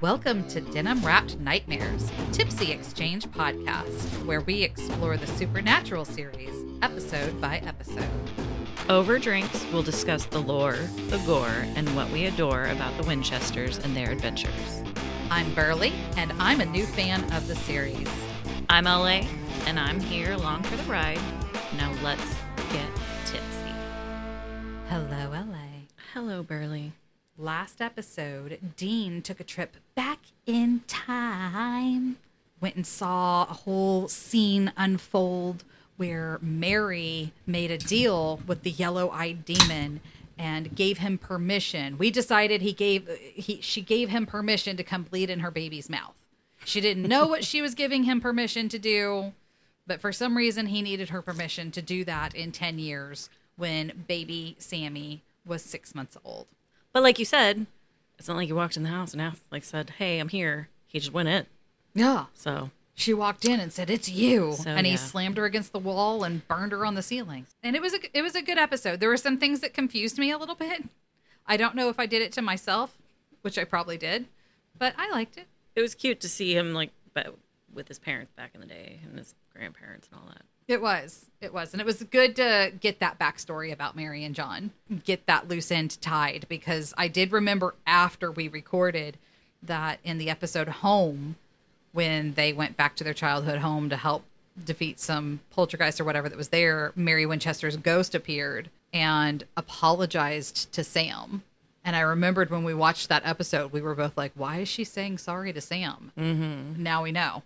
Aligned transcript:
Welcome 0.00 0.48
to 0.48 0.62
Denim 0.62 1.04
Wrapped 1.04 1.38
Nightmares, 1.40 2.10
Tipsy 2.32 2.72
Exchange 2.72 3.26
podcast, 3.26 4.24
where 4.24 4.40
we 4.40 4.62
explore 4.62 5.18
the 5.18 5.26
supernatural 5.26 6.06
series 6.06 6.54
episode 6.80 7.38
by 7.38 7.58
episode. 7.58 8.08
Over 8.88 9.18
drinks, 9.18 9.66
we'll 9.70 9.82
discuss 9.82 10.24
the 10.24 10.38
lore, 10.38 10.78
the 11.08 11.22
gore, 11.26 11.66
and 11.76 11.94
what 11.94 12.10
we 12.12 12.24
adore 12.24 12.64
about 12.68 12.96
the 12.96 13.06
Winchesters 13.06 13.76
and 13.80 13.94
their 13.94 14.10
adventures. 14.10 14.82
I'm 15.30 15.50
Berly, 15.54 15.92
and 16.16 16.32
I'm 16.38 16.62
a 16.62 16.66
new 16.66 16.86
fan 16.86 17.22
of 17.34 17.46
the 17.46 17.56
series. 17.56 18.08
I'm 18.70 18.84
LA, 18.84 19.26
and 19.66 19.78
I'm 19.78 20.00
here 20.00 20.32
along 20.32 20.62
for 20.62 20.78
the 20.78 20.90
ride. 20.90 21.20
Now 21.76 21.92
let's 22.02 22.34
get 22.72 22.88
tipsy. 23.26 23.74
Hello, 24.88 25.28
LA. 25.30 25.84
Hello, 26.14 26.42
Berly. 26.42 26.92
Last 27.40 27.80
episode, 27.80 28.58
Dean 28.76 29.22
took 29.22 29.40
a 29.40 29.44
trip 29.44 29.78
back 29.94 30.18
in 30.44 30.82
time, 30.86 32.18
went 32.60 32.76
and 32.76 32.86
saw 32.86 33.44
a 33.44 33.54
whole 33.54 34.08
scene 34.08 34.72
unfold 34.76 35.64
where 35.96 36.38
Mary 36.42 37.32
made 37.46 37.70
a 37.70 37.78
deal 37.78 38.42
with 38.46 38.62
the 38.62 38.70
yellow-eyed 38.70 39.46
demon 39.46 40.00
and 40.36 40.76
gave 40.76 40.98
him 40.98 41.16
permission. 41.16 41.96
We 41.96 42.10
decided 42.10 42.60
he 42.60 42.74
gave 42.74 43.08
he 43.08 43.58
she 43.62 43.80
gave 43.80 44.10
him 44.10 44.26
permission 44.26 44.76
to 44.76 44.84
come 44.84 45.04
bleed 45.04 45.30
in 45.30 45.40
her 45.40 45.50
baby's 45.50 45.88
mouth. 45.88 46.14
She 46.66 46.82
didn't 46.82 47.08
know 47.08 47.26
what 47.26 47.42
she 47.42 47.62
was 47.62 47.74
giving 47.74 48.02
him 48.02 48.20
permission 48.20 48.68
to 48.68 48.78
do, 48.78 49.32
but 49.86 50.02
for 50.02 50.12
some 50.12 50.36
reason 50.36 50.66
he 50.66 50.82
needed 50.82 51.08
her 51.08 51.22
permission 51.22 51.70
to 51.70 51.80
do 51.80 52.04
that 52.04 52.34
in 52.34 52.52
10 52.52 52.78
years 52.78 53.30
when 53.56 54.04
baby 54.06 54.56
Sammy 54.58 55.22
was 55.46 55.62
6 55.62 55.94
months 55.94 56.18
old. 56.22 56.46
But 56.92 57.02
like 57.02 57.18
you 57.18 57.24
said, 57.24 57.66
it's 58.18 58.28
not 58.28 58.36
like 58.36 58.48
you 58.48 58.54
walked 58.54 58.76
in 58.76 58.82
the 58.82 58.88
house 58.90 59.12
and 59.12 59.22
asked, 59.22 59.42
like 59.50 59.64
said, 59.64 59.90
"Hey, 59.98 60.18
I'm 60.18 60.28
here." 60.28 60.68
He 60.86 60.98
just 60.98 61.12
went 61.12 61.28
in. 61.28 61.46
Yeah. 61.94 62.26
So 62.34 62.70
She 62.94 63.14
walked 63.14 63.44
in 63.44 63.60
and 63.60 63.72
said, 63.72 63.88
"It's 63.90 64.08
you," 64.08 64.52
So, 64.54 64.70
and 64.70 64.86
he 64.86 64.92
yeah. 64.92 64.98
slammed 64.98 65.36
her 65.38 65.44
against 65.44 65.72
the 65.72 65.78
wall 65.78 66.24
and 66.24 66.46
burned 66.48 66.72
her 66.72 66.84
on 66.84 66.94
the 66.94 67.02
ceiling. 67.02 67.46
And 67.62 67.74
it 67.76 67.82
was 67.82 67.94
a 67.94 67.98
it 68.16 68.22
was 68.22 68.34
a 68.34 68.42
good 68.42 68.58
episode. 68.58 69.00
There 69.00 69.08
were 69.08 69.16
some 69.16 69.38
things 69.38 69.60
that 69.60 69.72
confused 69.72 70.18
me 70.18 70.30
a 70.30 70.38
little 70.38 70.54
bit. 70.56 70.84
I 71.46 71.56
don't 71.56 71.74
know 71.74 71.88
if 71.88 71.98
I 71.98 72.06
did 72.06 72.22
it 72.22 72.32
to 72.32 72.42
myself, 72.42 72.96
which 73.42 73.58
I 73.58 73.64
probably 73.64 73.96
did, 73.96 74.26
but 74.78 74.94
I 74.98 75.10
liked 75.10 75.36
it. 75.36 75.46
it 75.74 75.80
was 75.80 75.94
cute 75.94 76.20
to 76.20 76.28
see 76.28 76.54
him 76.54 76.74
like, 76.74 76.90
but 77.14 77.34
with 77.72 77.88
his 77.88 77.98
parents 77.98 78.32
back 78.36 78.50
in 78.54 78.60
the 78.60 78.66
day 78.66 79.00
and 79.04 79.16
his 79.18 79.34
grandparents 79.54 80.08
and 80.12 80.20
all 80.20 80.28
that. 80.28 80.42
It 80.70 80.80
was. 80.80 81.26
It 81.40 81.52
was. 81.52 81.72
And 81.72 81.80
it 81.80 81.86
was 81.86 82.02
good 82.04 82.36
to 82.36 82.72
get 82.80 83.00
that 83.00 83.18
backstory 83.18 83.72
about 83.72 83.96
Mary 83.96 84.24
and 84.24 84.34
John, 84.34 84.70
get 85.04 85.26
that 85.26 85.48
loose 85.48 85.70
end 85.72 86.00
tied, 86.00 86.46
because 86.48 86.94
I 86.96 87.08
did 87.08 87.32
remember 87.32 87.74
after 87.86 88.30
we 88.30 88.48
recorded 88.48 89.16
that 89.62 89.98
in 90.04 90.18
the 90.18 90.30
episode 90.30 90.68
Home, 90.68 91.36
when 91.92 92.34
they 92.34 92.52
went 92.52 92.76
back 92.76 92.94
to 92.96 93.04
their 93.04 93.14
childhood 93.14 93.58
home 93.58 93.90
to 93.90 93.96
help 93.96 94.22
defeat 94.64 95.00
some 95.00 95.40
poltergeist 95.50 96.00
or 96.00 96.04
whatever 96.04 96.28
that 96.28 96.38
was 96.38 96.48
there, 96.48 96.92
Mary 96.94 97.26
Winchester's 97.26 97.76
ghost 97.76 98.14
appeared 98.14 98.70
and 98.92 99.44
apologized 99.56 100.72
to 100.72 100.84
Sam. 100.84 101.42
And 101.84 101.96
I 101.96 102.00
remembered 102.00 102.50
when 102.50 102.62
we 102.62 102.74
watched 102.74 103.08
that 103.08 103.22
episode, 103.24 103.72
we 103.72 103.80
were 103.80 103.94
both 103.94 104.16
like, 104.16 104.32
why 104.34 104.58
is 104.58 104.68
she 104.68 104.84
saying 104.84 105.18
sorry 105.18 105.52
to 105.52 105.60
Sam? 105.60 106.12
Mm-hmm. 106.16 106.82
Now 106.82 107.02
we 107.02 107.10
know 107.10 107.42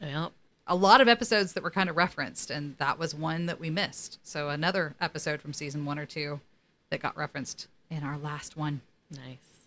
Yep. 0.00 0.32
A 0.66 0.74
lot 0.74 1.00
of 1.00 1.08
episodes 1.08 1.52
that 1.52 1.62
were 1.62 1.70
kind 1.70 1.88
of 1.88 1.96
referenced, 1.96 2.50
and 2.50 2.76
that 2.78 2.98
was 2.98 3.14
one 3.14 3.46
that 3.46 3.60
we 3.60 3.70
missed. 3.70 4.18
So 4.22 4.48
another 4.48 4.94
episode 5.00 5.40
from 5.40 5.52
season 5.52 5.84
one 5.84 5.98
or 5.98 6.06
two 6.06 6.40
that 6.90 7.00
got 7.00 7.16
referenced 7.16 7.68
in 7.90 8.02
our 8.02 8.18
last 8.18 8.56
one. 8.56 8.80
Nice. 9.10 9.66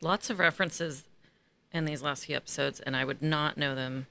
Lots 0.00 0.30
of 0.30 0.38
references 0.38 1.04
in 1.72 1.84
these 1.84 2.02
last 2.02 2.26
few 2.26 2.36
episodes, 2.36 2.80
and 2.80 2.94
I 2.96 3.04
would 3.04 3.22
not 3.22 3.56
know 3.56 3.74
them. 3.74 4.06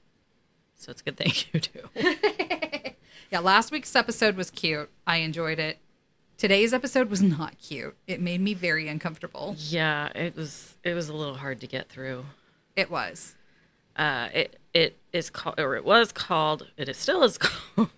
So 0.76 0.90
it's 0.90 1.00
a 1.00 1.04
good 1.04 1.16
thing 1.16 1.32
you 1.52 1.60
do. 1.60 2.10
Yeah, 3.30 3.40
last 3.40 3.70
week's 3.70 3.94
episode 3.94 4.36
was 4.36 4.48
cute. 4.50 4.88
I 5.06 5.18
enjoyed 5.18 5.58
it. 5.58 5.76
Today's 6.38 6.72
episode 6.72 7.10
was 7.10 7.20
not 7.20 7.58
cute. 7.58 7.94
It 8.06 8.22
made 8.22 8.40
me 8.40 8.54
very 8.54 8.88
uncomfortable. 8.88 9.54
yeah, 9.58 10.06
it 10.14 10.34
was 10.34 10.76
it 10.82 10.94
was 10.94 11.10
a 11.10 11.12
little 11.12 11.34
hard 11.34 11.60
to 11.60 11.66
get 11.66 11.90
through. 11.90 12.24
It 12.74 12.90
was. 12.90 13.34
Uh, 13.98 14.28
it 14.32 14.56
it 14.72 14.96
is 15.12 15.28
called, 15.28 15.58
or 15.58 15.74
it 15.74 15.84
was 15.84 16.12
called, 16.12 16.68
it 16.76 16.88
is 16.88 16.96
still 16.96 17.24
is 17.24 17.36
called 17.38 17.90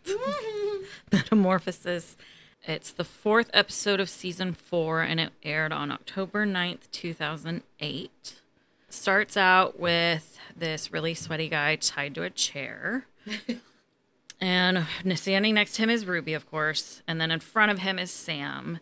Metamorphosis. 1.13 2.17
It's 2.65 2.91
the 2.91 3.05
fourth 3.05 3.51
episode 3.53 4.01
of 4.01 4.09
season 4.09 4.55
four, 4.55 5.03
and 5.03 5.21
it 5.21 5.33
aired 5.43 5.73
on 5.73 5.91
October 5.91 6.47
9th, 6.47 6.91
2008. 6.93 8.41
Starts 8.89 9.37
out 9.37 9.79
with 9.79 10.39
this 10.57 10.93
really 10.93 11.15
sweaty 11.15 11.49
guy 11.49 11.77
tied 11.77 12.15
to 12.15 12.23
a 12.23 12.31
chair. 12.31 13.07
and 14.41 14.87
standing 15.15 15.55
next 15.55 15.75
to 15.75 15.83
him 15.83 15.91
is 15.91 16.07
Ruby, 16.07 16.35
of 16.35 16.51
course. 16.51 17.03
And 17.07 17.21
then 17.21 17.31
in 17.31 17.41
front 17.41 17.71
of 17.71 17.79
him 17.79 17.99
is 17.99 18.11
Sam. 18.11 18.79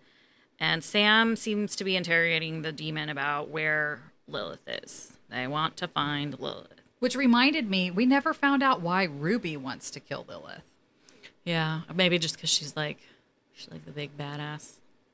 And 0.58 0.82
Sam 0.82 1.36
seems 1.36 1.76
to 1.76 1.84
be 1.84 1.96
interrogating 1.96 2.62
the 2.62 2.72
demon 2.72 3.08
about 3.08 3.48
where 3.48 4.00
Lilith 4.26 4.66
is. 4.66 5.12
They 5.30 5.46
want 5.46 5.76
to 5.78 5.88
find 5.88 6.38
Lilith. 6.38 6.77
Which 7.00 7.14
reminded 7.16 7.70
me, 7.70 7.90
we 7.90 8.06
never 8.06 8.34
found 8.34 8.62
out 8.62 8.80
why 8.80 9.04
Ruby 9.04 9.56
wants 9.56 9.90
to 9.92 10.00
kill 10.00 10.24
Lilith. 10.28 10.62
Yeah, 11.44 11.82
maybe 11.94 12.18
just 12.18 12.34
because 12.36 12.50
she's 12.50 12.76
like, 12.76 12.98
she's 13.54 13.70
like 13.70 13.84
the 13.84 13.92
big 13.92 14.16
badass. 14.18 14.72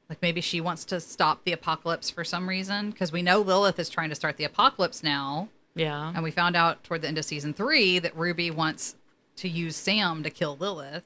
Like 0.08 0.20
maybe 0.22 0.40
she 0.40 0.60
wants 0.60 0.84
to 0.86 1.00
stop 1.00 1.44
the 1.44 1.52
apocalypse 1.52 2.10
for 2.10 2.24
some 2.24 2.48
reason. 2.48 2.90
Because 2.90 3.12
we 3.12 3.22
know 3.22 3.40
Lilith 3.40 3.78
is 3.78 3.88
trying 3.88 4.08
to 4.08 4.14
start 4.14 4.36
the 4.36 4.44
apocalypse 4.44 5.02
now. 5.02 5.48
Yeah, 5.76 6.12
And 6.14 6.22
we 6.22 6.30
found 6.30 6.54
out 6.54 6.84
toward 6.84 7.02
the 7.02 7.08
end 7.08 7.18
of 7.18 7.24
season 7.24 7.52
three 7.52 7.98
that 7.98 8.16
Ruby 8.16 8.50
wants 8.50 8.94
to 9.36 9.48
use 9.48 9.74
Sam 9.74 10.22
to 10.22 10.30
kill 10.30 10.56
Lilith. 10.56 11.04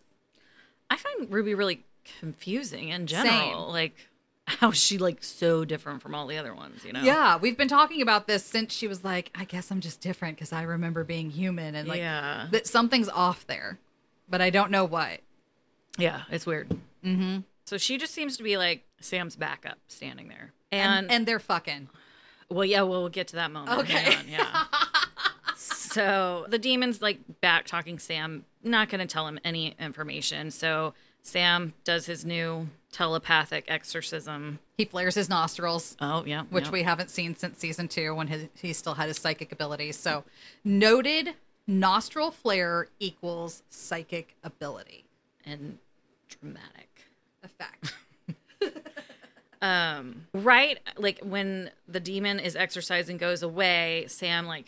I 0.90 0.96
find 0.96 1.30
Ruby 1.32 1.54
really 1.54 1.84
confusing 2.20 2.90
in 2.90 3.06
general. 3.06 3.30
Same. 3.30 3.72
Like, 3.72 3.94
how 4.60 4.70
is 4.70 4.76
she 4.78 4.98
like 4.98 5.22
so 5.22 5.64
different 5.64 6.02
from 6.02 6.14
all 6.14 6.26
the 6.26 6.38
other 6.38 6.54
ones? 6.54 6.84
You 6.84 6.92
know? 6.92 7.02
Yeah, 7.02 7.36
we've 7.38 7.56
been 7.56 7.68
talking 7.68 8.02
about 8.02 8.26
this 8.26 8.44
since 8.44 8.72
she 8.74 8.88
was 8.88 9.04
like, 9.04 9.30
I 9.34 9.44
guess 9.44 9.70
I'm 9.70 9.80
just 9.80 10.00
different 10.00 10.36
because 10.36 10.52
I 10.52 10.62
remember 10.62 11.04
being 11.04 11.30
human 11.30 11.74
and 11.74 11.86
like 11.88 11.98
Yeah. 11.98 12.48
that 12.50 12.66
something's 12.66 13.08
off 13.08 13.46
there, 13.46 13.78
but 14.28 14.40
I 14.40 14.50
don't 14.50 14.70
know 14.70 14.84
what. 14.84 15.20
yeah, 15.98 16.22
it's 16.30 16.46
weird. 16.46 16.68
Mm-hmm. 17.04 17.40
So 17.66 17.76
she 17.78 17.98
just 17.98 18.14
seems 18.14 18.36
to 18.38 18.42
be 18.42 18.56
like 18.56 18.84
Sam's 19.00 19.36
backup, 19.36 19.78
standing 19.88 20.28
there, 20.28 20.52
and, 20.72 21.04
And, 21.04 21.10
and 21.12 21.26
they're 21.26 21.38
fucking. 21.38 21.88
well, 22.50 22.64
yeah, 22.64 22.82
well, 22.82 23.00
we'll 23.00 23.08
get 23.10 23.28
to 23.28 23.36
that 23.36 23.50
moment. 23.50 23.78
Okay. 23.80 24.14
On, 24.16 24.28
yeah. 24.28 24.64
so 25.56 26.46
the 26.48 26.58
demon's 26.58 27.02
like 27.02 27.18
back 27.40 27.66
talking 27.66 27.98
Sam, 27.98 28.44
not 28.62 28.88
going 28.88 29.00
to 29.00 29.06
tell 29.06 29.26
him 29.26 29.38
any 29.44 29.74
information. 29.78 30.50
So 30.50 30.94
Sam 31.28 31.74
does 31.84 32.06
his 32.06 32.24
new 32.24 32.68
telepathic 32.90 33.66
exorcism. 33.68 34.58
He 34.78 34.86
flares 34.86 35.14
his 35.14 35.28
nostrils, 35.28 35.96
Oh 36.00 36.24
yeah, 36.26 36.44
which 36.50 36.70
we 36.70 36.82
haven't 36.82 37.10
seen 37.10 37.36
since 37.36 37.58
season 37.58 37.86
two 37.86 38.14
when 38.14 38.28
he, 38.28 38.48
he 38.54 38.72
still 38.72 38.94
had 38.94 39.08
his 39.08 39.18
psychic 39.18 39.52
abilities. 39.52 39.96
So 39.98 40.24
noted 40.64 41.34
nostril 41.66 42.30
flare 42.30 42.88
equals 42.98 43.62
psychic 43.68 44.36
ability 44.42 45.04
and 45.44 45.78
dramatic. 46.28 47.04
effect. 47.42 47.94
um 49.62 50.26
right 50.34 50.78
like 50.96 51.20
when 51.22 51.70
the 51.86 52.00
demon 52.00 52.38
is 52.40 52.54
exorcised 52.56 53.08
and 53.08 53.18
goes 53.18 53.42
away 53.42 54.04
sam 54.08 54.46
like 54.46 54.66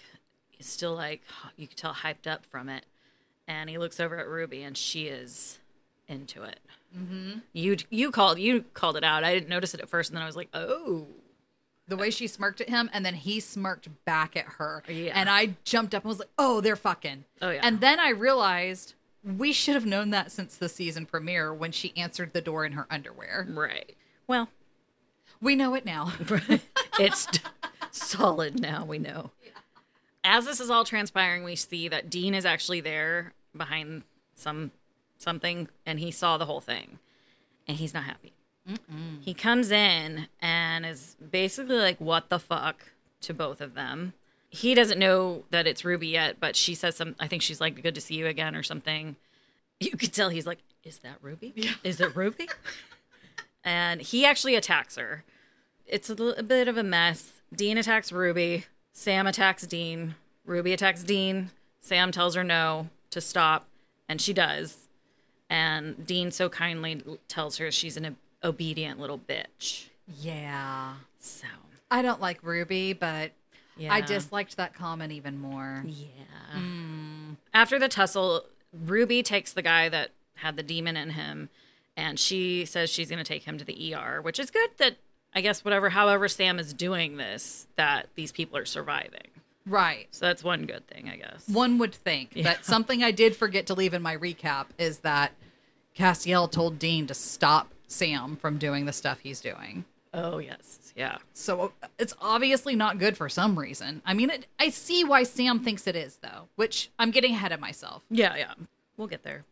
is 0.59 0.67
still 0.67 0.95
like 0.95 1.23
you 1.57 1.67
can 1.67 1.77
tell 1.77 1.93
hyped 1.93 2.27
up 2.29 2.45
from 2.47 2.69
it 2.69 2.87
and 3.49 3.69
he 3.71 3.79
looks 3.79 3.99
over 4.01 4.17
at 4.19 4.29
ruby 4.29 4.63
and 4.63 4.77
she 4.77 5.07
is 5.07 5.60
into 6.11 6.43
it. 6.43 6.61
Mm-hmm. 6.97 7.39
you 7.53 7.77
you 7.89 8.11
called 8.11 8.41
you 8.41 8.65
called 8.75 8.97
it 8.97 9.05
out. 9.05 9.23
I 9.23 9.33
didn't 9.33 9.49
notice 9.49 9.75
it 9.75 9.81
at 9.81 9.89
first 9.89 10.11
and 10.11 10.17
then 10.17 10.23
i 10.25 10.27
was 10.27 10.37
like 10.37 10.49
oh. 10.53 11.07
The 11.87 11.97
way 11.97 12.11
she 12.11 12.29
smirked 12.29 12.61
at 12.61 12.69
him 12.69 12.89
and 12.93 13.05
then 13.05 13.15
he 13.15 13.41
smirked 13.41 13.89
back 14.05 14.37
at 14.37 14.45
her. 14.59 14.83
Yeah. 14.89 15.13
and 15.15 15.29
i 15.31 15.57
jumped 15.65 15.95
up 15.95 16.03
and 16.03 16.09
was 16.09 16.19
like 16.19 16.31
oh 16.39 16.61
they're 16.61 16.77
fucking. 16.77 17.25
Oh, 17.41 17.51
yeah. 17.51 17.61
and 17.63 17.81
then 17.81 18.01
i 18.01 18.11
realized 18.11 18.95
we 19.25 19.53
should 19.53 19.75
have 19.75 19.87
known 19.87 20.11
that 20.11 20.33
since 20.33 20.57
the 20.57 20.69
season 20.69 21.07
premiere 21.07 21.53
when 21.55 21.71
she 21.73 21.93
answered 21.97 22.33
the 22.33 22.41
door 22.41 22.65
in 22.65 22.73
her 22.73 22.87
underwear. 22.91 23.47
Right. 23.49 23.95
Well 24.27 24.49
we 25.41 25.55
know 25.57 25.75
it 25.75 25.85
now. 25.85 26.13
It's 26.99 27.29
solid 27.93 28.61
now 28.61 28.85
we 28.85 28.99
know. 28.99 29.31
As 30.23 30.45
this 30.45 30.61
is 30.61 30.71
all 30.71 30.85
transpiring 30.85 31.45
we 31.45 31.55
see 31.57 31.87
that 31.89 32.11
dean 32.11 32.35
is 32.35 32.45
actually 32.45 32.81
there 32.81 33.33
behind 33.57 34.03
some 34.35 34.71
something 35.21 35.69
and 35.87 36.01
he 36.01 36.11
saw 36.11 36.39
the 36.39 36.47
whole 36.47 36.61
thing 36.61 36.99
and 37.67 37.77
he's 37.79 37.95
not 37.95 38.05
happy 38.05 38.33
he 39.21 39.35
comes 39.35 39.71
in 39.71 40.29
and 40.41 40.87
is 40.87 41.17
basically 41.31 41.77
like 41.77 42.01
what 42.01 42.29
the 42.29 42.39
fuck 42.39 42.93
to 43.21 43.35
both 43.35 43.61
of 43.61 43.75
them 43.75 44.13
he 44.49 44.75
doesn't 44.75 44.99
know 44.99 45.45
that 45.51 45.67
it's 45.67 45.85
ruby 45.85 46.09
yet 46.09 46.37
but 46.39 46.55
she 46.55 46.75
says 46.75 46.97
some 46.97 47.17
i 47.19 47.27
think 47.27 47.43
she's 47.43 47.61
like 47.61 47.83
good 47.83 47.95
to 47.95 48.01
see 48.01 48.15
you 48.15 48.27
again 48.27 48.55
or 48.55 48.63
something 48.63 49.17
you 49.81 49.97
could 49.97 50.13
tell 50.13 50.29
he's 50.29 50.47
like 50.47 50.59
is 50.85 50.99
that 50.99 51.17
ruby 51.21 51.71
is 51.83 52.01
it 52.01 52.15
ruby 52.15 52.49
and 53.65 54.01
he 54.01 54.25
actually 54.25 54.55
attacks 54.55 54.97
her. 54.97 55.25
It's 55.87 56.09
a, 56.09 56.15
little, 56.15 56.35
a 56.39 56.43
bit 56.43 56.69
of 56.69 56.77
a 56.77 56.83
mess. 56.83 57.33
Dean 57.55 57.79
attacks 57.79 58.13
Ruby. 58.13 58.67
Sam 58.93 59.27
attacks 59.27 59.67
Dean. 59.67 60.15
Ruby 60.45 60.73
attacks 60.73 61.03
Dean. 61.03 61.51
Sam 61.81 62.13
tells 62.13 62.35
her 62.35 62.45
no 62.45 62.89
to 63.11 63.21
stop, 63.21 63.67
and 64.09 64.21
she 64.21 64.33
does. 64.33 64.89
And 65.51 66.07
Dean 66.07 66.31
so 66.31 66.49
kindly 66.49 67.03
tells 67.29 67.59
her 67.59 67.71
she's 67.71 67.97
an 67.97 68.17
obedient 68.43 68.99
little 69.01 69.19
bitch. 69.19 69.89
Yeah. 70.21 70.95
So, 71.19 71.47
I 71.91 72.01
don't 72.03 72.21
like 72.21 72.39
Ruby, 72.43 72.93
but 72.93 73.33
I 73.89 74.01
disliked 74.01 74.57
that 74.57 74.75
comment 74.75 75.13
even 75.13 75.39
more. 75.39 75.85
yeah. 75.87 76.61
After 77.53 77.79
the 77.79 77.89
tussle, 77.89 78.45
Ruby 78.73 79.23
takes 79.23 79.53
the 79.53 79.63
guy 79.63 79.89
that 79.89 80.11
had 80.37 80.57
the 80.57 80.63
demon 80.63 80.97
in 80.97 81.11
him, 81.11 81.49
and 81.97 82.19
she 82.19 82.65
says 82.65 82.89
she's 82.89 83.09
going 83.09 83.23
to 83.23 83.25
take 83.25 83.43
him 83.43 83.59
to 83.59 83.65
the 83.65 83.95
ER, 83.95 84.23
which 84.23 84.39
is 84.39 84.51
good 84.51 84.71
that 84.79 84.97
I 85.35 85.41
guess 85.41 85.65
whatever, 85.65 85.91
however, 85.91 86.29
Sam 86.29 86.59
is 86.59 86.73
doing 86.73 87.17
this, 87.17 87.67
that 87.77 88.09
these 88.15 88.33
people 88.33 88.57
are 88.57 88.65
surviving. 88.65 89.29
Right. 89.71 90.09
So 90.11 90.27
that's 90.27 90.43
one 90.43 90.67
good 90.67 90.87
thing, 90.89 91.09
I 91.09 91.17
guess. 91.17 91.49
One 91.49 91.79
would 91.79 91.95
think. 91.95 92.33
But 92.43 92.65
something 92.65 93.05
I 93.05 93.13
did 93.13 93.37
forget 93.37 93.67
to 93.69 93.75
leave 93.75 93.95
in 93.95 94.03
my 94.03 94.17
recap 94.17 94.67
is 94.79 94.99
that 94.99 95.33
Castiel 95.97 96.51
told 96.51 96.79
Dean 96.79 97.07
to 97.07 97.15
stop 97.15 97.73
Sam 97.87 98.37
from 98.37 98.59
doing 98.59 98.85
the 98.85 98.93
stuff 98.93 99.21
he's 99.21 99.41
doing. 99.41 99.85
Oh 100.13 100.39
yes, 100.39 100.93
yeah. 100.97 101.19
So 101.35 101.73
it's 101.97 102.15
obviously 102.21 102.75
not 102.75 102.99
good 102.99 103.17
for 103.17 103.29
some 103.29 103.57
reason. 103.57 104.03
I 104.05 104.13
mean, 104.13 104.31
it, 104.31 104.47
I 104.59 104.71
see 104.71 105.05
why 105.05 105.23
Sam 105.23 105.61
thinks 105.61 105.87
it 105.87 105.95
is, 105.95 106.17
though, 106.17 106.49
which 106.57 106.91
I'm 106.99 107.13
getting 107.13 107.35
ahead 107.35 107.53
of 107.53 107.61
myself. 107.61 108.03
Yeah, 108.11 108.35
yeah. 108.35 108.55
We'll 108.97 109.07
get 109.07 109.23
there. 109.23 109.45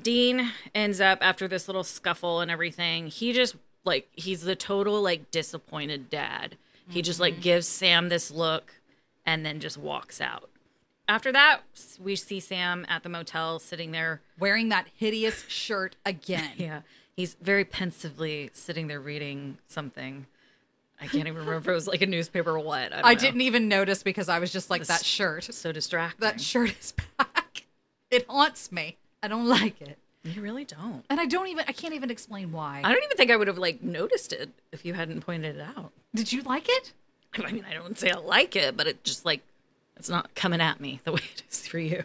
Dean 0.00 0.52
ends 0.76 1.00
up 1.00 1.18
after 1.22 1.48
this 1.48 1.66
little 1.66 1.82
scuffle 1.82 2.40
and 2.40 2.52
everything. 2.52 3.08
He 3.08 3.32
just 3.32 3.56
like 3.84 4.08
he's 4.12 4.42
the 4.42 4.54
total 4.54 5.02
like 5.02 5.32
disappointed 5.32 6.08
dad. 6.08 6.56
He 6.88 7.02
just 7.02 7.18
like 7.18 7.34
mm-hmm. 7.34 7.42
gives 7.42 7.66
Sam 7.66 8.08
this 8.08 8.30
look 8.30 8.72
and 9.26 9.44
then 9.44 9.60
just 9.60 9.76
walks 9.76 10.20
out. 10.20 10.48
After 11.08 11.30
that, 11.32 11.60
we 12.00 12.16
see 12.16 12.40
Sam 12.40 12.86
at 12.88 13.02
the 13.02 13.08
motel 13.08 13.58
sitting 13.58 13.92
there. 13.92 14.22
Wearing 14.38 14.70
that 14.70 14.86
hideous 14.94 15.44
shirt 15.48 15.96
again. 16.04 16.50
Yeah. 16.56 16.80
He's 17.14 17.34
very 17.40 17.64
pensively 17.64 18.50
sitting 18.52 18.88
there 18.88 19.00
reading 19.00 19.56
something. 19.68 20.26
I 21.00 21.06
can't 21.06 21.26
even 21.26 21.36
remember 21.36 21.54
if 21.56 21.68
it 21.68 21.72
was 21.72 21.86
like 21.86 22.02
a 22.02 22.06
newspaper 22.06 22.50
or 22.50 22.58
what. 22.58 22.92
I, 22.92 23.00
I 23.10 23.14
didn't 23.14 23.40
even 23.40 23.68
notice 23.68 24.02
because 24.02 24.28
I 24.28 24.38
was 24.38 24.52
just 24.52 24.68
like, 24.68 24.84
that 24.84 25.02
shirt. 25.02 25.44
So 25.44 25.72
distracting. 25.72 26.20
That 26.20 26.40
shirt 26.42 26.74
is 26.78 26.92
back. 27.18 27.64
It 28.10 28.24
haunts 28.28 28.70
me. 28.70 28.98
I 29.22 29.28
don't 29.28 29.48
like 29.48 29.80
it. 29.80 29.98
you 30.22 30.40
really 30.40 30.64
don't. 30.64 31.04
And 31.10 31.18
I 31.18 31.26
don't 31.26 31.48
even, 31.48 31.64
I 31.66 31.72
can't 31.72 31.92
even 31.94 32.08
explain 32.10 32.52
why. 32.52 32.80
I 32.84 32.92
don't 32.92 33.02
even 33.02 33.16
think 33.16 33.30
I 33.32 33.36
would 33.36 33.48
have 33.48 33.58
like 33.58 33.82
noticed 33.82 34.32
it 34.32 34.50
if 34.70 34.84
you 34.84 34.94
hadn't 34.94 35.22
pointed 35.22 35.56
it 35.56 35.60
out. 35.76 35.90
Did 36.14 36.32
you 36.32 36.42
like 36.42 36.68
it? 36.68 36.92
I 37.44 37.52
mean, 37.52 37.64
I 37.68 37.74
don't 37.74 37.98
say 37.98 38.10
I 38.10 38.18
like 38.18 38.56
it, 38.56 38.76
but 38.76 38.86
it 38.86 39.04
just 39.04 39.24
like 39.24 39.42
it's 39.96 40.08
not 40.08 40.34
coming 40.34 40.60
at 40.60 40.80
me 40.80 41.00
the 41.04 41.12
way 41.14 41.22
it 41.34 41.42
is 41.50 41.66
for 41.66 41.78
you. 41.78 42.04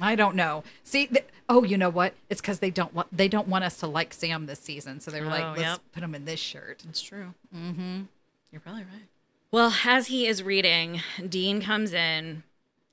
I 0.00 0.16
don't 0.16 0.34
know. 0.34 0.64
See, 0.82 1.06
th- 1.06 1.26
oh, 1.48 1.62
you 1.64 1.78
know 1.78 1.90
what? 1.90 2.14
It's 2.28 2.40
because 2.40 2.58
they 2.58 2.70
don't 2.70 2.92
want 2.94 3.16
they 3.16 3.28
don't 3.28 3.48
want 3.48 3.64
us 3.64 3.78
to 3.78 3.86
like 3.86 4.12
Sam 4.12 4.46
this 4.46 4.58
season, 4.60 5.00
so 5.00 5.10
they 5.10 5.20
were 5.20 5.28
like, 5.28 5.44
Oh, 5.44 5.50
let's 5.50 5.60
yep. 5.60 5.80
put 5.92 6.02
him 6.02 6.14
in 6.14 6.24
this 6.24 6.40
shirt. 6.40 6.82
It's 6.88 7.00
true. 7.00 7.34
Mm-hmm. 7.54 8.02
You're 8.50 8.60
probably 8.60 8.82
right. 8.82 9.08
Well, 9.50 9.72
as 9.84 10.08
he 10.08 10.26
is 10.26 10.42
reading, 10.42 11.00
Dean 11.28 11.62
comes 11.62 11.92
in, 11.92 12.42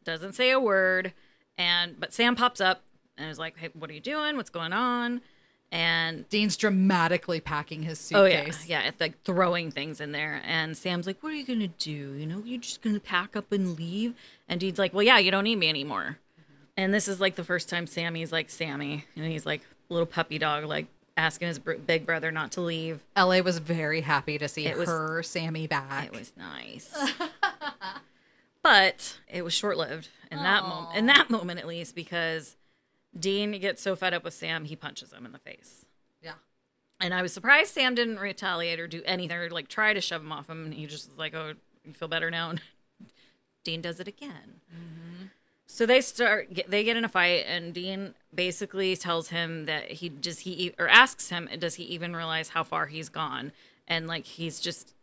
doesn't 0.04 0.34
say 0.34 0.52
a 0.52 0.60
word, 0.60 1.14
and 1.58 2.00
but 2.00 2.14
Sam 2.14 2.36
pops 2.36 2.62
up 2.62 2.84
and 3.18 3.30
is 3.30 3.40
like, 3.40 3.58
"Hey, 3.58 3.70
what 3.74 3.90
are 3.90 3.94
you 3.94 4.00
doing? 4.00 4.38
What's 4.38 4.50
going 4.52 4.74
on?" 4.74 5.22
And 5.74 6.28
Dean's 6.28 6.58
dramatically 6.58 7.40
packing 7.40 7.84
his 7.84 7.98
suitcase. 7.98 8.64
oh 8.64 8.66
yeah, 8.68 8.82
yeah, 8.82 8.88
it's 8.90 9.00
like 9.00 9.22
throwing 9.24 9.72
things 9.72 10.02
in 10.02 10.12
there. 10.12 10.42
And 10.46 10.76
Sam's 10.76 11.08
like, 11.08 11.24
"What 11.24 11.32
are 11.32 11.36
you 11.36 11.46
gonna 11.46 11.70
do? 11.70 11.92
You 11.92 12.26
know, 12.26 12.42
you're 12.46 12.60
just 12.60 12.82
gonna 12.82 13.00
pack 13.00 13.36
up 13.38 13.52
and 13.54 13.78
leave?" 13.78 14.14
And 14.50 14.60
Dean's 14.60 14.78
like, 14.78 14.94
"Well, 14.94 15.04
yeah, 15.04 15.18
you 15.18 15.32
don't 15.32 15.46
need 15.46 15.56
me 15.58 15.70
anymore." 15.70 16.18
And 16.76 16.94
this 16.94 17.08
is 17.08 17.22
like 17.22 17.36
the 17.36 17.44
first 17.46 17.70
time 17.70 17.88
Sammy's 17.88 18.32
like 18.34 18.50
Sammy, 18.50 19.06
and 19.16 19.26
he's 19.26 19.46
like 19.46 19.62
little 19.88 20.06
puppy 20.06 20.38
dog, 20.38 20.66
like 20.66 20.88
asking 21.16 21.48
his 21.50 21.60
br- 21.60 21.74
big 21.74 22.06
brother 22.06 22.32
not 22.32 22.52
to 22.54 22.62
leave. 22.62 23.00
LA 23.18 23.40
was 23.40 23.60
very 23.60 24.02
happy 24.02 24.38
to 24.38 24.48
see 24.50 24.66
It 24.66 24.78
was- 24.78 24.90
her 24.90 25.24
Sammy 25.24 25.68
back. 25.68 26.08
It 26.08 26.12
was 26.12 26.34
nice. 26.38 26.94
but 28.64 29.18
it 29.28 29.44
was 29.44 29.54
short 29.54 29.78
lived 29.78 30.10
in 30.32 30.38
that 30.40 30.64
moment 30.64 30.98
in 30.98 31.06
that 31.08 31.30
moment 31.30 31.60
at 31.60 31.68
least 31.68 31.96
because 31.96 32.56
Dean 33.18 33.60
gets 33.60 33.82
so 33.82 33.96
fed 33.96 34.14
up 34.14 34.24
with 34.24 34.34
Sam 34.34 34.66
he 34.66 34.76
punches 34.76 35.12
him 35.12 35.26
in 35.26 35.32
the 35.32 35.40
face. 35.40 35.86
yeah. 36.22 36.34
And 37.00 37.14
I 37.14 37.22
was 37.22 37.34
surprised 37.34 37.74
Sam 37.74 37.96
didn't 37.96 38.20
retaliate 38.20 38.80
or 38.80 38.88
do 38.88 39.02
anything 39.06 39.38
or 39.38 39.50
like 39.50 39.68
try 39.68 39.94
to 39.94 40.02
shove 40.02 40.22
him 40.22 40.32
off 40.32 40.50
him 40.50 40.66
and 40.66 40.74
he 40.74 40.86
just 40.86 41.10
was 41.10 41.18
like, 41.18 41.34
Oh, 41.34 41.54
you 41.84 41.94
feel 41.94 42.08
better 42.08 42.30
now? 42.32 42.52
And 42.52 42.62
Dean 43.64 43.82
does 43.82 44.00
it 44.00 44.08
again. 44.08 44.62
Mm-hmm. 44.74 45.26
So 45.68 45.86
they 45.86 46.02
start 46.02 46.50
they 46.68 46.84
get 46.84 46.98
in 46.98 47.06
a 47.06 47.10
fight 47.10 47.46
and 47.48 47.74
Dean 47.74 48.14
basically 48.34 48.96
tells 48.96 49.30
him 49.30 49.66
that 49.66 49.90
he 49.92 50.10
does 50.10 50.40
he 50.40 50.74
or 50.78 50.88
asks 50.88 51.30
him 51.30 51.50
does 51.60 51.76
he 51.76 51.84
even 51.86 52.16
realize 52.16 52.50
how 52.50 52.64
far 52.64 52.88
he's 52.88 53.10
gone 53.10 53.52
and 53.88 54.06
like 54.08 54.26
he's 54.26 54.60
just 54.60 54.94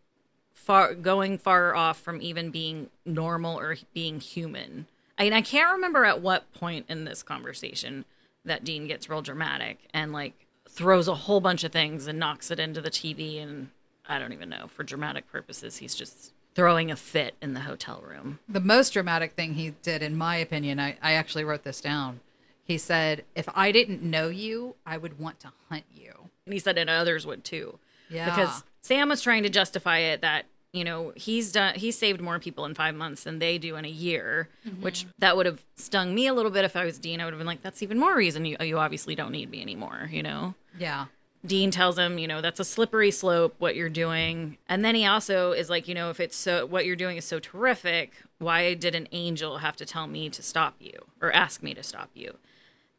far 0.52 0.94
going 0.94 1.38
far 1.38 1.74
off 1.74 1.98
from 1.98 2.20
even 2.20 2.50
being 2.50 2.90
normal 3.06 3.58
or 3.58 3.76
being 3.94 4.20
human. 4.20 4.86
I 5.18 5.30
I 5.30 5.42
can't 5.42 5.72
remember 5.72 6.04
at 6.04 6.20
what 6.20 6.52
point 6.52 6.86
in 6.88 7.04
this 7.04 7.22
conversation 7.22 8.04
that 8.44 8.64
Dean 8.64 8.86
gets 8.86 9.08
real 9.08 9.22
dramatic 9.22 9.88
and 9.92 10.12
like 10.12 10.46
throws 10.68 11.08
a 11.08 11.14
whole 11.14 11.40
bunch 11.40 11.64
of 11.64 11.72
things 11.72 12.06
and 12.06 12.18
knocks 12.18 12.50
it 12.50 12.60
into 12.60 12.80
the 12.80 12.90
TV 12.90 13.42
and 13.42 13.70
I 14.08 14.18
don't 14.18 14.32
even 14.32 14.48
know 14.48 14.68
for 14.68 14.84
dramatic 14.84 15.30
purposes 15.30 15.78
he's 15.78 15.94
just 15.94 16.32
throwing 16.58 16.90
a 16.90 16.96
fit 16.96 17.36
in 17.40 17.54
the 17.54 17.60
hotel 17.60 18.02
room. 18.04 18.40
The 18.48 18.58
most 18.58 18.92
dramatic 18.92 19.34
thing 19.34 19.54
he 19.54 19.74
did, 19.82 20.02
in 20.02 20.16
my 20.16 20.34
opinion, 20.38 20.80
I, 20.80 20.96
I 21.00 21.12
actually 21.12 21.44
wrote 21.44 21.62
this 21.62 21.80
down. 21.80 22.18
He 22.64 22.78
said, 22.78 23.24
If 23.36 23.48
I 23.54 23.70
didn't 23.70 24.02
know 24.02 24.26
you, 24.26 24.74
I 24.84 24.96
would 24.96 25.20
want 25.20 25.38
to 25.40 25.52
hunt 25.68 25.84
you. 25.94 26.12
And 26.46 26.52
he 26.52 26.58
said 26.58 26.76
and 26.76 26.90
others 26.90 27.24
would 27.24 27.44
too. 27.44 27.78
Yeah. 28.10 28.24
Because 28.24 28.64
Sam 28.80 29.08
was 29.08 29.22
trying 29.22 29.44
to 29.44 29.48
justify 29.48 29.98
it 29.98 30.20
that, 30.22 30.46
you 30.72 30.84
know, 30.84 31.12
he's 31.16 31.52
done 31.52 31.74
he 31.74 31.90
saved 31.90 32.20
more 32.20 32.38
people 32.38 32.64
in 32.64 32.74
five 32.74 32.94
months 32.94 33.24
than 33.24 33.38
they 33.38 33.58
do 33.58 33.76
in 33.76 33.84
a 33.84 33.90
year, 33.90 34.48
mm-hmm. 34.66 34.82
which 34.82 35.06
that 35.18 35.36
would 35.36 35.46
have 35.46 35.64
stung 35.76 36.14
me 36.14 36.26
a 36.26 36.34
little 36.34 36.50
bit 36.50 36.64
if 36.64 36.76
I 36.76 36.84
was 36.84 36.98
Dean. 36.98 37.20
I 37.20 37.24
would 37.24 37.32
have 37.32 37.38
been 37.38 37.46
like, 37.46 37.62
that's 37.62 37.82
even 37.82 37.98
more 37.98 38.14
reason 38.14 38.44
you 38.44 38.56
you 38.60 38.78
obviously 38.78 39.14
don't 39.14 39.32
need 39.32 39.50
me 39.50 39.62
anymore, 39.62 40.08
you 40.12 40.22
know? 40.22 40.54
Yeah. 40.78 41.06
Dean 41.46 41.70
tells 41.70 41.96
him, 41.96 42.18
you 42.18 42.26
know, 42.26 42.40
that's 42.40 42.60
a 42.60 42.64
slippery 42.64 43.10
slope 43.10 43.54
what 43.58 43.76
you're 43.76 43.88
doing. 43.88 44.58
And 44.68 44.84
then 44.84 44.94
he 44.94 45.06
also 45.06 45.52
is 45.52 45.70
like, 45.70 45.86
you 45.86 45.94
know, 45.94 46.10
if 46.10 46.18
it's 46.20 46.36
so 46.36 46.66
what 46.66 46.84
you're 46.84 46.96
doing 46.96 47.16
is 47.16 47.24
so 47.24 47.38
terrific, 47.38 48.12
why 48.38 48.74
did 48.74 48.94
an 48.94 49.08
angel 49.12 49.58
have 49.58 49.76
to 49.76 49.86
tell 49.86 50.06
me 50.06 50.28
to 50.30 50.42
stop 50.42 50.74
you 50.80 51.06
or 51.20 51.32
ask 51.32 51.62
me 51.62 51.74
to 51.74 51.82
stop 51.82 52.10
you? 52.14 52.34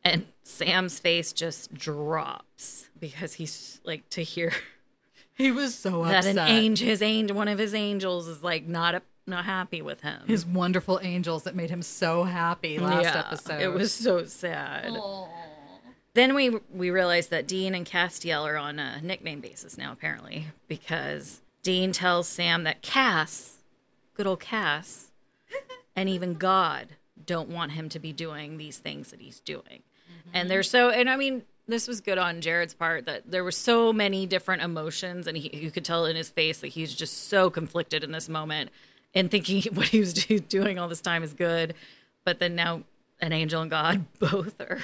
And 0.04 0.28
Sam's 0.44 1.00
face 1.00 1.34
just 1.34 1.74
drops 1.74 2.90
because 3.00 3.34
he's 3.34 3.82
like 3.84 4.10
to 4.12 4.24
hear 4.24 4.54
He 5.40 5.52
was 5.52 5.74
so 5.74 6.04
that 6.04 6.26
upset. 6.26 6.38
an 6.38 6.48
angel 6.50 6.86
his 6.86 7.02
angel 7.02 7.36
one 7.36 7.48
of 7.48 7.58
his 7.58 7.74
angels 7.74 8.28
is 8.28 8.44
like 8.44 8.68
not 8.68 8.96
a, 8.96 9.02
not 9.26 9.46
happy 9.46 9.82
with 9.82 10.02
him. 10.02 10.22
His 10.28 10.46
wonderful 10.46 11.00
angels 11.02 11.44
that 11.44 11.56
made 11.56 11.70
him 11.70 11.82
so 11.82 12.26
happy 12.26 12.78
last 12.78 13.04
Yeah, 13.04 13.24
episode. 13.26 13.62
It 13.62 13.74
was 13.74 13.94
so 13.94 14.26
sad. 14.26 14.98
Then 16.14 16.36
we 16.36 16.52
we 16.74 16.90
realized 16.92 17.30
that 17.30 17.48
Dean 17.48 17.74
and 17.74 17.86
Castiel 17.86 18.44
are 18.46 18.58
on 18.58 18.80
a 18.80 19.02
nickname 19.02 19.40
basis 19.40 19.78
now, 19.78 19.94
apparently, 19.94 20.48
because 20.68 21.40
Dean 21.64 21.94
tells 21.94 22.28
Sam 22.28 22.66
that 22.66 22.82
Cass, 22.82 23.60
good 24.16 24.28
old 24.28 24.42
Cass, 24.42 25.12
and 25.96 26.10
even 26.10 26.34
God 26.34 26.98
don't 27.26 27.48
want 27.48 27.72
him 27.72 27.88
to 27.90 28.00
be 28.00 28.12
doing 28.12 28.58
these 28.58 28.78
things 28.78 29.12
that 29.12 29.22
he's 29.22 29.40
doing. 29.40 29.84
And 30.34 30.44
mm-hmm. 30.44 30.50
they're 30.50 30.64
so, 30.64 30.90
and 30.90 31.10
I 31.10 31.16
mean, 31.16 31.44
this 31.72 31.88
was 31.88 32.02
good 32.02 32.18
on 32.18 32.42
Jared's 32.42 32.74
part 32.74 33.06
that 33.06 33.30
there 33.30 33.44
were 33.44 33.52
so 33.52 33.94
many 33.94 34.26
different 34.26 34.62
emotions, 34.62 35.28
and 35.28 35.38
he, 35.38 35.56
you 35.56 35.72
could 35.72 35.86
tell 35.86 36.06
in 36.06 36.16
his 36.16 36.30
face 36.30 36.60
that 36.60 36.68
he's 36.68 36.94
just 36.94 37.28
so 37.30 37.50
conflicted 37.50 38.04
in 38.04 38.12
this 38.12 38.28
moment 38.30 38.72
and 39.14 39.32
thinking 39.32 39.62
what 39.74 39.88
he 39.88 40.00
was 40.00 40.14
doing 40.14 40.80
all 40.80 40.88
this 40.88 41.02
time 41.02 41.24
is 41.24 41.34
good. 41.34 41.74
But 42.26 42.40
then 42.40 42.56
now 42.56 42.84
an 43.22 43.34
angel 43.34 43.62
and 43.62 43.72
God 43.72 44.06
both 44.20 44.60
are 44.60 44.84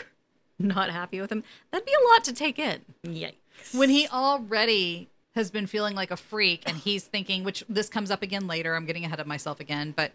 not 0.59 0.89
happy 0.89 1.19
with 1.19 1.31
him. 1.31 1.43
That'd 1.71 1.85
be 1.85 1.93
a 1.93 2.07
lot 2.13 2.23
to 2.25 2.33
take 2.33 2.59
in. 2.59 2.81
Yikes. 3.05 3.33
when 3.73 3.89
he 3.89 4.07
already 4.07 5.09
has 5.35 5.51
been 5.51 5.67
feeling 5.67 5.95
like 5.95 6.11
a 6.11 6.17
freak 6.17 6.63
and 6.65 6.77
he's 6.77 7.03
thinking 7.03 7.43
which 7.43 7.63
this 7.67 7.89
comes 7.89 8.09
up 8.09 8.21
again 8.21 8.47
later 8.47 8.73
i'm 8.73 8.85
getting 8.85 9.03
ahead 9.03 9.19
of 9.19 9.27
myself 9.27 9.59
again 9.59 9.93
but 9.95 10.11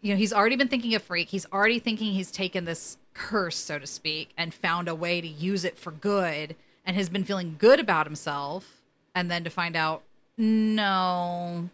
you 0.00 0.12
know 0.12 0.18
he's 0.18 0.32
already 0.32 0.56
been 0.56 0.68
thinking 0.68 0.94
of 0.94 1.02
freak 1.02 1.28
he's 1.28 1.46
already 1.52 1.78
thinking 1.78 2.12
he's 2.12 2.30
taken 2.30 2.64
this 2.64 2.98
curse 3.14 3.56
so 3.56 3.78
to 3.78 3.86
speak 3.86 4.30
and 4.36 4.54
found 4.54 4.88
a 4.88 4.94
way 4.94 5.20
to 5.20 5.26
use 5.28 5.64
it 5.64 5.76
for 5.78 5.90
good 5.90 6.54
and 6.84 6.96
has 6.96 7.08
been 7.08 7.24
feeling 7.24 7.56
good 7.58 7.80
about 7.80 8.06
himself 8.06 8.82
and 9.14 9.30
then 9.30 9.42
to 9.44 9.50
find 9.50 9.74
out 9.76 10.02
no 10.36 11.68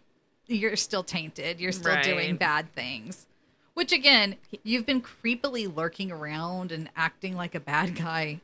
you're 0.47 0.75
still 0.75 1.03
tainted 1.03 1.59
you're 1.59 1.71
still 1.71 2.01
doing 2.01 2.35
bad 2.35 2.71
things 2.73 3.25
which 3.73 3.91
again 3.91 4.35
you've 4.63 4.85
been 4.85 5.01
creepily 5.01 5.73
lurking 5.73 6.11
around 6.11 6.71
and 6.71 6.89
acting 6.95 7.35
like 7.35 7.55
a 7.55 7.59
bad 7.59 7.95
guy 7.95 8.39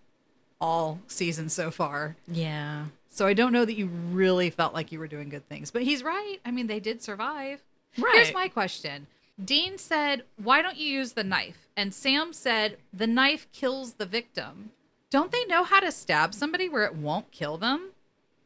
all 0.59 0.99
season 1.07 1.49
so 1.49 1.71
far 1.71 2.15
Yeah. 2.27 2.85
so 3.09 3.25
I 3.25 3.33
don't 3.33 3.51
know 3.51 3.65
that 3.65 3.75
you 3.75 3.87
really 4.11 4.49
felt 4.51 4.73
like 4.73 4.91
you 4.91 4.99
were 4.99 5.07
doing 5.07 5.29
good 5.29 5.47
things. 5.49 5.71
But 5.71 5.81
he's 5.81 6.03
right. 6.03 6.37
I 6.45 6.51
mean, 6.51 6.67
they 6.67 6.79
did 6.79 7.01
survive. 7.01 7.63
Right. 7.97 8.13
Here's 8.15 8.33
my 8.33 8.47
question. 8.47 9.07
Dean 9.43 9.77
said, 9.77 10.23
Why 10.37 10.61
don't 10.61 10.77
you 10.77 10.87
use 10.87 11.13
the 11.13 11.23
knife? 11.23 11.67
And 11.75 11.93
Sam 11.93 12.33
said, 12.33 12.77
The 12.93 13.07
knife 13.07 13.47
kills 13.51 13.93
the 13.93 14.05
victim. 14.05 14.71
Don't 15.09 15.31
they 15.31 15.45
know 15.45 15.63
how 15.63 15.79
to 15.79 15.91
stab 15.91 16.33
somebody 16.33 16.69
where 16.69 16.85
it 16.85 16.95
won't 16.95 17.31
kill 17.31 17.57
them? 17.57 17.91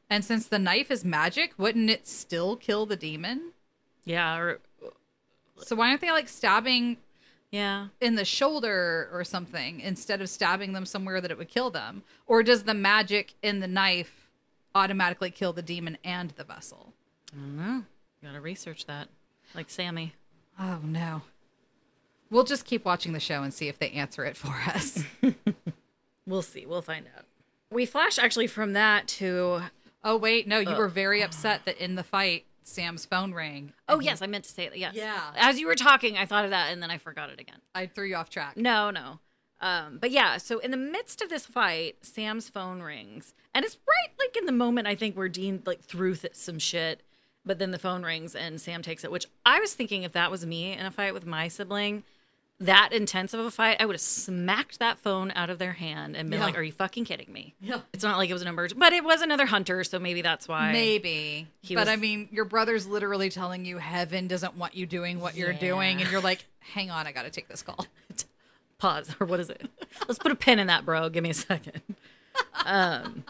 And 0.10 0.24
since 0.24 0.48
the 0.48 0.60
knife 0.60 0.92
is 0.92 1.04
magic, 1.04 1.54
wouldn't 1.58 1.90
it 1.90 2.08
still 2.08 2.56
kill 2.56 2.86
the 2.86 2.96
demon? 2.96 3.52
Yeah, 4.04 4.38
or 4.38 4.60
So 5.58 5.76
why 5.76 5.90
aren't 5.90 6.02
they 6.02 6.12
like 6.12 6.30
stabbing 6.30 6.98
yeah. 7.52 7.88
in 8.02 8.16
the 8.16 8.26
shoulder 8.26 9.10
or 9.12 9.24
something 9.24 9.80
instead 9.80 10.22
of 10.22 10.30
stabbing 10.30 10.74
them 10.74 10.86
somewhere 10.86 11.22
that 11.22 11.32
it 11.32 11.38
would 11.38 11.50
kill 11.50 11.72
them? 11.72 12.04
Or 12.28 12.44
does 12.44 12.64
the 12.64 12.74
magic 12.74 13.34
in 13.42 13.60
the 13.60 13.68
knife 13.68 14.30
automatically 14.76 15.32
kill 15.32 15.54
the 15.54 15.62
demon 15.64 15.98
and 16.04 16.32
the 16.32 16.44
vessel? 16.44 16.94
I 17.34 17.40
don't 17.40 17.58
know. 17.58 17.84
You 18.22 18.28
gotta 18.28 18.42
research 18.42 18.86
that. 18.86 19.08
Like 19.56 19.70
Sammy. 19.70 20.14
Oh 20.60 20.80
no. 20.84 21.22
We'll 22.30 22.44
just 22.44 22.66
keep 22.66 22.86
watching 22.86 23.14
the 23.14 23.20
show 23.20 23.44
and 23.44 23.54
see 23.54 23.68
if 23.68 23.78
they 23.80 23.92
answer 23.92 24.26
it 24.26 24.36
for 24.38 24.54
us. 24.74 25.04
We'll 26.28 26.42
see. 26.42 26.66
We'll 26.66 26.82
find 26.82 27.06
out. 27.16 27.26
We 27.70 27.86
flash 27.86 28.18
actually 28.18 28.48
from 28.48 28.74
that 28.74 29.08
to 29.10 29.62
oh 30.04 30.18
wait, 30.18 30.48
no, 30.48 30.58
you 30.60 30.76
were 30.76 30.88
very 30.88 31.22
upset 31.22 31.66
that 31.66 31.78
in 31.78 31.94
the 31.96 32.04
fight 32.04 32.46
Sam's 32.64 33.06
phone 33.06 33.32
rang. 33.34 33.74
Oh 33.88 34.00
yes, 34.00 34.24
I 34.24 34.26
meant 34.28 34.46
to 34.46 34.50
say 34.52 34.68
that. 34.68 34.78
Yes. 34.78 34.96
Yeah. 34.96 35.22
As 35.36 35.60
you 35.60 35.68
were 35.68 35.76
talking, 35.76 36.18
I 36.18 36.26
thought 36.26 36.44
of 36.46 36.52
that 36.52 36.72
and 36.72 36.82
then 36.82 36.90
I 36.90 36.98
forgot 36.98 37.30
it 37.30 37.40
again. 37.40 37.58
I 37.76 37.86
threw 37.86 38.08
you 38.08 38.16
off 38.16 38.32
track. 38.32 38.58
No, 38.58 38.90
no. 38.90 39.20
Um, 39.62 40.00
but 40.02 40.10
yeah, 40.10 40.38
so 40.38 40.58
in 40.60 40.72
the 40.72 40.78
midst 40.78 41.22
of 41.22 41.30
this 41.30 41.46
fight, 41.46 41.98
Sam's 42.02 42.50
phone 42.50 42.82
rings, 42.82 43.34
and 43.54 43.64
it's 43.64 43.78
right 43.88 44.14
like 44.20 44.36
in 44.36 44.46
the 44.48 44.52
moment 44.52 44.88
I 44.88 44.96
think 44.96 45.16
where 45.16 45.30
Dean 45.30 45.62
like 45.66 45.82
threw 45.82 46.16
th- 46.16 46.34
some 46.36 46.58
shit, 46.58 47.04
but 47.46 47.60
then 47.60 47.72
the 47.72 47.80
phone 47.80 48.04
rings 48.04 48.36
and 48.36 48.60
Sam 48.60 48.82
takes 48.82 49.04
it. 49.04 49.12
Which 49.12 49.26
I 49.46 49.60
was 49.60 49.74
thinking 49.74 50.04
if 50.04 50.14
that 50.14 50.32
was 50.32 50.46
me 50.46 50.74
in 50.74 50.86
a 50.86 50.92
fight 50.92 51.14
with 51.14 51.26
my 51.26 51.48
sibling, 51.48 52.04
that 52.60 52.90
intense 52.94 53.34
of 53.34 53.42
a 53.42 53.52
fight, 53.52 53.78
I 53.82 53.86
would 53.86 53.96
have 53.96 54.02
smacked 54.02 54.80
that 54.80 54.98
phone 54.98 55.32
out 55.36 55.50
of 55.50 55.60
their 55.60 55.74
hand 55.74 56.16
and 56.16 56.30
been 56.30 56.40
Yeah. 56.40 56.46
like, 56.46 56.58
"Are 56.58 56.64
you 56.64 56.72
fucking 56.72 57.04
kidding 57.04 57.32
me?" 57.34 57.54
Yeah. 57.60 57.82
It's 57.94 58.04
not 58.04 58.18
like 58.18 58.30
it 58.30 58.34
was 58.34 58.42
an 58.42 58.48
emergency, 58.48 58.80
but 58.80 58.94
it 58.94 59.04
was 59.04 59.22
another 59.22 59.46
hunter, 59.46 59.84
so 59.84 60.00
maybe 60.00 60.22
that's 60.22 60.48
why. 60.48 60.72
Maybe. 60.72 61.48
He 61.62 61.76
but 61.76 61.82
was- 61.82 61.90
I 61.90 61.98
mean, 61.98 62.30
your 62.32 62.46
brother's 62.46 62.88
literally 62.88 63.30
telling 63.30 63.66
you 63.66 63.78
heaven 63.78 64.28
doesn't 64.28 64.56
want 64.56 64.74
you 64.74 64.86
doing 64.86 65.20
what 65.20 65.36
you're 65.36 65.52
doing. 65.54 66.02
And 66.02 66.10
you're 66.10 66.22
like, 66.22 66.46
hang 66.60 66.90
on, 66.92 67.08
I 67.08 67.12
got 67.12 67.24
to 67.24 67.30
take 67.30 67.48
this 67.50 67.62
call. 67.62 67.86
pause 68.78 69.16
or 69.22 69.26
what 69.26 69.40
is 69.40 69.50
it 69.50 69.70
let's 70.06 70.20
put 70.20 70.34
a 70.34 70.36
pin 70.36 70.60
in 70.60 70.68
that 70.68 70.84
bro 70.84 71.08
give 71.08 71.24
me 71.24 71.30
a 71.30 71.34
second 71.34 71.82
um 72.66 73.24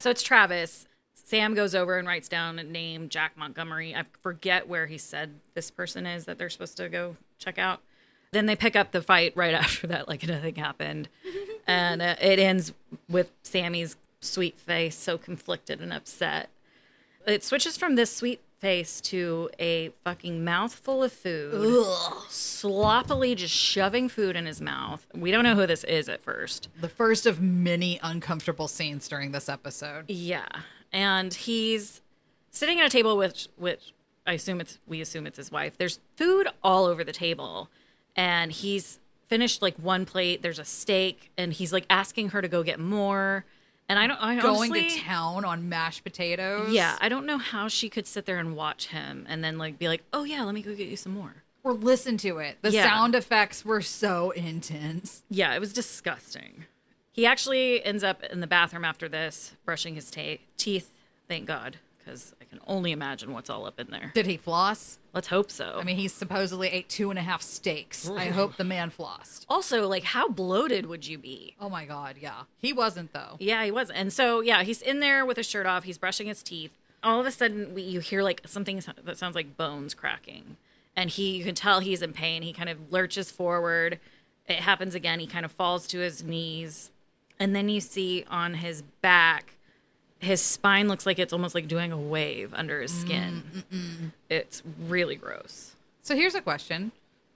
so 0.00 0.10
it's 0.10 0.20
travis 0.20 0.88
sam 1.24 1.54
goes 1.54 1.74
over 1.74 1.98
and 1.98 2.06
writes 2.06 2.28
down 2.28 2.58
a 2.58 2.62
name 2.62 3.08
jack 3.08 3.36
montgomery 3.36 3.94
i 3.94 4.04
forget 4.22 4.68
where 4.68 4.86
he 4.86 4.96
said 4.98 5.34
this 5.54 5.70
person 5.70 6.06
is 6.06 6.24
that 6.26 6.38
they're 6.38 6.50
supposed 6.50 6.76
to 6.76 6.88
go 6.88 7.16
check 7.38 7.58
out 7.58 7.80
then 8.30 8.46
they 8.46 8.56
pick 8.56 8.76
up 8.76 8.92
the 8.92 9.02
fight 9.02 9.32
right 9.36 9.54
after 9.64 9.86
that 9.86 10.08
like 10.08 10.26
nothing 10.26 10.54
happened 10.54 11.08
and 11.66 12.00
uh, 12.00 12.14
it 12.20 12.38
ends 12.38 12.72
with 13.08 13.30
sammy's 13.42 13.96
sweet 14.20 14.58
face 14.58 14.96
so 14.96 15.18
conflicted 15.18 15.80
and 15.80 15.92
upset 15.92 16.48
it 17.26 17.42
switches 17.42 17.76
from 17.76 17.94
this 17.94 18.14
sweet 18.14 18.40
face 18.60 19.00
to 19.02 19.50
a 19.60 19.90
fucking 20.04 20.42
mouthful 20.42 21.02
of 21.02 21.12
food 21.12 21.84
sloppily 22.30 23.34
just 23.34 23.52
shoving 23.52 24.08
food 24.08 24.36
in 24.36 24.46
his 24.46 24.58
mouth. 24.58 25.06
We 25.14 25.30
don't 25.30 25.44
know 25.44 25.54
who 25.54 25.66
this 25.66 25.84
is 25.84 26.08
at 26.08 26.22
first. 26.22 26.68
The 26.80 26.88
first 26.88 27.26
of 27.26 27.42
many 27.42 28.00
uncomfortable 28.02 28.66
scenes 28.66 29.06
during 29.06 29.32
this 29.32 29.50
episode. 29.50 30.06
Yeah. 30.08 30.46
And 30.94 31.34
he's 31.34 32.00
sitting 32.50 32.80
at 32.80 32.86
a 32.86 32.88
table 32.88 33.16
with 33.18 33.48
which 33.56 33.92
I 34.26 34.32
assume 34.34 34.60
it's 34.60 34.78
we 34.86 35.00
assume 35.02 35.26
it's 35.26 35.36
his 35.36 35.50
wife. 35.52 35.76
There's 35.76 35.98
food 36.16 36.48
all 36.62 36.86
over 36.86 37.04
the 37.04 37.12
table 37.12 37.68
and 38.16 38.50
he's 38.52 39.00
finished 39.28 39.60
like 39.60 39.74
one 39.76 40.06
plate. 40.06 40.40
There's 40.40 40.58
a 40.60 40.64
steak 40.64 41.30
and 41.36 41.52
he's 41.52 41.72
like 41.72 41.84
asking 41.90 42.30
her 42.30 42.40
to 42.40 42.48
go 42.48 42.62
get 42.62 42.78
more. 42.78 43.44
And 43.88 43.98
I 43.98 44.06
don't 44.06 44.16
I 44.22 44.40
Going 44.40 44.70
honestly, 44.72 44.88
to 44.90 45.00
town 45.00 45.44
on 45.44 45.68
mashed 45.68 46.04
potatoes. 46.04 46.72
Yeah, 46.72 46.96
I 47.02 47.08
don't 47.10 47.26
know 47.26 47.36
how 47.38 47.68
she 47.68 47.90
could 47.90 48.06
sit 48.06 48.24
there 48.24 48.38
and 48.38 48.56
watch 48.56 48.86
him 48.86 49.26
and 49.28 49.44
then 49.44 49.58
like 49.58 49.78
be 49.78 49.88
like, 49.88 50.02
"Oh 50.14 50.24
yeah, 50.24 50.42
let 50.44 50.54
me 50.54 50.62
go 50.62 50.74
get 50.74 50.88
you 50.88 50.96
some 50.96 51.12
more." 51.12 51.34
Or 51.64 51.72
listen 51.74 52.16
to 52.18 52.38
it. 52.38 52.58
The 52.62 52.70
Yeah. 52.70 52.84
sound 52.84 53.14
effects 53.14 53.62
were 53.64 53.82
so 53.82 54.30
intense. 54.30 55.22
Yeah, 55.28 55.54
it 55.54 55.60
was 55.60 55.72
disgusting. 55.74 56.64
He 57.14 57.24
actually 57.26 57.82
ends 57.84 58.02
up 58.04 58.22
in 58.24 58.40
the 58.40 58.46
bathroom 58.46 58.84
after 58.84 59.08
this, 59.08 59.54
brushing 59.64 59.94
his 59.94 60.10
ta- 60.10 60.38
teeth. 60.56 60.90
Thank 61.28 61.46
God, 61.46 61.76
because 61.98 62.34
I 62.42 62.44
can 62.44 62.58
only 62.66 62.90
imagine 62.92 63.32
what's 63.32 63.48
all 63.48 63.64
up 63.66 63.78
in 63.80 63.86
there. 63.90 64.10
Did 64.14 64.26
he 64.26 64.36
floss? 64.36 64.98
Let's 65.14 65.28
hope 65.28 65.50
so. 65.50 65.78
I 65.80 65.84
mean, 65.84 65.96
he 65.96 66.08
supposedly 66.08 66.68
ate 66.68 66.88
two 66.88 67.08
and 67.10 67.18
a 67.18 67.22
half 67.22 67.40
steaks. 67.40 68.10
I 68.10 68.26
hope 68.26 68.56
the 68.56 68.64
man 68.64 68.90
flossed. 68.90 69.46
also, 69.48 69.86
like, 69.88 70.02
how 70.02 70.28
bloated 70.28 70.86
would 70.86 71.06
you 71.06 71.16
be? 71.16 71.54
Oh 71.60 71.68
my 71.70 71.84
God, 71.84 72.16
yeah. 72.20 72.42
He 72.58 72.72
wasn't, 72.72 73.12
though. 73.12 73.36
Yeah, 73.38 73.64
he 73.64 73.70
was. 73.70 73.90
And 73.90 74.12
so, 74.12 74.40
yeah, 74.40 74.64
he's 74.64 74.82
in 74.82 74.98
there 75.00 75.24
with 75.24 75.36
his 75.36 75.46
shirt 75.48 75.66
off. 75.66 75.84
He's 75.84 75.98
brushing 75.98 76.26
his 76.26 76.42
teeth. 76.42 76.76
All 77.04 77.20
of 77.20 77.26
a 77.26 77.30
sudden, 77.30 77.74
we, 77.74 77.82
you 77.82 78.00
hear 78.00 78.22
like 78.24 78.40
something 78.44 78.82
that 79.04 79.16
sounds 79.18 79.34
like 79.36 79.56
bones 79.56 79.94
cracking, 79.94 80.56
and 80.96 81.10
he 81.10 81.36
you 81.36 81.44
can 81.44 81.54
tell 81.54 81.78
he's 81.80 82.02
in 82.02 82.12
pain. 82.12 82.42
He 82.42 82.52
kind 82.52 82.68
of 82.68 82.90
lurches 82.92 83.30
forward. 83.30 84.00
It 84.48 84.56
happens 84.56 84.94
again. 84.94 85.20
He 85.20 85.26
kind 85.26 85.44
of 85.44 85.52
falls 85.52 85.86
to 85.88 85.98
his 85.98 86.24
knees, 86.24 86.90
and 87.38 87.54
then 87.54 87.68
you 87.68 87.80
see 87.80 88.24
on 88.30 88.54
his 88.54 88.82
back, 89.00 89.54
his 90.18 90.40
spine 90.40 90.88
looks 90.88 91.06
like 91.06 91.18
it's 91.18 91.32
almost 91.32 91.54
like 91.54 91.68
doing 91.68 91.92
a 91.92 91.98
wave 91.98 92.52
under 92.54 92.80
his 92.80 92.92
skin. 92.92 94.12
It's 94.28 94.62
really 94.88 95.16
gross. 95.16 95.74
So 96.02 96.14
here's 96.14 96.34
a 96.34 96.40
question 96.40 96.92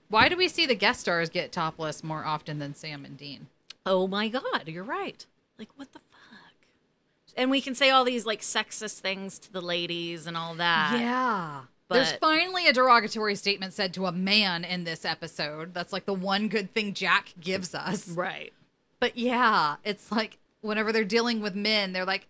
Why 0.09 0.29
do 0.29 0.37
we 0.37 0.47
see 0.47 0.65
the 0.65 0.75
guest 0.75 1.01
stars 1.01 1.29
get 1.29 1.51
topless 1.51 2.03
more 2.03 2.25
often 2.25 2.59
than 2.59 2.73
Sam 2.73 3.05
and 3.05 3.17
Dean? 3.17 3.47
Oh 3.85 4.07
my 4.07 4.27
god, 4.27 4.63
you're 4.67 4.83
right. 4.83 5.25
Like 5.57 5.69
what 5.75 5.91
the 5.93 5.99
fuck? 5.99 6.09
And 7.35 7.51
we 7.51 7.61
can 7.61 7.75
say 7.75 7.89
all 7.89 8.03
these 8.03 8.25
like 8.25 8.41
sexist 8.41 8.99
things 8.99 9.39
to 9.39 9.51
the 9.53 9.61
ladies 9.61 10.25
and 10.27 10.35
all 10.35 10.55
that. 10.55 10.97
Yeah. 10.99 11.61
There's 11.91 12.11
finally 12.13 12.67
a 12.67 12.73
derogatory 12.73 13.35
statement 13.35 13.73
said 13.73 13.95
to 13.95 14.05
a 14.05 14.11
man 14.11 14.63
in 14.63 14.83
this 14.83 15.05
episode. 15.05 15.73
That's 15.73 15.91
like 15.91 16.05
the 16.05 16.13
one 16.13 16.47
good 16.47 16.71
thing 16.73 16.93
Jack 16.93 17.33
gives 17.39 17.73
us. 17.73 18.09
Right. 18.09 18.53
But 18.99 19.17
yeah, 19.17 19.75
it's 19.83 20.11
like 20.11 20.37
whenever 20.61 20.91
they're 20.91 21.03
dealing 21.03 21.41
with 21.41 21.55
men, 21.55 21.93
they're 21.93 22.05
like, 22.05 22.27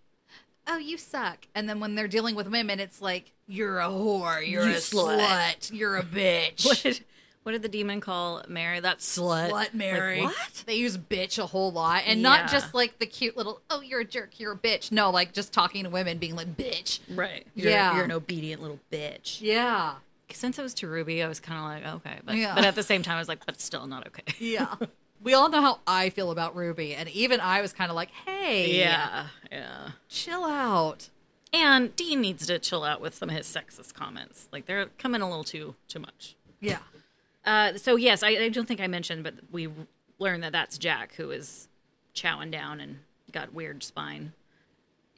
oh, 0.67 0.77
you 0.77 0.97
suck. 0.97 1.47
And 1.55 1.67
then 1.67 1.79
when 1.79 1.95
they're 1.95 2.07
dealing 2.07 2.35
with 2.35 2.47
women, 2.47 2.79
it's 2.79 3.01
like, 3.01 3.31
you're 3.47 3.79
a 3.79 3.88
whore, 3.88 4.47
you're 4.47 4.65
You 4.67 4.73
a 4.73 4.75
slut." 4.75 5.19
slut, 5.19 5.71
you're 5.73 5.97
a 5.97 6.03
bitch. 6.03 6.65
What 6.65 6.81
did 6.83 7.03
what 7.43 7.53
did 7.53 7.61
the 7.63 7.69
demon 7.69 8.01
call 8.01 8.43
Mary? 8.47 8.79
That 8.81 8.99
slut. 8.99 9.49
Slut 9.49 9.73
Mary. 9.73 10.21
Like, 10.21 10.35
what? 10.35 10.63
They 10.67 10.75
use 10.75 10.97
bitch 10.97 11.39
a 11.39 11.47
whole 11.47 11.71
lot. 11.71 12.03
And 12.05 12.21
not 12.21 12.51
just 12.51 12.75
like 12.75 12.99
the 12.99 13.07
cute 13.07 13.35
little, 13.38 13.61
oh, 13.71 13.81
you're 13.81 14.01
a 14.01 14.05
jerk, 14.05 14.39
you're 14.39 14.51
a 14.51 14.57
bitch. 14.57 14.91
No, 14.91 15.09
like 15.09 15.33
just 15.33 15.51
talking 15.53 15.85
to 15.85 15.89
women, 15.89 16.17
being 16.19 16.35
like, 16.35 16.55
bitch. 16.57 16.99
Right. 17.09 17.47
Yeah. 17.55 17.95
You're 17.95 18.03
an 18.05 18.11
obedient 18.11 18.61
little 18.61 18.79
bitch. 18.91 19.41
Yeah. 19.41 19.95
Since 20.31 20.59
it 20.59 20.61
was 20.61 20.75
to 20.75 20.88
Ruby, 20.88 21.23
I 21.23 21.27
was 21.27 21.39
kind 21.39 21.57
of 21.57 21.65
like, 21.65 21.95
okay, 22.05 22.19
but 22.23 22.35
Yeah. 22.35 22.53
but 22.53 22.65
at 22.65 22.75
the 22.75 22.83
same 22.83 23.01
time, 23.01 23.15
I 23.15 23.19
was 23.19 23.27
like, 23.29 23.43
but 23.45 23.59
still 23.59 23.88
not 23.88 24.05
okay. 24.07 24.21
Yeah. 24.38 24.75
we 25.21 25.33
all 25.33 25.49
know 25.49 25.61
how 25.61 25.79
I 25.88 26.09
feel 26.09 26.31
about 26.31 26.55
Ruby. 26.55 26.95
And 26.95 27.09
even 27.09 27.39
I 27.39 27.61
was 27.61 27.73
kind 27.73 27.89
of 27.89 27.95
like, 27.95 28.09
hey, 28.25 28.77
Yeah. 28.79 29.27
Yeah. 29.51 29.89
chill 30.07 30.45
out. 30.45 31.09
And 31.51 31.95
Dean 31.95 32.21
needs 32.21 32.45
to 32.47 32.59
chill 32.59 32.83
out 32.83 33.01
with 33.01 33.15
some 33.15 33.29
of 33.29 33.35
his 33.35 33.47
sexist 33.47 33.93
comments. 33.93 34.47
Like 34.51 34.65
they're 34.65 34.85
coming 34.97 35.21
a 35.21 35.27
little 35.27 35.43
too 35.43 35.75
too 35.88 35.99
much. 35.99 36.35
Yeah. 36.59 36.79
Uh, 37.45 37.73
so 37.77 37.95
yes, 37.95 38.21
I, 38.21 38.29
I 38.29 38.49
don't 38.49 38.67
think 38.67 38.79
I 38.81 38.88
mentioned, 38.88 39.23
but 39.23 39.33
we 39.51 39.69
learned 40.19 40.43
that 40.43 40.51
that's 40.51 40.77
Jack 40.77 41.15
who 41.15 41.31
is 41.31 41.67
chowing 42.13 42.51
down 42.51 42.79
and 42.79 42.99
got 43.31 43.53
weird 43.53 43.81
spine. 43.83 44.33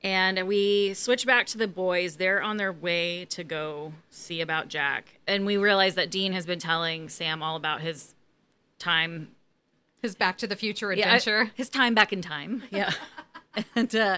And 0.03 0.47
we 0.47 0.93
switch 0.95 1.25
back 1.27 1.45
to 1.47 1.57
the 1.59 1.67
boys. 1.67 2.15
They're 2.15 2.41
on 2.41 2.57
their 2.57 2.71
way 2.73 3.25
to 3.25 3.43
go 3.43 3.93
see 4.09 4.41
about 4.41 4.67
Jack, 4.67 5.19
and 5.27 5.45
we 5.45 5.57
realize 5.57 5.93
that 5.95 6.09
Dean 6.09 6.33
has 6.33 6.45
been 6.47 6.57
telling 6.57 7.07
Sam 7.07 7.43
all 7.43 7.55
about 7.55 7.81
his 7.81 8.15
time 8.79 9.29
His 10.01 10.15
Back 10.15 10.37
to 10.39 10.47
the 10.47 10.55
Future 10.55 10.91
yeah, 10.93 11.05
adventure. 11.05 11.51
his 11.55 11.69
time 11.69 11.93
back 11.93 12.11
in 12.11 12.21
time. 12.21 12.63
Yeah. 12.71 12.91
and 13.75 13.93
uh 13.95 14.17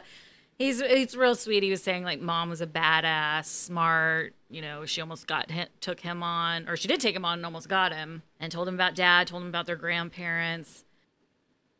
he's 0.57 0.81
he's 0.81 1.17
real 1.17 1.35
sweet. 1.35 1.63
He 1.63 1.71
was 1.71 1.81
saying 1.83 2.03
like 2.03 2.21
mom 2.21 2.49
was 2.49 2.61
a 2.61 2.67
badass, 2.67 3.45
smart, 3.45 4.33
you 4.49 4.61
know, 4.61 4.85
she 4.85 5.01
almost 5.01 5.25
got 5.27 5.49
him, 5.49 5.67
took 5.81 5.99
him 5.99 6.21
on 6.23 6.69
or 6.69 6.77
she 6.77 6.87
did 6.87 6.99
take 6.99 7.15
him 7.15 7.25
on 7.25 7.39
and 7.39 7.45
almost 7.45 7.67
got 7.67 7.91
him 7.91 8.21
and 8.39 8.51
told 8.51 8.67
him 8.67 8.75
about 8.75 8.95
dad, 8.95 9.27
told 9.27 9.41
him 9.41 9.49
about 9.49 9.65
their 9.65 9.75
grandparents. 9.75 10.85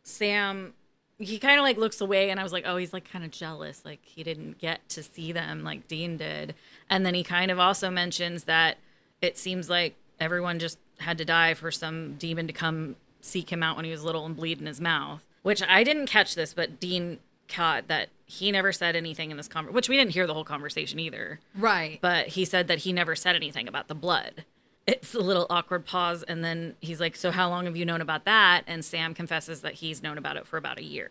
Sam 0.03 0.73
he 1.19 1.37
kind 1.39 1.59
of 1.59 1.63
like 1.63 1.77
looks 1.77 2.01
away 2.01 2.31
and 2.31 2.39
I 2.39 2.43
was 2.43 2.51
like, 2.51 2.63
"Oh, 2.65 2.75
he's 2.75 2.91
like 2.91 3.09
kind 3.09 3.23
of 3.23 3.31
jealous 3.31 3.85
like 3.85 3.99
he 4.03 4.23
didn't 4.23 4.57
get 4.57 4.89
to 4.89 5.03
see 5.03 5.31
them 5.31 5.63
like 5.63 5.87
Dean 5.87 6.17
did." 6.17 6.55
And 6.89 7.05
then 7.05 7.13
he 7.13 7.23
kind 7.23 7.51
of 7.51 7.59
also 7.59 7.89
mentions 7.89 8.45
that 8.45 8.77
it 9.21 9.37
seems 9.37 9.69
like 9.69 9.95
everyone 10.19 10.59
just 10.59 10.79
had 10.99 11.17
to 11.19 11.25
die 11.25 11.53
for 11.53 11.71
some 11.71 12.15
demon 12.15 12.47
to 12.47 12.53
come 12.53 12.95
seek 13.23 13.51
him 13.51 13.63
out 13.63 13.75
when 13.75 13.85
he 13.85 13.91
was 13.91 14.03
little 14.03 14.25
and 14.25 14.35
bleed 14.35 14.59
in 14.59 14.67
his 14.67 14.79
mouth. 14.81 15.21
Which 15.41 15.61
I 15.63 15.83
didn't 15.83 16.07
catch 16.07 16.35
this, 16.35 16.53
but 16.53 16.79
Dean 16.79 17.19
caught 17.49 17.87
that 17.87 18.09
he 18.25 18.51
never 18.51 18.71
said 18.71 18.95
anything 18.95 19.31
in 19.31 19.37
this 19.37 19.47
conversation, 19.47 19.75
which 19.75 19.89
we 19.89 19.97
didn't 19.97 20.11
hear 20.13 20.25
the 20.27 20.33
whole 20.33 20.45
conversation 20.45 20.99
either. 20.99 21.39
right. 21.55 21.99
But 22.01 22.27
he 22.29 22.45
said 22.45 22.67
that 22.67 22.79
he 22.79 22.93
never 22.93 23.15
said 23.15 23.35
anything 23.35 23.67
about 23.67 23.87
the 23.87 23.95
blood. 23.95 24.45
it's 24.87 25.13
a 25.13 25.19
little 25.19 25.45
awkward 25.49 25.85
pause. 25.85 26.23
And 26.23 26.43
then 26.43 26.75
he's 26.81 26.99
like, 26.99 27.15
So, 27.15 27.31
how 27.31 27.49
long 27.49 27.65
have 27.65 27.75
you 27.77 27.85
known 27.85 28.01
about 28.01 28.25
that? 28.25 28.63
And 28.67 28.83
Sam 28.83 29.13
confesses 29.13 29.61
that 29.61 29.75
he's 29.75 30.01
known 30.03 30.17
about 30.17 30.37
it 30.37 30.45
for 30.47 30.57
about 30.57 30.77
a 30.79 30.83
year. 30.83 31.09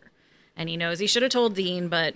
And 0.57 0.69
he 0.69 0.77
knows 0.77 0.99
he 0.99 1.07
should 1.07 1.23
have 1.23 1.33
told 1.33 1.55
Dean, 1.55 1.89
but 1.89 2.15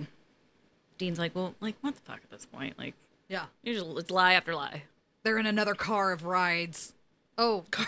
Dean's 0.98 1.18
like, 1.18 1.34
Well, 1.34 1.54
like, 1.60 1.76
what 1.82 1.94
the 1.94 2.00
fuck 2.02 2.20
at 2.24 2.30
this 2.30 2.46
point? 2.46 2.78
Like, 2.78 2.94
Yeah. 3.28 3.46
you 3.62 3.74
just, 3.74 3.86
it's 3.98 4.10
lie 4.10 4.32
after 4.32 4.54
lie. 4.54 4.84
They're 5.22 5.38
in 5.38 5.46
another 5.46 5.74
car 5.74 6.12
of 6.12 6.24
rides. 6.24 6.94
Oh, 7.38 7.64
Car 7.70 7.84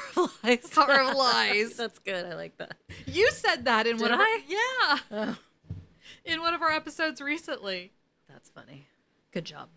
of 1.00 1.14
lies. 1.17 1.17
Lies. 1.17 1.76
That's 1.76 1.99
good. 2.00 2.26
I 2.26 2.35
like 2.35 2.57
that. 2.59 2.76
you 3.07 3.31
said 3.33 3.64
that 3.64 3.87
in 3.87 3.99
one 3.99 4.12
of 4.12 4.21
I? 4.21 4.23
our, 4.23 4.38
yeah, 4.49 4.99
Oh, 5.11 5.38
in 6.25 6.40
one 6.40 6.55
of 6.55 6.62
our 6.62 6.71
episodes 6.71 7.21
recently. 7.21 7.93
that's 8.28 8.50
funny. 8.50 8.87
Good 9.33 9.47
job. 9.47 9.69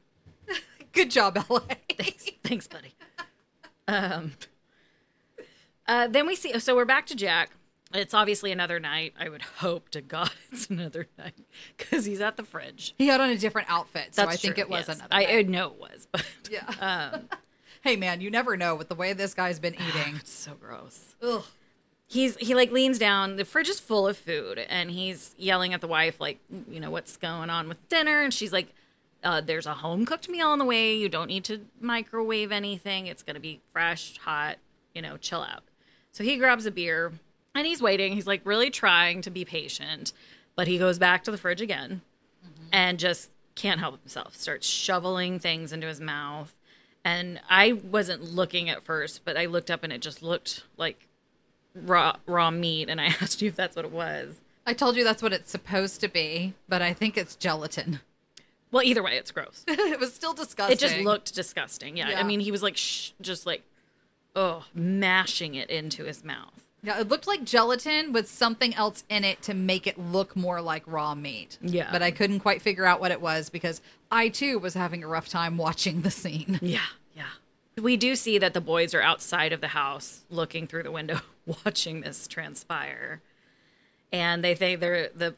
Good 0.92 1.10
job, 1.12 1.38
LA. 1.50 1.60
Thanks, 1.98 2.30
thanks, 2.44 2.68
buddy. 2.68 2.96
Um, 3.88 4.34
uh, 5.88 6.08
then 6.08 6.28
we 6.28 6.36
see. 6.36 6.58
So 6.60 6.76
we're 6.76 6.86
back 6.86 7.06
to 7.08 7.16
Jack. 7.16 7.52
It's 7.94 8.14
obviously 8.14 8.52
another 8.52 8.80
night. 8.80 9.14
I 9.20 9.28
would 9.30 9.42
hope 9.42 9.90
to 9.90 10.02
God 10.02 10.32
it's 10.52 10.70
another 10.70 11.08
night 11.18 11.34
because 11.78 12.06
he's 12.06 12.22
at 12.22 12.38
the 12.38 12.44
fridge. 12.44 12.94
He 12.98 13.08
had 13.08 13.20
on 13.22 13.30
a 13.30 13.38
different 13.38 13.70
outfit, 13.70 14.16
so 14.16 14.24
That's 14.24 14.34
I 14.34 14.38
think 14.38 14.56
true, 14.56 14.64
it 14.64 14.70
was 14.70 14.88
yes. 14.88 14.98
another. 14.98 15.14
I, 15.14 15.26
I 15.26 15.42
know 15.44 15.68
it 15.68 15.80
was, 15.80 16.08
but 16.12 16.26
yeah. 16.50 17.12
um, 17.14 17.30
hey, 17.82 17.96
man, 17.96 18.22
you 18.22 18.32
never 18.32 18.56
know 18.58 18.76
with 18.76 18.90
the 18.90 18.96
way 18.96 19.14
this 19.14 19.34
guy's 19.34 19.60
been 19.60 19.76
eating. 19.76 20.16
it's 20.16 20.32
so 20.32 20.54
gross. 20.54 21.16
Ugh. 21.22 21.44
He's 22.08 22.36
he 22.38 22.56
like 22.56 22.72
leans 22.72 23.00
down. 23.00 23.38
The 23.38 23.46
fridge 23.46 23.70
is 23.70 23.80
full 23.80 24.06
of 24.08 24.18
food, 24.18 24.60
and 24.60 24.92
he's 24.92 25.34
yelling 25.38 25.74
at 25.74 25.80
the 25.80 25.88
wife 25.88 26.20
like, 26.20 26.40
you 26.70 26.80
know, 26.80 26.92
what's 26.92 27.16
going 27.16 27.50
on 27.50 27.70
with 27.70 27.88
dinner? 27.88 28.22
And 28.22 28.34
she's 28.34 28.52
like, 28.52 28.74
uh, 29.24 29.40
"There's 29.40 29.66
a 29.66 29.76
home 29.76 30.06
cooked 30.06 30.28
meal 30.28 30.48
on 30.48 30.60
the 30.60 30.66
way. 30.66 30.94
You 30.94 31.08
don't 31.08 31.28
need 31.28 31.46
to 31.46 31.62
microwave 31.80 32.52
anything. 32.52 33.08
It's 33.08 33.24
gonna 33.24 33.40
be 33.40 33.62
fresh, 33.72 34.18
hot. 34.18 34.58
You 34.94 35.02
know, 35.02 35.16
chill 35.16 35.42
out." 35.42 35.64
So 36.12 36.26
he 36.26 36.36
grabs 36.36 36.66
a 36.66 36.72
beer 36.72 37.14
and 37.56 37.66
he's 37.66 37.82
waiting. 37.82 38.12
He's 38.12 38.28
like 38.28 38.42
really 38.44 38.70
trying 38.70 39.22
to 39.22 39.30
be 39.30 39.46
patient, 39.46 40.12
but 40.58 40.68
he 40.68 40.78
goes 40.78 41.00
back 41.00 41.24
to 41.24 41.32
the 41.32 41.38
fridge 41.38 41.62
again 41.62 42.02
and 42.74 43.00
just 43.00 43.30
can't 43.56 43.80
help 43.80 44.02
himself. 44.02 44.36
Starts 44.36 44.68
shoveling 44.68 45.40
things 45.40 45.72
into 45.72 45.88
his 45.88 46.02
mouth. 46.02 46.54
And 47.04 47.40
I 47.50 47.74
wasn't 47.74 48.24
looking 48.24 48.70
at 48.70 48.84
first, 48.84 49.22
but 49.26 49.38
I 49.38 49.46
looked 49.46 49.72
up 49.72 49.84
and 49.84 49.92
it 49.92 50.02
just 50.02 50.22
looked 50.22 50.64
like 50.78 51.08
raw 51.74 52.18
raw 52.26 52.52
meat 52.52 52.90
and 52.90 53.02
I 53.02 53.06
asked 53.22 53.42
you 53.42 53.50
if 53.50 53.56
that's 53.56 53.76
what 53.76 53.86
it 53.86 53.92
was. 53.92 54.42
I 54.66 54.74
told 54.74 54.96
you 54.96 55.04
that's 55.04 55.24
what 55.24 55.34
it's 55.34 55.50
supposed 55.50 56.02
to 56.02 56.08
be, 56.08 56.54
but 56.70 56.82
I 56.82 56.94
think 56.94 57.18
it's 57.18 57.36
gelatin. 57.36 58.02
Well, 58.72 58.84
either 58.84 59.04
way, 59.04 59.18
it's 59.18 59.32
gross. 59.32 59.64
it 59.68 60.00
was 60.00 60.14
still 60.14 60.34
disgusting. 60.34 60.76
It 60.76 60.80
just 60.80 60.98
looked 60.98 61.34
disgusting. 61.34 61.98
Yeah. 61.98 62.20
I 62.20 62.24
mean, 62.24 62.40
he 62.40 62.52
was 62.52 62.64
like 62.64 62.78
shh, 62.78 63.12
just 63.20 63.46
like 63.46 63.64
oh, 64.36 64.66
mashing 64.74 65.56
it 65.56 65.70
into 65.70 66.06
his 66.06 66.24
mouth. 66.24 66.64
Yeah, 66.84 67.00
it 67.00 67.10
looked 67.10 67.28
like 67.28 67.44
gelatin 67.44 68.12
with 68.12 68.28
something 68.28 68.74
else 68.74 69.04
in 69.08 69.24
it 69.24 69.42
to 69.44 69.54
make 69.54 69.86
it 69.86 70.00
look 70.00 70.36
more 70.36 70.62
like 70.62 70.84
raw 70.88 71.14
meat. 71.14 71.60
Yeah. 71.62 71.92
But 71.92 72.02
I 72.02 72.10
couldn't 72.10 72.40
quite 72.40 72.62
figure 72.62 72.86
out 72.86 73.00
what 73.00 73.12
it 73.12 73.22
was 73.22 73.50
because 73.50 73.82
I 74.12 74.30
too 74.30 74.58
was 74.58 74.74
having 74.74 75.04
a 75.04 75.08
rough 75.08 75.30
time 75.30 75.58
watching 75.58 76.02
the 76.02 76.10
scene. 76.10 76.60
Yeah, 76.62 76.80
yeah. 77.16 77.24
We 77.80 77.98
do 77.98 78.16
see 78.16 78.38
that 78.40 78.54
the 78.54 78.62
boys 78.62 78.94
are 78.96 79.02
outside 79.02 79.54
of 79.54 79.62
the 79.62 79.70
house 79.70 80.22
looking 80.30 80.66
through 80.66 80.84
the 80.84 80.92
window 80.92 81.20
watching 81.66 82.02
this 82.02 82.28
transpire. 82.28 83.22
And 84.12 84.44
they 84.44 84.56
think 84.56 84.80
they're 84.80 85.10
the 85.16 85.36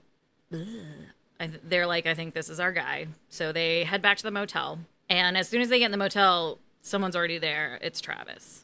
I 1.40 1.50
they're 1.64 1.88
like 1.88 2.08
I 2.08 2.14
think 2.14 2.34
this 2.34 2.48
is 2.48 2.60
our 2.60 2.72
guy. 2.72 3.08
So 3.28 3.52
they 3.52 3.84
head 3.84 4.02
back 4.02 4.18
to 4.18 4.24
the 4.24 4.32
motel. 4.32 4.80
And 5.10 5.38
as 5.38 5.50
soon 5.50 5.62
as 5.62 5.68
they 5.68 5.80
get 5.80 5.86
in 5.86 5.92
the 5.92 5.98
motel, 5.98 6.60
someone's 6.82 7.16
already 7.16 7.38
there. 7.38 7.78
It's 7.82 8.00
Travis. 8.00 8.64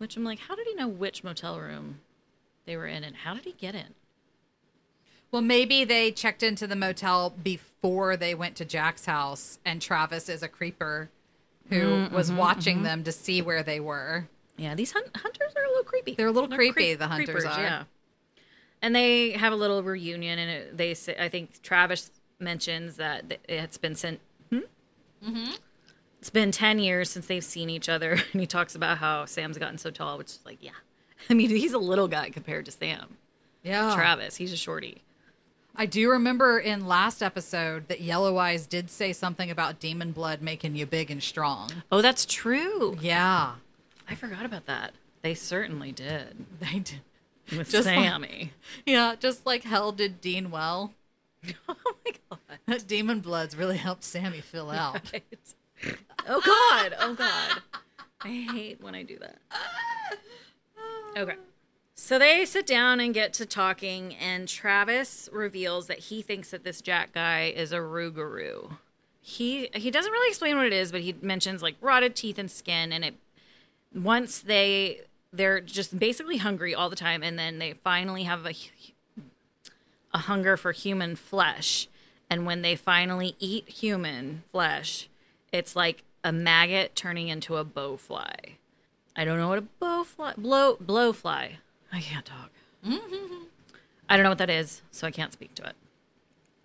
Which 0.00 0.16
I'm 0.16 0.24
like, 0.24 0.38
how 0.38 0.54
did 0.54 0.66
he 0.66 0.74
know 0.74 0.88
which 0.88 1.22
motel 1.22 1.60
room 1.60 2.00
they 2.64 2.74
were 2.74 2.86
in 2.86 3.04
and 3.04 3.14
how 3.16 3.34
did 3.34 3.44
he 3.44 3.52
get 3.52 3.74
in? 3.74 3.92
Well, 5.30 5.42
maybe 5.42 5.84
they 5.84 6.10
checked 6.10 6.42
into 6.42 6.66
the 6.66 6.74
motel 6.74 7.34
before 7.44 8.16
they 8.16 8.34
went 8.34 8.56
to 8.56 8.64
Jack's 8.64 9.04
house, 9.04 9.58
and 9.62 9.80
Travis 9.82 10.30
is 10.30 10.42
a 10.42 10.48
creeper 10.48 11.10
who 11.68 12.08
was 12.10 12.32
watching 12.32 12.82
them 12.82 13.04
to 13.04 13.12
see 13.12 13.42
where 13.42 13.62
they 13.62 13.78
were. 13.78 14.26
Yeah, 14.56 14.74
these 14.74 14.92
hun- 14.92 15.04
hunters 15.14 15.52
are 15.54 15.64
a 15.64 15.68
little 15.68 15.84
creepy. 15.84 16.14
They're 16.14 16.28
a 16.28 16.32
little 16.32 16.48
creepy, 16.48 16.72
creep- 16.72 16.98
the 16.98 17.06
hunters 17.08 17.44
are. 17.44 17.60
Yeah. 17.60 17.84
And 18.80 18.96
they 18.96 19.32
have 19.32 19.52
a 19.52 19.56
little 19.56 19.82
reunion, 19.82 20.38
and 20.38 20.50
it, 20.50 20.76
they 20.78 20.94
say, 20.94 21.14
I 21.20 21.28
think 21.28 21.60
Travis 21.62 22.10
mentions 22.38 22.96
that 22.96 23.38
it's 23.46 23.76
been 23.76 23.94
sent. 23.94 24.20
Hmm? 24.48 24.60
Mm-hmm. 25.22 25.52
It's 26.20 26.30
been 26.30 26.52
ten 26.52 26.78
years 26.78 27.10
since 27.10 27.26
they've 27.26 27.42
seen 27.44 27.68
each 27.70 27.88
other, 27.88 28.12
and 28.32 28.40
he 28.40 28.46
talks 28.46 28.74
about 28.74 28.98
how 28.98 29.24
Sam's 29.24 29.58
gotten 29.58 29.78
so 29.78 29.90
tall, 29.90 30.18
which 30.18 30.28
is 30.28 30.40
like, 30.44 30.58
yeah. 30.60 30.70
I 31.30 31.34
mean, 31.34 31.50
he's 31.50 31.72
a 31.72 31.78
little 31.78 32.08
guy 32.08 32.30
compared 32.30 32.66
to 32.66 32.70
Sam. 32.72 33.16
Yeah. 33.62 33.94
Travis, 33.94 34.36
he's 34.36 34.52
a 34.52 34.56
shorty. 34.56 35.02
I 35.76 35.86
do 35.86 36.10
remember 36.10 36.58
in 36.58 36.86
last 36.86 37.22
episode 37.22 37.88
that 37.88 38.00
Yellow 38.00 38.36
Eyes 38.38 38.66
did 38.66 38.90
say 38.90 39.12
something 39.12 39.50
about 39.50 39.78
demon 39.80 40.12
blood 40.12 40.42
making 40.42 40.74
you 40.76 40.84
big 40.86 41.10
and 41.10 41.22
strong. 41.22 41.70
Oh, 41.92 42.02
that's 42.02 42.26
true. 42.26 42.96
Yeah. 43.00 43.52
I 44.08 44.14
forgot 44.14 44.44
about 44.44 44.66
that. 44.66 44.92
They 45.22 45.34
certainly 45.34 45.92
did 45.92 46.44
They 46.58 46.80
did. 46.80 47.00
with 47.56 47.70
Just 47.70 47.86
like- 47.86 47.94
Sammy. 47.96 48.52
Yeah, 48.84 49.14
just 49.18 49.46
like 49.46 49.62
hell 49.62 49.92
did 49.92 50.20
Dean 50.20 50.50
well. 50.50 50.92
oh 51.68 51.76
my 52.04 52.12
god. 52.30 52.58
That 52.66 52.86
demon 52.86 53.20
blood's 53.20 53.56
really 53.56 53.76
helped 53.76 54.04
Sammy 54.04 54.40
fill 54.40 54.70
out. 54.70 55.00
Right. 55.12 55.22
Oh 56.28 56.40
God! 56.44 56.94
Oh 57.00 57.14
God! 57.14 57.62
I 58.22 58.46
hate 58.52 58.82
when 58.82 58.94
I 58.94 59.02
do 59.02 59.18
that. 59.18 59.38
Okay. 61.16 61.34
So 61.94 62.18
they 62.18 62.46
sit 62.46 62.66
down 62.66 62.98
and 62.98 63.12
get 63.12 63.34
to 63.34 63.46
talking, 63.46 64.14
and 64.14 64.48
Travis 64.48 65.28
reveals 65.32 65.86
that 65.88 65.98
he 65.98 66.22
thinks 66.22 66.50
that 66.50 66.64
this 66.64 66.80
Jack 66.80 67.12
guy 67.12 67.52
is 67.54 67.72
a 67.72 67.76
Rougarou. 67.76 68.78
He 69.20 69.68
he 69.74 69.90
doesn't 69.90 70.10
really 70.10 70.30
explain 70.30 70.56
what 70.56 70.64
it 70.66 70.72
is, 70.72 70.92
but 70.92 71.02
he 71.02 71.14
mentions 71.20 71.62
like 71.62 71.76
rotted 71.80 72.16
teeth 72.16 72.38
and 72.38 72.50
skin, 72.50 72.90
and 72.90 73.04
it 73.04 73.14
once 73.94 74.38
they 74.38 75.02
they're 75.30 75.60
just 75.60 75.98
basically 75.98 76.38
hungry 76.38 76.74
all 76.74 76.88
the 76.88 76.96
time, 76.96 77.22
and 77.22 77.38
then 77.38 77.58
they 77.58 77.74
finally 77.74 78.22
have 78.22 78.46
a 78.46 78.54
a 80.14 80.18
hunger 80.18 80.56
for 80.56 80.72
human 80.72 81.16
flesh, 81.16 81.86
and 82.30 82.46
when 82.46 82.62
they 82.62 82.76
finally 82.76 83.36
eat 83.38 83.68
human 83.68 84.42
flesh, 84.50 85.09
it's 85.52 85.74
like 85.76 86.04
a 86.24 86.32
maggot 86.32 86.94
turning 86.94 87.28
into 87.28 87.56
a 87.56 87.64
bowfly. 87.64 88.56
I 89.16 89.24
don't 89.24 89.38
know 89.38 89.48
what 89.48 89.58
a 89.58 89.64
bowfly 89.82 90.36
blow 90.36 90.76
blowfly. 90.76 91.52
I 91.92 92.00
can't 92.00 92.24
talk. 92.24 92.50
I 94.08 94.16
don't 94.16 94.22
know 94.22 94.30
what 94.30 94.38
that 94.38 94.50
is, 94.50 94.82
so 94.90 95.06
I 95.06 95.10
can't 95.10 95.32
speak 95.32 95.54
to 95.56 95.64
it. 95.64 95.74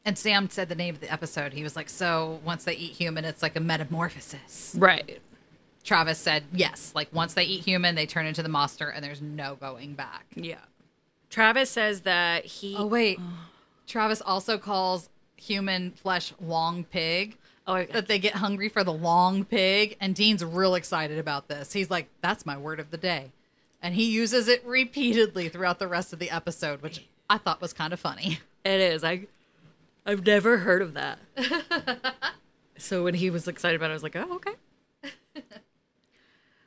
And 0.06 0.18
Sam 0.18 0.50
said 0.50 0.70
the 0.70 0.76
name 0.76 0.94
of 0.94 1.02
the 1.02 1.12
episode. 1.12 1.54
He 1.54 1.64
was 1.64 1.76
like, 1.76 1.90
So 1.90 2.40
once 2.46 2.64
they 2.64 2.74
eat 2.76 2.92
human, 2.92 3.26
it's 3.26 3.42
like 3.42 3.56
a 3.56 3.60
metamorphosis. 3.60 4.76
Right. 4.78 5.20
Travis 5.84 6.20
said, 6.20 6.44
Yes. 6.54 6.92
Like 6.96 7.10
once 7.12 7.34
they 7.34 7.44
eat 7.44 7.64
human, 7.64 7.96
they 7.96 8.06
turn 8.06 8.28
into 8.28 8.44
the 8.44 8.50
monster 8.50 8.90
and 8.90 9.04
there's 9.04 9.22
no 9.22 9.56
going 9.56 9.96
back. 9.96 10.26
Yeah. 10.36 10.60
Travis 11.30 11.72
says 11.72 12.02
that 12.02 12.46
he. 12.46 12.76
Oh, 12.78 12.86
wait. 12.86 13.20
Travis 13.88 14.22
also 14.22 14.58
calls 14.58 15.10
human 15.38 15.92
flesh 15.92 16.34
long 16.40 16.84
pig. 16.84 17.38
Oh, 17.68 17.84
That 17.84 18.08
they 18.08 18.20
get 18.20 18.36
hungry 18.36 18.70
for 18.70 18.84
the 18.84 18.94
long 18.94 19.44
pig. 19.44 19.98
And 20.00 20.14
Dean's 20.16 20.44
real 20.44 20.76
excited 20.76 21.18
about 21.18 21.48
this. 21.48 21.74
He's 21.74 21.90
like, 21.90 22.10
That's 22.22 22.46
my 22.46 22.58
word 22.58 22.80
of 22.80 22.92
the 22.92 22.98
day. 22.98 23.32
And 23.82 23.96
he 23.96 24.06
uses 24.06 24.48
it 24.48 24.66
repeatedly 24.66 25.50
throughout 25.50 25.80
the 25.80 25.88
rest 25.88 26.14
of 26.14 26.20
the 26.20 26.32
episode, 26.32 26.82
which 26.82 27.06
I 27.30 27.38
thought 27.38 27.62
was 27.62 27.74
kind 27.74 27.94
of 27.94 28.00
funny. 28.00 28.40
It 28.64 28.82
is. 28.82 29.04
I 29.04 29.28
I've 30.08 30.26
never 30.26 30.58
heard 30.58 30.82
of 30.82 30.96
that. 30.96 31.20
so 32.78 33.04
when 33.04 33.14
he 33.14 33.30
was 33.30 33.48
excited 33.48 33.76
about 33.76 33.92
it, 33.92 33.94
I 33.94 33.94
was 33.94 34.04
like, 34.04 34.16
oh, 34.16 34.36
okay. 34.36 34.54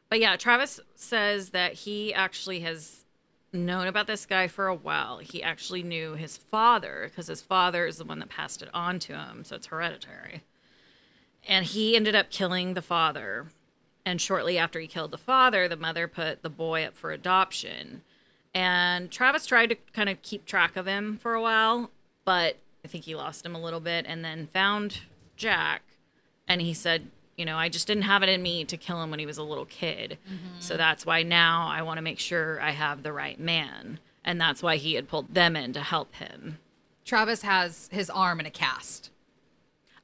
but 0.08 0.20
yeah, 0.20 0.36
Travis 0.36 0.80
says 0.94 1.50
that 1.50 1.72
he 1.72 2.14
actually 2.14 2.60
has 2.60 3.04
known 3.52 3.86
about 3.86 4.06
this 4.06 4.26
guy 4.26 4.46
for 4.48 4.66
a 4.66 4.74
while. 4.74 5.18
He 5.18 5.42
actually 5.42 5.82
knew 5.82 6.14
his 6.14 6.36
father 6.36 7.06
because 7.08 7.28
his 7.28 7.40
father 7.40 7.86
is 7.86 7.98
the 7.98 8.04
one 8.04 8.18
that 8.18 8.28
passed 8.28 8.62
it 8.62 8.68
on 8.74 8.98
to 9.00 9.16
him, 9.16 9.44
so 9.44 9.56
it's 9.56 9.66
hereditary. 9.66 10.42
And 11.48 11.64
he 11.64 11.96
ended 11.96 12.14
up 12.14 12.30
killing 12.30 12.74
the 12.74 12.82
father. 12.82 13.46
And 14.04 14.20
shortly 14.20 14.56
after 14.56 14.78
he 14.78 14.86
killed 14.86 15.10
the 15.10 15.18
father, 15.18 15.66
the 15.66 15.76
mother 15.76 16.06
put 16.06 16.42
the 16.42 16.50
boy 16.50 16.84
up 16.84 16.94
for 16.94 17.10
adoption. 17.10 18.02
And 18.54 19.10
Travis 19.10 19.46
tried 19.46 19.70
to 19.70 19.76
kind 19.92 20.08
of 20.08 20.22
keep 20.22 20.46
track 20.46 20.76
of 20.76 20.86
him 20.86 21.18
for 21.18 21.34
a 21.34 21.42
while, 21.42 21.90
but 22.24 22.56
I 22.84 22.88
think 22.88 23.04
he 23.04 23.14
lost 23.14 23.44
him 23.44 23.54
a 23.54 23.60
little 23.60 23.80
bit 23.80 24.06
and 24.08 24.24
then 24.24 24.48
found 24.52 25.00
Jack. 25.36 25.82
And 26.46 26.60
he 26.60 26.72
said, 26.72 27.08
You 27.36 27.44
know, 27.44 27.56
I 27.56 27.68
just 27.68 27.86
didn't 27.86 28.04
have 28.04 28.22
it 28.22 28.28
in 28.28 28.42
me 28.42 28.64
to 28.64 28.76
kill 28.76 29.02
him 29.02 29.10
when 29.10 29.18
he 29.18 29.26
was 29.26 29.38
a 29.38 29.42
little 29.42 29.66
kid. 29.66 30.18
Mm-hmm. 30.26 30.60
So 30.60 30.76
that's 30.76 31.04
why 31.04 31.22
now 31.22 31.68
I 31.68 31.82
want 31.82 31.98
to 31.98 32.02
make 32.02 32.18
sure 32.18 32.60
I 32.60 32.70
have 32.70 33.02
the 33.02 33.12
right 33.12 33.38
man. 33.38 33.98
And 34.24 34.40
that's 34.40 34.62
why 34.62 34.76
he 34.76 34.94
had 34.94 35.08
pulled 35.08 35.34
them 35.34 35.56
in 35.56 35.72
to 35.74 35.80
help 35.80 36.14
him. 36.14 36.58
Travis 37.04 37.42
has 37.42 37.88
his 37.92 38.10
arm 38.10 38.40
in 38.40 38.46
a 38.46 38.50
cast. 38.50 39.10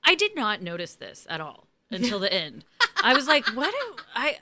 I 0.05 0.14
did 0.14 0.37
not 0.37 0.62
notice 0.62 0.95
this 0.95 1.27
at 1.31 1.40
all 1.40 1.67
until 1.90 2.19
the 2.19 2.33
end. 2.33 2.64
I 3.03 3.14
was 3.14 3.27
like, 3.27 3.47
what? 3.49 3.71
do- 3.73 4.03
I 4.14 4.38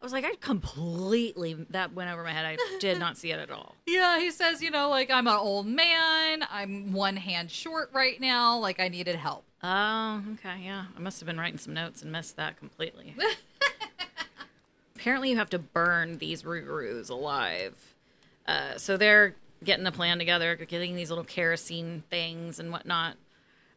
I 0.00 0.04
was 0.04 0.12
like, 0.12 0.24
I 0.26 0.34
completely 0.34 1.54
that 1.70 1.94
went 1.94 2.10
over 2.10 2.22
my 2.22 2.32
head. 2.32 2.44
I 2.44 2.78
did 2.78 2.98
not 2.98 3.16
see 3.16 3.30
it 3.32 3.38
at 3.38 3.50
all. 3.50 3.74
Yeah, 3.86 4.18
he 4.18 4.30
says, 4.30 4.60
you 4.60 4.70
know, 4.70 4.90
like 4.90 5.10
I'm 5.10 5.26
an 5.26 5.36
old 5.36 5.66
man. 5.66 6.44
I'm 6.50 6.92
one 6.92 7.16
hand 7.16 7.50
short 7.50 7.90
right 7.94 8.20
now. 8.20 8.58
Like 8.58 8.80
I 8.80 8.88
needed 8.88 9.16
help. 9.16 9.44
Oh, 9.62 10.22
okay, 10.34 10.60
yeah. 10.62 10.84
I 10.94 11.00
must 11.00 11.20
have 11.20 11.26
been 11.26 11.38
writing 11.40 11.58
some 11.58 11.72
notes 11.72 12.02
and 12.02 12.12
missed 12.12 12.36
that 12.36 12.58
completely. 12.58 13.14
Apparently, 14.96 15.30
you 15.30 15.36
have 15.36 15.50
to 15.50 15.58
burn 15.58 16.18
these 16.18 16.42
Rougarous 16.42 17.08
alive. 17.10 17.94
Uh, 18.46 18.76
so 18.76 18.96
they're 18.96 19.34
getting 19.62 19.86
a 19.86 19.92
plan 19.92 20.18
together, 20.18 20.54
getting 20.56 20.94
these 20.94 21.08
little 21.10 21.24
kerosene 21.24 22.02
things 22.10 22.58
and 22.58 22.70
whatnot. 22.70 23.16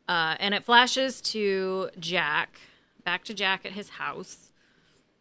Uh, 0.08 0.36
and 0.40 0.54
it 0.54 0.64
flashes 0.64 1.22
to 1.22 1.90
Jack, 2.00 2.60
back 3.04 3.24
to 3.26 3.34
Jack 3.34 3.66
at 3.66 3.74
his 3.74 3.90
house. 3.90 4.52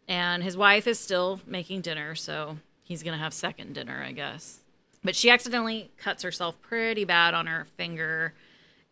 And 0.07 0.41
his 0.43 0.55
wife 0.55 0.87
is 0.87 0.99
still 0.99 1.41
making 1.45 1.81
dinner, 1.81 2.15
so 2.15 2.57
he's 2.83 3.03
going 3.03 3.17
to 3.17 3.21
have 3.21 3.33
second 3.33 3.73
dinner, 3.73 4.01
I 4.05 4.13
guess. 4.13 4.61
But 5.03 5.15
she 5.15 5.29
accidentally 5.29 5.91
cuts 5.97 6.23
herself 6.23 6.59
pretty 6.61 7.03
bad 7.03 7.33
on 7.33 7.47
her 7.47 7.67
finger 7.75 8.33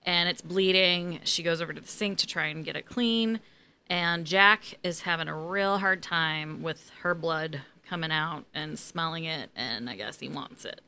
and 0.05 0.29
it's 0.29 0.41
bleeding. 0.41 1.19
She 1.23 1.43
goes 1.43 1.61
over 1.61 1.73
to 1.73 1.81
the 1.81 1.87
sink 1.87 2.19
to 2.19 2.27
try 2.27 2.45
and 2.47 2.63
get 2.63 2.75
it 2.75 2.85
clean. 2.85 3.39
And 3.87 4.25
Jack 4.25 4.77
is 4.83 5.01
having 5.01 5.27
a 5.27 5.35
real 5.35 5.79
hard 5.79 6.01
time 6.01 6.61
with 6.61 6.91
her 7.01 7.13
blood 7.13 7.61
coming 7.87 8.11
out 8.11 8.45
and 8.53 8.79
smelling 8.79 9.25
it, 9.25 9.49
and 9.55 9.89
I 9.89 9.95
guess 9.95 10.19
he 10.19 10.27
wants 10.27 10.65
it. 10.65 10.81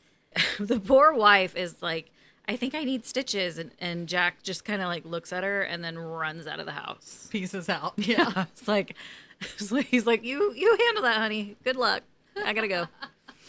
the 0.58 0.80
poor 0.80 1.12
wife 1.12 1.56
is 1.56 1.82
like, 1.82 2.10
I 2.48 2.56
think 2.56 2.74
I 2.74 2.82
need 2.82 3.04
stitches. 3.04 3.58
And, 3.58 3.70
and 3.78 4.08
Jack 4.08 4.42
just 4.42 4.64
kind 4.64 4.80
of 4.80 4.88
like 4.88 5.04
looks 5.04 5.32
at 5.32 5.44
her 5.44 5.60
and 5.62 5.84
then 5.84 5.98
runs 5.98 6.46
out 6.46 6.58
of 6.60 6.66
the 6.66 6.72
house. 6.72 7.28
Pieces 7.30 7.68
out. 7.68 7.92
Yeah. 7.98 8.46
it's 8.52 8.66
like, 8.66 8.96
it's 9.40 9.70
like- 9.70 9.86
he's 9.86 10.06
like, 10.06 10.24
you, 10.24 10.52
you 10.54 10.76
handle 10.86 11.02
that, 11.02 11.18
honey. 11.18 11.56
Good 11.62 11.76
luck. 11.76 12.02
I 12.42 12.52
gotta 12.54 12.68
go. 12.68 12.86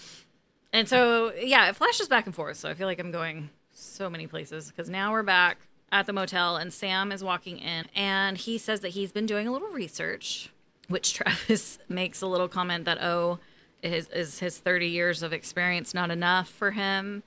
and 0.74 0.88
so, 0.90 1.32
yeah, 1.34 1.70
it 1.70 1.76
flashes 1.76 2.08
back 2.08 2.26
and 2.26 2.36
forth. 2.36 2.58
So 2.58 2.70
I 2.70 2.74
feel 2.74 2.88
like 2.88 3.00
I'm 3.00 3.12
going 3.12 3.50
so 3.72 4.10
many 4.10 4.28
places 4.28 4.68
because 4.68 4.90
now 4.90 5.12
we're 5.12 5.24
back 5.24 5.58
at 5.92 6.06
the 6.06 6.14
motel 6.14 6.58
and 6.58 6.74
Sam 6.74 7.12
is 7.12 7.24
walking 7.24 7.58
in 7.60 7.86
and 7.96 8.38
he 8.38 8.58
says 8.58 8.82
that 8.82 8.90
he's 8.90 9.12
been 9.12 9.26
doing 9.26 9.48
a 9.48 9.52
little 9.52 9.70
research, 9.70 10.52
which 10.90 11.14
Travis 11.14 11.80
makes 11.88 12.22
a 12.22 12.28
little 12.28 12.48
comment 12.50 12.86
that, 12.86 13.02
oh, 13.02 13.40
is, 13.82 14.08
is 14.10 14.40
his 14.40 14.58
30 14.58 14.88
years 14.88 15.24
of 15.24 15.32
experience 15.32 15.94
not 15.94 16.12
enough 16.12 16.50
for 16.50 16.72
him? 16.72 17.24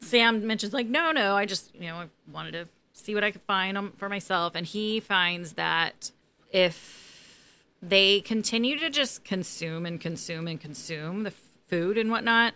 Sam 0.00 0.46
mentions 0.46 0.72
like, 0.72 0.86
no, 0.86 1.12
no, 1.12 1.36
I 1.36 1.46
just, 1.46 1.74
you 1.74 1.88
know, 1.88 1.96
I 1.96 2.06
wanted 2.32 2.52
to 2.52 2.68
see 2.92 3.14
what 3.14 3.24
I 3.24 3.30
could 3.30 3.42
find 3.42 3.92
for 3.96 4.08
myself. 4.08 4.54
And 4.54 4.66
he 4.66 5.00
finds 5.00 5.54
that 5.54 6.10
if 6.50 7.38
they 7.82 8.20
continue 8.20 8.78
to 8.78 8.90
just 8.90 9.24
consume 9.24 9.86
and 9.86 10.00
consume 10.00 10.46
and 10.48 10.60
consume 10.60 11.22
the 11.22 11.32
food 11.68 11.96
and 11.96 12.10
whatnot, 12.10 12.54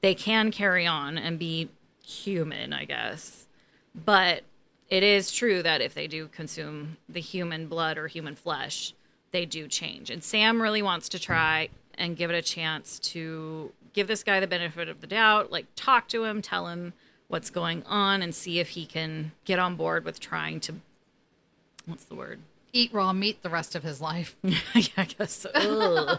they 0.00 0.14
can 0.14 0.50
carry 0.50 0.86
on 0.86 1.18
and 1.18 1.38
be 1.38 1.68
human, 2.04 2.72
I 2.72 2.84
guess. 2.84 3.46
But 3.94 4.42
it 4.88 5.02
is 5.02 5.32
true 5.32 5.62
that 5.62 5.80
if 5.80 5.94
they 5.94 6.06
do 6.06 6.28
consume 6.28 6.98
the 7.08 7.20
human 7.20 7.66
blood 7.66 7.98
or 7.98 8.08
human 8.08 8.34
flesh, 8.34 8.94
they 9.32 9.46
do 9.46 9.66
change. 9.66 10.10
And 10.10 10.22
Sam 10.22 10.60
really 10.60 10.82
wants 10.82 11.08
to 11.10 11.18
try 11.18 11.68
and 11.94 12.16
give 12.16 12.30
it 12.30 12.36
a 12.36 12.42
chance 12.42 12.98
to 13.00 13.72
give 13.94 14.06
this 14.08 14.22
guy 14.22 14.40
the 14.40 14.46
benefit 14.46 14.88
of 14.88 15.00
the 15.00 15.06
doubt, 15.06 15.50
like 15.50 15.66
talk 15.74 16.08
to 16.08 16.24
him, 16.24 16.42
tell 16.42 16.68
him 16.68 16.92
what's 17.28 17.48
going 17.48 17.82
on, 17.84 18.20
and 18.20 18.34
see 18.34 18.58
if 18.58 18.70
he 18.70 18.84
can 18.84 19.32
get 19.46 19.58
on 19.58 19.76
board 19.76 20.04
with 20.04 20.20
trying 20.20 20.60
to. 20.60 20.74
What's 21.86 22.04
the 22.04 22.14
word? 22.14 22.40
Eat 22.72 22.92
raw 22.92 23.12
meat 23.12 23.42
the 23.42 23.50
rest 23.50 23.74
of 23.74 23.82
his 23.82 24.00
life. 24.00 24.36
yeah, 24.42 24.58
I 24.96 25.04
guess 25.04 25.32
so. 25.32 26.18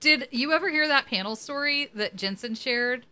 Did 0.00 0.28
you 0.30 0.52
ever 0.52 0.68
hear 0.68 0.86
that 0.86 1.06
panel 1.06 1.34
story 1.34 1.90
that 1.94 2.14
Jensen 2.14 2.54
shared 2.54 3.04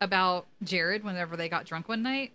about 0.00 0.46
Jared 0.62 1.02
whenever 1.02 1.36
they 1.36 1.48
got 1.48 1.64
drunk 1.64 1.88
one 1.88 2.02
night? 2.02 2.32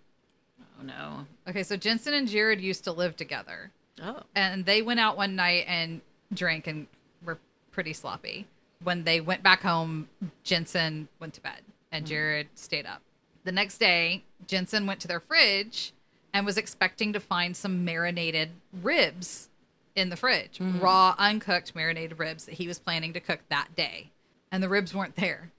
oh 0.80 0.84
no. 0.84 1.26
Okay, 1.48 1.64
so 1.64 1.78
Jensen 1.78 2.14
and 2.14 2.28
Jared 2.28 2.60
used 2.62 2.84
to 2.84 2.92
live 2.92 3.16
together. 3.16 3.72
Oh. 4.00 4.22
and 4.36 4.64
they 4.64 4.84
went 4.84 5.00
out 5.00 5.18
one 5.18 5.36
night 5.36 5.66
and 5.68 6.02
drank 6.32 6.68
and 6.68 6.86
were 7.26 7.40
pretty 7.72 7.94
sloppy. 7.94 8.46
When 8.84 9.04
they 9.04 9.22
went 9.22 9.44
back 9.44 9.62
home, 9.62 10.10
Jensen 10.44 11.08
went 11.20 11.34
to 11.36 11.42
bed 11.42 11.62
and 11.92 12.06
mm-hmm. 12.06 12.10
Jared 12.10 12.48
stayed 12.56 12.86
up. 12.86 13.02
The 13.44 13.52
next 13.52 13.78
day, 13.78 14.24
Jensen 14.46 14.86
went 14.86 15.00
to 15.02 15.08
their 15.08 15.20
fridge 15.20 15.94
and 16.34 16.46
was 16.46 16.58
expecting 16.58 17.14
to 17.14 17.20
find 17.20 17.56
some 17.56 17.86
marinated 17.86 18.50
ribs 18.82 19.50
in 19.96 20.10
the 20.10 20.16
fridge, 20.16 20.60
mm-hmm. 20.60 20.80
raw, 20.80 21.16
uncooked 21.18 21.74
marinated 21.76 22.20
ribs 22.20 22.46
that 22.46 22.56
he 22.56 22.68
was 22.68 22.78
planning 22.78 23.14
to 23.14 23.20
cook 23.20 23.40
that 23.50 23.76
day. 23.76 24.12
And 24.52 24.62
the 24.62 24.70
ribs 24.70 24.94
weren't 24.94 25.16
there. 25.16 25.52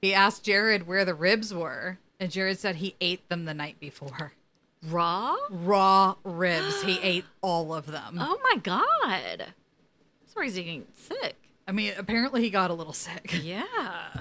He 0.00 0.14
asked 0.14 0.44
Jared 0.44 0.86
where 0.86 1.04
the 1.04 1.14
ribs 1.14 1.52
were, 1.52 1.98
and 2.18 2.30
Jared 2.30 2.58
said 2.58 2.76
he 2.76 2.94
ate 3.00 3.28
them 3.28 3.44
the 3.44 3.54
night 3.54 3.78
before. 3.80 4.32
Raw? 4.88 5.36
Raw 5.50 6.16
ribs. 6.24 6.82
he 6.82 6.98
ate 7.02 7.24
all 7.40 7.74
of 7.74 7.86
them. 7.86 8.16
Oh 8.20 8.38
my 8.42 8.56
god. 8.62 9.46
Sorry, 10.26 10.46
he's 10.46 10.56
getting 10.56 10.86
sick. 10.94 11.36
I 11.66 11.72
mean, 11.72 11.92
apparently 11.96 12.42
he 12.42 12.50
got 12.50 12.70
a 12.70 12.74
little 12.74 12.92
sick. 12.92 13.34
Yeah. 13.42 13.64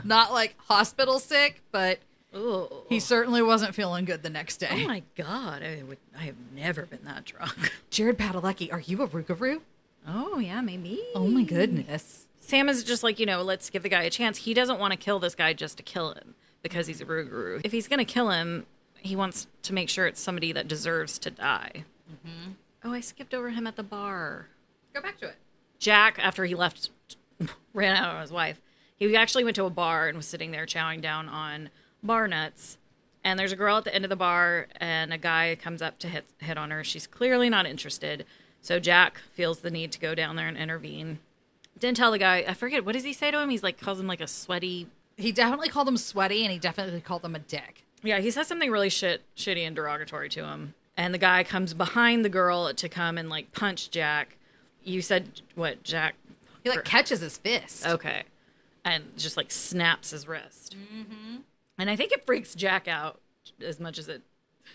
Not 0.04 0.34
like 0.34 0.56
hospital 0.68 1.20
sick, 1.20 1.62
but 1.72 2.00
Ooh. 2.36 2.68
he 2.90 3.00
certainly 3.00 3.42
wasn't 3.42 3.76
feeling 3.76 4.06
good 4.06 4.24
the 4.24 4.30
next 4.30 4.58
day. 4.58 4.70
Oh 4.72 4.88
my 4.88 5.04
god, 5.16 5.64
I 5.64 5.84
would 5.84 5.98
I 6.18 6.24
have 6.24 6.36
never 6.54 6.86
been 6.86 7.04
that 7.06 7.26
drunk. 7.26 7.72
Jared 7.90 8.18
Padalecki, 8.18 8.72
are 8.72 8.80
you 8.80 9.02
a 9.02 9.08
Rougarou? 9.08 9.62
Oh 10.08 10.40
yeah, 10.40 10.62
maybe. 10.62 11.02
Oh 11.16 11.28
my 11.28 11.44
goodness. 11.44 12.28
Sam 12.40 12.68
is 12.68 12.84
just 12.84 13.04
like, 13.04 13.20
you 13.20 13.26
know, 13.26 13.42
let's 13.44 13.70
give 13.70 13.84
the 13.84 13.90
guy 13.90 14.04
a 14.04 14.10
chance. 14.10 14.40
He 14.40 14.54
doesn't 14.54 14.80
want 14.80 14.92
to 14.92 14.98
kill 14.98 15.20
this 15.20 15.36
guy 15.36 15.54
just 15.54 15.78
to 15.78 15.84
kill 15.84 16.14
him 16.14 16.36
because 16.62 16.88
he's 16.88 17.00
a 17.00 17.06
Rougarou. 17.06 17.62
If 17.64 17.72
he's 17.72 17.88
gonna 17.88 18.04
kill 18.06 18.30
him, 18.30 18.66
he 19.00 19.16
wants 19.16 19.48
to 19.64 19.74
make 19.74 19.90
sure 19.90 20.08
it's 20.08 20.20
somebody 20.20 20.52
that 20.52 20.68
deserves 20.68 21.18
to 21.20 21.32
die. 21.32 21.86
Mm-hmm. 22.12 22.52
Oh, 22.84 22.92
I 22.92 23.00
skipped 23.00 23.34
over 23.34 23.50
him 23.50 23.66
at 23.68 23.76
the 23.78 23.84
bar. 23.84 24.48
Go 24.94 25.02
back 25.02 25.18
to 25.20 25.28
it. 25.28 25.36
Jack, 25.80 26.18
after 26.20 26.46
he 26.46 26.56
left, 26.56 26.90
ran 27.74 27.96
out 27.96 28.16
on 28.16 28.22
his 28.22 28.32
wife. 28.32 28.62
He 28.98 29.16
actually 29.16 29.44
went 29.44 29.56
to 29.56 29.66
a 29.66 29.70
bar 29.70 30.08
and 30.08 30.18
was 30.18 30.26
sitting 30.26 30.52
there 30.52 30.66
chowing 30.66 31.02
down 31.02 31.28
on 31.28 31.70
bar 32.02 32.28
nuts. 32.28 32.78
And 33.24 33.40
there's 33.40 33.52
a 33.52 33.58
girl 33.58 33.78
at 33.78 33.86
the 33.86 33.96
end 33.96 34.06
of 34.06 34.10
the 34.10 34.18
bar, 34.18 34.68
and 34.78 35.14
a 35.14 35.18
guy 35.18 35.58
comes 35.62 35.82
up 35.82 35.98
to 36.00 36.08
hit 36.08 36.26
hit 36.40 36.58
on 36.58 36.72
her. 36.72 36.84
She's 36.84 37.08
clearly 37.08 37.50
not 37.50 37.66
interested. 37.66 38.26
So 38.62 38.80
Jack 38.80 39.20
feels 39.34 39.60
the 39.60 39.72
need 39.72 39.92
to 39.94 40.00
go 40.00 40.16
down 40.16 40.36
there 40.36 40.48
and 40.48 40.58
intervene. 40.58 41.20
Didn't 41.80 41.98
tell 41.98 42.12
the 42.12 42.18
guy. 42.18 42.46
I 42.48 42.54
forget 42.54 42.86
what 42.86 42.94
does 42.94 43.04
he 43.04 43.14
say 43.14 43.32
to 43.32 43.40
him. 43.40 43.50
He's 43.50 43.64
like 43.64 43.80
calls 43.80 44.00
him 44.00 44.08
like 44.08 44.22
a 44.22 44.28
sweaty. 44.28 44.88
He 45.18 45.32
definitely 45.32 45.70
called 45.70 45.88
him 45.88 45.98
sweaty 45.98 46.44
and 46.44 46.52
he 46.52 46.60
definitely 46.60 47.02
called 47.02 47.26
him 47.26 47.36
a 47.36 47.40
dick. 47.40 47.84
Yeah, 48.04 48.20
he 48.20 48.32
says 48.32 48.48
something 48.48 48.72
really 48.72 48.90
shit, 48.90 49.22
shitty 49.36 49.66
and 49.66 49.76
derogatory 49.76 50.30
to 50.30 50.46
him. 50.46 50.74
And 50.96 51.14
the 51.14 51.20
guy 51.20 51.44
comes 51.44 51.74
behind 51.74 52.24
the 52.24 52.30
girl 52.30 52.74
to 52.74 52.90
come 52.90 53.18
and 53.18 53.30
like 53.30 53.52
punch 53.52 53.90
Jack. 53.90 54.38
You 54.84 55.02
said 55.02 55.42
what, 55.56 55.84
Jack? 55.84 56.16
He 56.64 56.70
like 56.70 56.84
catches 56.86 57.20
his 57.22 57.38
fist. 57.38 57.86
Okay. 57.88 58.24
And 58.86 59.04
just 59.18 59.38
like 59.38 59.52
snaps 59.52 60.12
his 60.12 60.28
wrist. 60.28 60.76
Mm-hmm. 60.78 61.38
And 61.78 61.90
I 61.90 61.96
think 61.96 62.12
it 62.12 62.26
freaks 62.26 62.54
Jack 62.56 62.88
out 62.88 63.20
as 63.66 63.80
much 63.80 63.98
as 63.98 64.08
it 64.10 64.22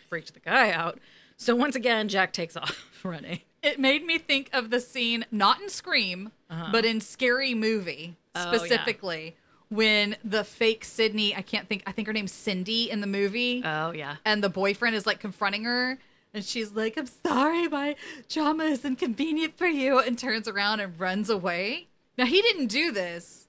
freaked 0.09 0.35
the 0.35 0.41
guy 0.41 0.71
out. 0.71 0.99
So 1.37 1.55
once 1.55 1.77
again, 1.77 2.09
Jack 2.09 2.33
takes 2.33 2.57
off 2.57 3.01
running. 3.05 3.41
It 3.63 3.79
made 3.79 4.05
me 4.05 4.19
think 4.19 4.51
of 4.53 4.71
the 4.71 4.81
scene, 4.81 5.25
not 5.31 5.61
in 5.61 5.69
Scream, 5.69 6.31
but 6.73 6.85
in 6.85 7.01
Scary 7.01 7.55
Movie 7.55 8.17
Uh-huh. 8.35 8.49
Oh, 8.49 8.53
yeah. 8.53 8.59
specifically, 8.59 9.37
when 9.69 10.17
the 10.25 10.45
fake 10.45 10.85
Sidney, 10.85 11.35
I 11.37 11.43
can't 11.43 11.69
think, 11.69 11.83
I 11.87 11.93
think 11.93 12.07
her 12.07 12.13
name's 12.15 12.33
Cindy 12.33 12.91
in 12.91 13.01
the 13.01 13.07
movie. 13.07 13.63
Oh, 13.65 13.91
yeah. 13.93 14.17
and 14.25 14.43
the 14.43 14.49
boyfriend 14.49 14.95
is 14.97 15.07
like 15.07 15.21
confronting 15.21 15.65
her 15.65 15.99
and 16.35 16.45
she's 16.45 16.73
like 16.73 16.97
i'm 16.97 17.07
sorry 17.27 17.69
my 17.69 17.97
trauma 18.29 18.65
is 18.65 18.85
inconvenient 18.85 19.57
for 19.57 19.67
you 19.67 19.99
and 19.99 20.19
turns 20.19 20.49
around 20.49 20.81
and 20.81 20.99
runs 20.99 21.31
away 21.31 21.87
now 22.17 22.25
he 22.27 22.43
didn't 22.43 22.67
do 22.67 22.93
this 22.93 23.47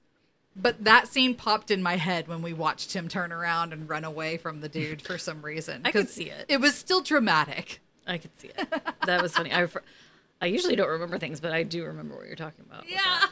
but 0.56 0.84
that 0.84 1.06
scene 1.08 1.34
popped 1.34 1.70
in 1.70 1.82
my 1.82 1.96
head 1.96 2.26
when 2.26 2.42
we 2.42 2.52
watched 2.52 2.92
him 2.94 3.08
turn 3.08 3.32
around 3.32 3.72
and 3.72 3.88
run 3.88 4.04
away 4.04 4.36
from 4.36 4.60
the 4.60 4.68
dude 4.68 5.00
for 5.02 5.18
some 5.18 5.42
reason 5.42 5.82
I 5.84 5.92
could 5.92 6.08
see 6.08 6.30
it. 6.30 6.46
it 6.48 6.60
was 6.60 6.74
still 6.74 7.00
dramatic 7.02 7.80
I 8.06 8.18
could 8.18 8.36
see 8.38 8.48
it. 8.48 8.68
That 9.06 9.22
was 9.22 9.34
funny. 9.34 9.52
I, 9.52 9.68
I 10.40 10.46
usually 10.46 10.74
don't 10.74 10.88
remember 10.88 11.18
things, 11.18 11.38
but 11.40 11.52
I 11.52 11.62
do 11.62 11.84
remember 11.84 12.16
what 12.16 12.26
you're 12.26 12.34
talking 12.34 12.64
about. 12.68 12.88
Yeah. 12.88 13.26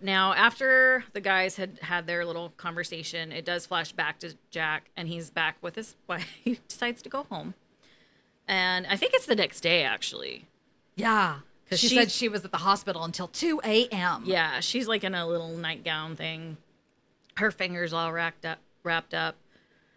Now, 0.00 0.34
after 0.34 1.04
the 1.12 1.20
guys 1.20 1.56
had 1.56 1.78
had 1.80 2.06
their 2.06 2.24
little 2.26 2.50
conversation, 2.56 3.32
it 3.32 3.44
does 3.44 3.64
flash 3.64 3.92
back 3.92 4.18
to 4.20 4.34
Jack, 4.50 4.90
and 4.96 5.06
he's 5.08 5.30
back 5.30 5.56
with 5.62 5.76
his 5.76 5.96
wife. 6.08 6.28
He 6.44 6.58
decides 6.68 7.02
to 7.02 7.08
go 7.08 7.24
home. 7.30 7.54
And 8.48 8.86
I 8.86 8.96
think 8.96 9.12
it's 9.14 9.26
the 9.26 9.34
next 9.36 9.60
day, 9.60 9.82
actually. 9.82 10.46
Yeah. 10.94 11.38
Because 11.64 11.80
she 11.80 11.88
said 11.88 12.10
she 12.12 12.28
was 12.28 12.44
at 12.44 12.52
the 12.52 12.58
hospital 12.58 13.02
until 13.02 13.26
2 13.26 13.60
a.m 13.64 14.22
Yeah, 14.24 14.60
she's 14.60 14.86
like 14.86 15.02
in 15.02 15.14
a 15.16 15.26
little 15.26 15.48
nightgown 15.56 16.14
thing. 16.14 16.58
Her 17.38 17.50
fingers 17.50 17.92
all 17.92 18.12
wrapped 18.12 18.44
up. 18.46 18.58
Wrapped 18.84 19.14
up. 19.14 19.34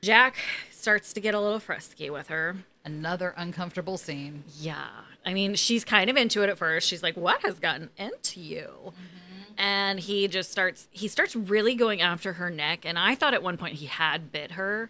Jack 0.01 0.37
starts 0.71 1.13
to 1.13 1.19
get 1.21 1.35
a 1.35 1.39
little 1.39 1.59
frisky 1.59 2.09
with 2.09 2.27
her. 2.29 2.55
another 2.83 3.33
uncomfortable 3.37 3.97
scene 3.97 4.43
Yeah. 4.59 4.87
I 5.25 5.33
mean, 5.33 5.53
she's 5.55 5.83
kind 5.85 6.09
of 6.09 6.15
into 6.17 6.41
it 6.43 6.49
at 6.49 6.57
first. 6.57 6.87
She's 6.87 7.03
like, 7.03 7.15
"What 7.17 7.41
has 7.41 7.59
gotten 7.59 7.89
into 7.97 8.39
you?" 8.39 8.67
Mm-hmm. 8.67 9.53
And 9.57 9.99
he 9.99 10.27
just 10.27 10.49
starts 10.49 10.87
he 10.89 11.07
starts 11.07 11.35
really 11.35 11.75
going 11.75 12.01
after 12.01 12.33
her 12.33 12.49
neck 12.49 12.83
and 12.85 12.97
I 12.97 13.13
thought 13.13 13.33
at 13.35 13.43
one 13.43 13.57
point 13.57 13.75
he 13.75 13.85
had 13.85 14.31
bit 14.31 14.51
her, 14.51 14.89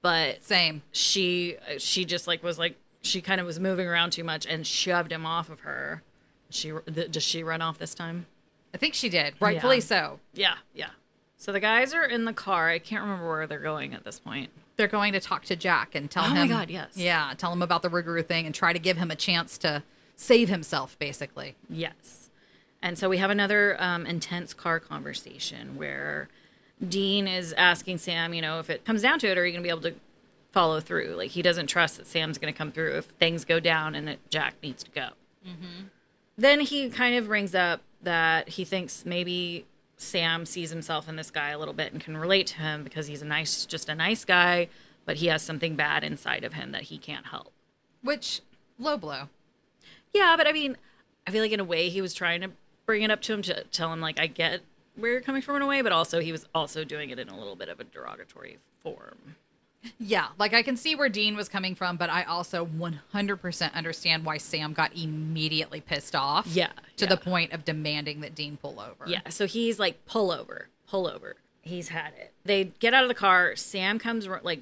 but 0.00 0.42
Same. 0.42 0.82
she 0.92 1.56
she 1.78 2.04
just 2.06 2.26
like 2.26 2.42
was 2.42 2.58
like 2.58 2.76
she 3.04 3.20
kind 3.20 3.40
of 3.40 3.46
was 3.46 3.60
moving 3.60 3.86
around 3.86 4.10
too 4.10 4.24
much 4.24 4.46
and 4.46 4.66
shoved 4.66 5.12
him 5.12 5.24
off 5.26 5.48
of 5.50 5.60
her. 5.60 6.02
She 6.50 6.72
th- 6.92 7.10
does 7.12 7.22
she 7.22 7.42
run 7.42 7.62
off 7.62 7.78
this 7.78 7.94
time? 7.94 8.26
I 8.72 8.78
think 8.78 8.94
she 8.94 9.08
did. 9.08 9.34
Rightfully 9.40 9.76
Yeah. 9.76 9.82
so. 9.82 10.20
Yeah, 10.32 10.54
yeah. 10.74 10.90
So 11.36 11.52
the 11.52 11.60
guys 11.60 11.92
are 11.94 12.04
in 12.04 12.24
the 12.24 12.32
car. 12.32 12.70
I 12.70 12.78
can't 12.78 13.02
remember 13.02 13.28
where 13.28 13.46
they're 13.46 13.58
going 13.58 13.92
at 13.94 14.04
this 14.04 14.18
point. 14.18 14.50
They're 14.76 14.88
going 14.88 15.12
to 15.12 15.20
talk 15.20 15.44
to 15.44 15.56
Jack 15.56 15.94
and 15.94 16.10
tell 16.10 16.24
Oh 16.24 16.28
him. 16.28 16.34
my 16.34 16.46
God, 16.48 16.70
yes. 16.70 16.96
Yeah, 16.96 17.32
tell 17.36 17.52
him 17.52 17.62
about 17.62 17.82
the 17.82 17.90
Rougarou 17.90 18.24
thing 18.26 18.46
and 18.46 18.54
try 18.54 18.72
to 18.72 18.78
give 18.78 18.96
him 18.96 19.10
a 19.10 19.16
chance 19.16 19.58
to 19.58 19.82
save 20.16 20.48
himself, 20.48 20.98
basically. 20.98 21.54
Yes. 21.68 22.30
And 22.82 22.98
so 22.98 23.08
we 23.08 23.18
have 23.18 23.30
another 23.30 23.76
um, 23.80 24.06
intense 24.06 24.54
car 24.54 24.80
conversation 24.80 25.76
where 25.76 26.28
Dean 26.88 27.28
is 27.28 27.52
asking 27.52 27.98
Sam, 27.98 28.34
you 28.34 28.42
know, 28.42 28.58
if 28.58 28.68
it 28.70 28.84
comes 28.84 29.02
down 29.02 29.18
to 29.20 29.28
it, 29.28 29.38
are 29.38 29.46
you 29.46 29.52
going 29.52 29.62
to 29.62 29.66
be 29.66 29.70
able 29.70 29.82
to 29.82 29.94
follow 30.54 30.80
through? 30.80 31.16
Like, 31.16 31.32
he 31.32 31.42
doesn't 31.42 31.66
trust 31.66 31.98
that 31.98 32.06
Sam's 32.06 32.38
going 32.38 32.52
to 32.52 32.56
come 32.56 32.72
through 32.72 32.96
if 32.96 33.04
things 33.04 33.44
go 33.44 33.60
down 33.60 33.94
and 33.94 34.08
that 34.08 34.30
Jack 34.30 34.54
needs 34.62 34.82
to 34.84 34.90
go. 34.90 35.08
Mm-hmm. 35.46 35.88
Then 36.38 36.60
he 36.60 36.88
kind 36.88 37.16
of 37.16 37.26
brings 37.26 37.54
up 37.54 37.82
that 38.02 38.48
he 38.50 38.64
thinks 38.64 39.04
maybe 39.04 39.66
Sam 39.96 40.46
sees 40.46 40.70
himself 40.70 41.08
in 41.08 41.16
this 41.16 41.30
guy 41.30 41.50
a 41.50 41.58
little 41.58 41.74
bit 41.74 41.92
and 41.92 42.00
can 42.00 42.16
relate 42.16 42.46
to 42.48 42.58
him 42.58 42.84
because 42.84 43.08
he's 43.08 43.20
a 43.20 43.26
nice, 43.26 43.66
just 43.66 43.88
a 43.88 43.94
nice 43.94 44.24
guy, 44.24 44.68
but 45.04 45.16
he 45.16 45.26
has 45.26 45.42
something 45.42 45.74
bad 45.74 46.04
inside 46.04 46.44
of 46.44 46.54
him 46.54 46.72
that 46.72 46.82
he 46.82 46.98
can't 46.98 47.26
help. 47.26 47.52
Which, 48.02 48.40
low 48.78 48.96
blow. 48.96 49.28
Yeah, 50.12 50.36
but 50.36 50.46
I 50.46 50.52
mean, 50.52 50.76
I 51.26 51.30
feel 51.30 51.42
like 51.42 51.52
in 51.52 51.60
a 51.60 51.64
way 51.64 51.88
he 51.88 52.00
was 52.00 52.14
trying 52.14 52.40
to 52.42 52.50
bring 52.86 53.02
it 53.02 53.10
up 53.10 53.22
to 53.22 53.32
him 53.32 53.42
to 53.42 53.64
tell 53.64 53.92
him 53.92 54.00
like 54.00 54.20
I 54.20 54.26
get 54.26 54.60
where 54.96 55.10
you're 55.10 55.20
coming 55.20 55.42
from 55.42 55.56
in 55.56 55.62
a 55.62 55.66
way, 55.66 55.82
but 55.82 55.92
also 55.92 56.20
he 56.20 56.32
was 56.32 56.46
also 56.54 56.84
doing 56.84 57.10
it 57.10 57.18
in 57.18 57.28
a 57.28 57.36
little 57.36 57.56
bit 57.56 57.68
of 57.68 57.80
a 57.80 57.84
derogatory 57.84 58.58
form. 58.82 59.36
Yeah, 59.98 60.28
like 60.38 60.54
I 60.54 60.62
can 60.62 60.76
see 60.76 60.94
where 60.94 61.08
Dean 61.08 61.36
was 61.36 61.48
coming 61.48 61.74
from, 61.74 61.96
but 61.96 62.10
I 62.10 62.22
also 62.24 62.66
100% 62.66 63.72
understand 63.74 64.24
why 64.24 64.38
Sam 64.38 64.72
got 64.72 64.96
immediately 64.96 65.80
pissed 65.80 66.14
off. 66.14 66.46
Yeah, 66.46 66.70
To 66.96 67.04
yeah. 67.04 67.08
the 67.10 67.16
point 67.16 67.52
of 67.52 67.64
demanding 67.64 68.20
that 68.20 68.34
Dean 68.34 68.56
pull 68.56 68.80
over. 68.80 69.04
Yeah, 69.06 69.20
so 69.28 69.46
he's 69.46 69.78
like 69.78 70.04
pull 70.06 70.30
over, 70.30 70.68
pull 70.88 71.06
over. 71.06 71.36
He's 71.62 71.88
had 71.88 72.12
it. 72.18 72.32
They 72.44 72.64
get 72.78 72.94
out 72.94 73.02
of 73.04 73.08
the 73.08 73.14
car. 73.14 73.56
Sam 73.56 73.98
comes 73.98 74.26
like 74.42 74.60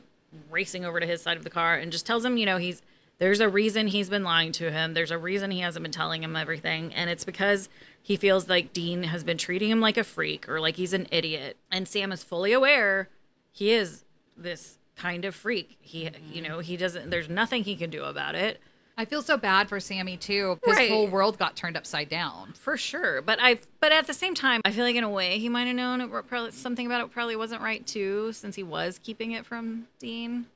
racing 0.50 0.84
over 0.84 1.00
to 1.00 1.06
his 1.06 1.20
side 1.20 1.36
of 1.36 1.44
the 1.44 1.50
car 1.50 1.74
and 1.74 1.92
just 1.92 2.06
tells 2.06 2.24
him, 2.24 2.36
you 2.36 2.46
know, 2.46 2.58
he's 2.58 2.82
there's 3.18 3.40
a 3.40 3.48
reason 3.48 3.86
he's 3.86 4.08
been 4.08 4.24
lying 4.24 4.50
to 4.52 4.70
him. 4.72 4.94
There's 4.94 5.10
a 5.12 5.18
reason 5.18 5.50
he 5.52 5.60
hasn't 5.60 5.82
been 5.82 5.92
telling 5.92 6.24
him 6.24 6.34
everything, 6.34 6.92
and 6.92 7.08
it's 7.08 7.24
because 7.24 7.68
he 8.02 8.16
feels 8.16 8.48
like 8.48 8.72
Dean 8.72 9.04
has 9.04 9.22
been 9.22 9.38
treating 9.38 9.70
him 9.70 9.80
like 9.80 9.96
a 9.96 10.02
freak 10.02 10.48
or 10.48 10.58
like 10.60 10.74
he's 10.76 10.92
an 10.92 11.06
idiot. 11.12 11.56
And 11.70 11.86
Sam 11.86 12.10
is 12.10 12.24
fully 12.24 12.52
aware 12.52 13.08
he 13.52 13.70
is 13.72 14.04
this 14.36 14.78
kind 15.02 15.24
of 15.24 15.34
freak. 15.34 15.76
He, 15.80 16.04
you 16.04 16.10
mm-hmm. 16.10 16.42
know, 16.42 16.58
he 16.60 16.76
doesn't. 16.76 17.10
There's 17.10 17.28
nothing 17.28 17.64
he 17.64 17.74
can 17.76 17.90
do 17.90 18.04
about 18.04 18.34
it. 18.34 18.60
I 18.96 19.04
feel 19.04 19.22
so 19.22 19.36
bad 19.36 19.68
for 19.68 19.80
Sammy 19.80 20.16
too. 20.16 20.58
His 20.64 20.76
Right. 20.76 20.90
whole 20.90 21.08
world 21.08 21.38
got 21.38 21.56
turned 21.56 21.76
upside 21.76 22.08
down. 22.08 22.52
For 22.52 22.76
sure, 22.76 23.22
but 23.22 23.38
I 23.40 23.58
but 23.80 23.90
at 23.90 24.06
the 24.06 24.14
same 24.14 24.34
time, 24.34 24.60
I 24.64 24.70
feel 24.70 24.84
like 24.84 24.96
in 24.96 25.02
a 25.02 25.10
way 25.10 25.38
he 25.38 25.48
might 25.48 25.64
have 25.64 25.76
known 25.76 26.00
it 26.00 26.08
probably 26.28 26.52
something 26.52 26.86
about 26.86 27.02
it 27.02 27.10
probably 27.10 27.34
wasn't 27.34 27.62
right 27.62 27.84
too, 27.86 28.32
since 28.32 28.54
he 28.54 28.62
was 28.62 29.00
keeping 29.02 29.32
it 29.32 29.44
from 29.44 29.88
Dean. 29.98 30.46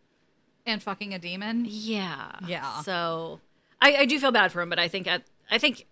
And 0.64 0.82
fucking 0.82 1.14
a 1.14 1.18
demon. 1.18 1.64
Yeah, 1.68 2.32
Yeah. 2.46 2.82
So 2.82 3.40
I, 3.80 3.96
I 3.98 4.04
do 4.04 4.18
feel 4.18 4.32
bad 4.32 4.52
for 4.52 4.61
him, 4.61 4.68
but 4.68 4.78
I 4.78 4.88
think 4.88 5.06
at 5.06 5.22
I 5.50 5.59
think 5.59 5.87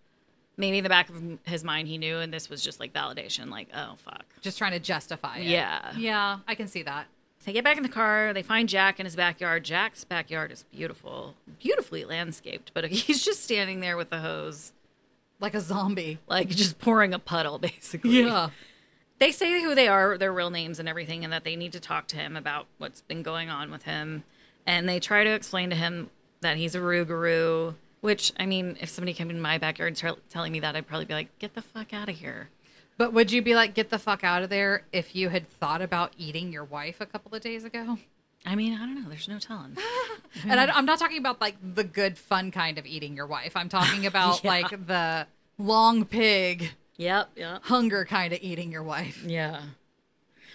maybe 0.56 0.78
in 0.78 0.84
the 0.84 0.90
back 0.90 1.08
of 1.08 1.16
his 1.44 1.64
mind 1.64 1.88
he 1.88 1.96
knew, 1.96 2.18
and 2.18 2.32
this 2.32 2.50
was 2.50 2.62
just 2.62 2.78
like 2.78 2.92
validation, 2.92 3.50
like 3.50 3.68
oh 3.74 3.94
fuck. 3.98 4.24
Just 4.42 4.58
trying 4.58 4.72
to 4.72 4.80
justify 4.80 5.38
it. 5.38 5.46
Yeah. 5.46 5.92
Yeah, 5.96 6.38
I 6.46 6.54
can 6.54 6.68
see 6.68 6.82
that. 6.82 7.06
They 7.44 7.52
get 7.52 7.64
back 7.64 7.76
in 7.76 7.82
the 7.82 7.88
car. 7.88 8.32
They 8.32 8.42
find 8.42 8.68
Jack 8.68 8.98
in 8.98 9.06
his 9.06 9.16
backyard. 9.16 9.64
Jack's 9.64 10.04
backyard 10.04 10.50
is 10.50 10.64
beautiful, 10.72 11.34
beautifully 11.60 12.04
landscaped, 12.04 12.70
but 12.74 12.84
he's 12.90 13.24
just 13.24 13.42
standing 13.44 13.80
there 13.80 13.96
with 13.96 14.10
the 14.10 14.20
hose, 14.20 14.72
Like 15.40 15.54
a 15.54 15.60
zombie. 15.60 16.18
like 16.26 16.48
just 16.48 16.78
pouring 16.78 17.12
a 17.14 17.18
puddle, 17.18 17.58
basically. 17.60 18.22
Yeah. 18.22 18.50
They 19.18 19.30
say 19.30 19.62
who 19.62 19.74
they 19.74 19.88
are, 19.88 20.18
their 20.18 20.32
real 20.32 20.50
names 20.50 20.78
and 20.78 20.88
everything, 20.88 21.22
and 21.22 21.32
that 21.32 21.44
they 21.44 21.54
need 21.56 21.72
to 21.72 21.80
talk 21.80 22.08
to 22.08 22.16
him 22.16 22.36
about 22.36 22.66
what's 22.78 23.02
been 23.02 23.22
going 23.22 23.48
on 23.48 23.70
with 23.70 23.84
him. 23.84 24.24
And 24.66 24.88
they 24.88 24.98
try 24.98 25.22
to 25.24 25.30
explain 25.34 25.70
to 25.70 25.76
him 25.76 26.10
that 26.40 26.56
he's 26.56 26.74
a 26.74 26.78
Rougarou, 26.80 27.74
which, 28.00 28.32
I 28.38 28.46
mean, 28.46 28.76
if 28.80 28.88
somebody 28.88 29.14
came 29.14 29.30
in 29.30 29.40
my 29.40 29.56
backyard 29.58 29.96
started 29.96 30.20
telling 30.30 30.52
me 30.52 30.60
that, 30.60 30.74
I'd 30.76 30.86
probably 30.86 31.04
be 31.06 31.14
like, 31.14 31.38
get 31.38 31.54
the 31.54 31.62
fuck 31.62 31.92
out 31.94 32.08
of 32.08 32.16
here. 32.16 32.48
But 32.96 33.12
would 33.12 33.32
you 33.32 33.42
be 33.42 33.54
like, 33.54 33.74
get 33.74 33.90
the 33.90 33.98
fuck 33.98 34.22
out 34.22 34.42
of 34.42 34.50
there 34.50 34.84
if 34.92 35.16
you 35.16 35.28
had 35.28 35.48
thought 35.48 35.82
about 35.82 36.12
eating 36.16 36.52
your 36.52 36.64
wife 36.64 37.00
a 37.00 37.06
couple 37.06 37.34
of 37.34 37.42
days 37.42 37.64
ago? 37.64 37.98
I 38.46 38.54
mean, 38.54 38.74
I 38.74 38.78
don't 38.78 39.02
know. 39.02 39.08
There's 39.08 39.28
no 39.28 39.38
telling. 39.38 39.76
And 40.48 40.58
I, 40.58 40.76
am 40.76 40.84
not 40.84 40.98
talking 40.98 41.18
about 41.18 41.40
like 41.40 41.54
the 41.62 41.84
good, 41.84 42.18
fun 42.18 42.50
kind 42.50 42.76
of 42.76 42.86
eating 42.86 43.14
your 43.14 43.26
wife. 43.28 43.56
I'm 43.56 43.68
talking 43.68 44.04
about 44.12 44.42
Yeah. 44.42 44.50
like 44.50 44.86
the 44.88 45.28
long 45.58 46.04
pig, 46.04 46.72
yep, 46.96 47.30
yep. 47.36 47.62
hunger 47.62 48.04
kind 48.04 48.32
of 48.32 48.40
eating 48.42 48.72
your 48.72 48.82
wife. 48.82 49.22
Yeah. 49.24 49.62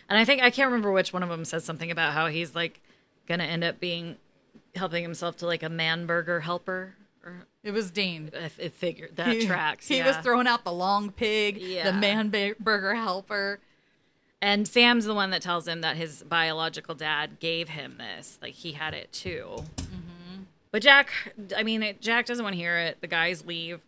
And 0.10 0.19
I 0.19 0.25
think, 0.25 0.41
I 0.41 0.49
can't 0.49 0.67
remember 0.67 0.91
which 0.91 1.13
one 1.13 1.23
of 1.23 1.30
them 1.30 1.45
says 1.45 1.63
something 1.63 1.89
about 1.91 2.12
how 2.12 2.28
he's 2.28 2.54
like 2.56 2.82
going 3.25 3.39
to 3.39 3.45
end 3.45 3.63
up 3.63 3.80
being, 3.80 4.17
helping 4.75 5.02
himself 5.02 5.38
to 5.38 5.45
like 5.45 5.63
a 5.63 5.69
man 5.69 6.06
burger 6.06 6.41
helper. 6.41 6.95
It 7.63 7.72
was 7.72 7.91
Dean. 7.91 8.30
if 8.34 8.58
it 8.60 8.74
figured 8.74 9.15
that 9.17 9.36
He- 9.36 9.45
tracks. 9.45 9.88
He 9.88 9.98
yeah. 9.98 10.08
was 10.08 10.17
throwing 10.17 10.48
out 10.48 10.63
the 10.63 10.72
long 10.72 11.12
pig, 11.12 11.58
Yeah. 11.58 11.84
the 11.91 11.93
man 11.93 12.30
ba- 12.30 12.56
burger 12.60 12.95
helper. 12.95 13.60
And 14.41 14.65
Sam's 14.67 15.04
the 15.06 15.13
one 15.13 15.32
that 15.32 15.41
tells 15.41 15.67
him 15.67 15.82
that 15.82 15.98
his 15.98 16.24
biological 16.24 16.95
dad 16.95 17.39
gave 17.41 17.69
him 17.69 17.98
this. 17.98 18.39
Like 18.41 18.54
he 18.54 18.72
had 18.74 18.93
it 18.93 19.12
too. 19.12 19.65
Mm-hmm. 19.76 20.43
But 20.72 20.82
Jack, 20.82 21.10
I 21.58 21.63
mean, 21.63 21.84
it, 21.84 22.02
Jack 22.02 22.26
doesn't 22.26 22.43
want 22.43 22.54
to 22.54 22.60
hear 22.60 22.78
it. 22.78 23.02
The 23.02 23.08
guys 23.08 23.45
leave, 23.45 23.82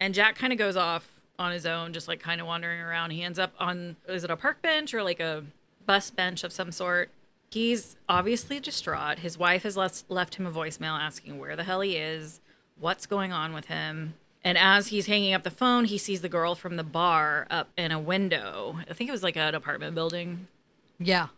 and 0.00 0.14
Jack 0.14 0.36
kind 0.36 0.52
of 0.52 0.58
goes 0.58 0.76
off 0.76 1.10
on 1.38 1.52
his 1.52 1.66
own, 1.66 1.92
just 1.92 2.08
like 2.08 2.20
kind 2.20 2.40
of 2.40 2.46
wandering 2.46 2.80
around. 2.80 3.10
He 3.10 3.22
ends 3.22 3.38
up 3.38 3.52
on 3.58 3.96
is 4.08 4.24
it 4.24 4.30
a 4.30 4.36
park 4.36 4.62
bench 4.62 4.94
or 4.94 5.02
like 5.02 5.20
a 5.20 5.44
bus 5.84 6.10
bench 6.10 6.42
of 6.44 6.52
some 6.52 6.72
sort? 6.72 7.10
He's 7.50 7.96
obviously 8.08 8.60
distraught. 8.60 9.18
His 9.18 9.36
wife 9.36 9.62
has 9.64 9.76
left 9.76 10.04
left 10.08 10.36
him 10.36 10.46
a 10.46 10.50
voicemail 10.50 10.98
asking 10.98 11.38
where 11.38 11.54
the 11.56 11.64
hell 11.64 11.80
he 11.82 11.96
is, 11.96 12.40
what's 12.80 13.06
going 13.06 13.32
on 13.32 13.52
with 13.52 13.66
him. 13.66 14.14
And 14.44 14.56
as 14.56 14.88
he's 14.88 15.06
hanging 15.06 15.34
up 15.34 15.42
the 15.42 15.50
phone, 15.50 15.84
he 15.84 15.98
sees 15.98 16.20
the 16.20 16.28
girl 16.28 16.54
from 16.54 16.76
the 16.76 16.84
bar 16.84 17.46
up 17.50 17.68
in 17.76 17.90
a 17.92 17.98
window. 17.98 18.78
I 18.88 18.92
think 18.94 19.08
it 19.08 19.12
was 19.12 19.22
like 19.22 19.36
an 19.36 19.54
apartment 19.54 19.94
building. 19.94 20.46
Yeah. 20.98 21.28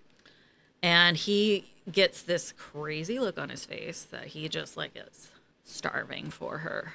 And 0.83 1.17
he 1.17 1.65
gets 1.91 2.23
this 2.23 2.53
crazy 2.53 3.19
look 3.19 3.39
on 3.39 3.49
his 3.49 3.65
face 3.65 4.05
that 4.11 4.27
he 4.29 4.49
just 4.49 4.77
like 4.77 4.93
is 4.95 5.31
starving 5.65 6.31
for 6.31 6.59
her. 6.59 6.93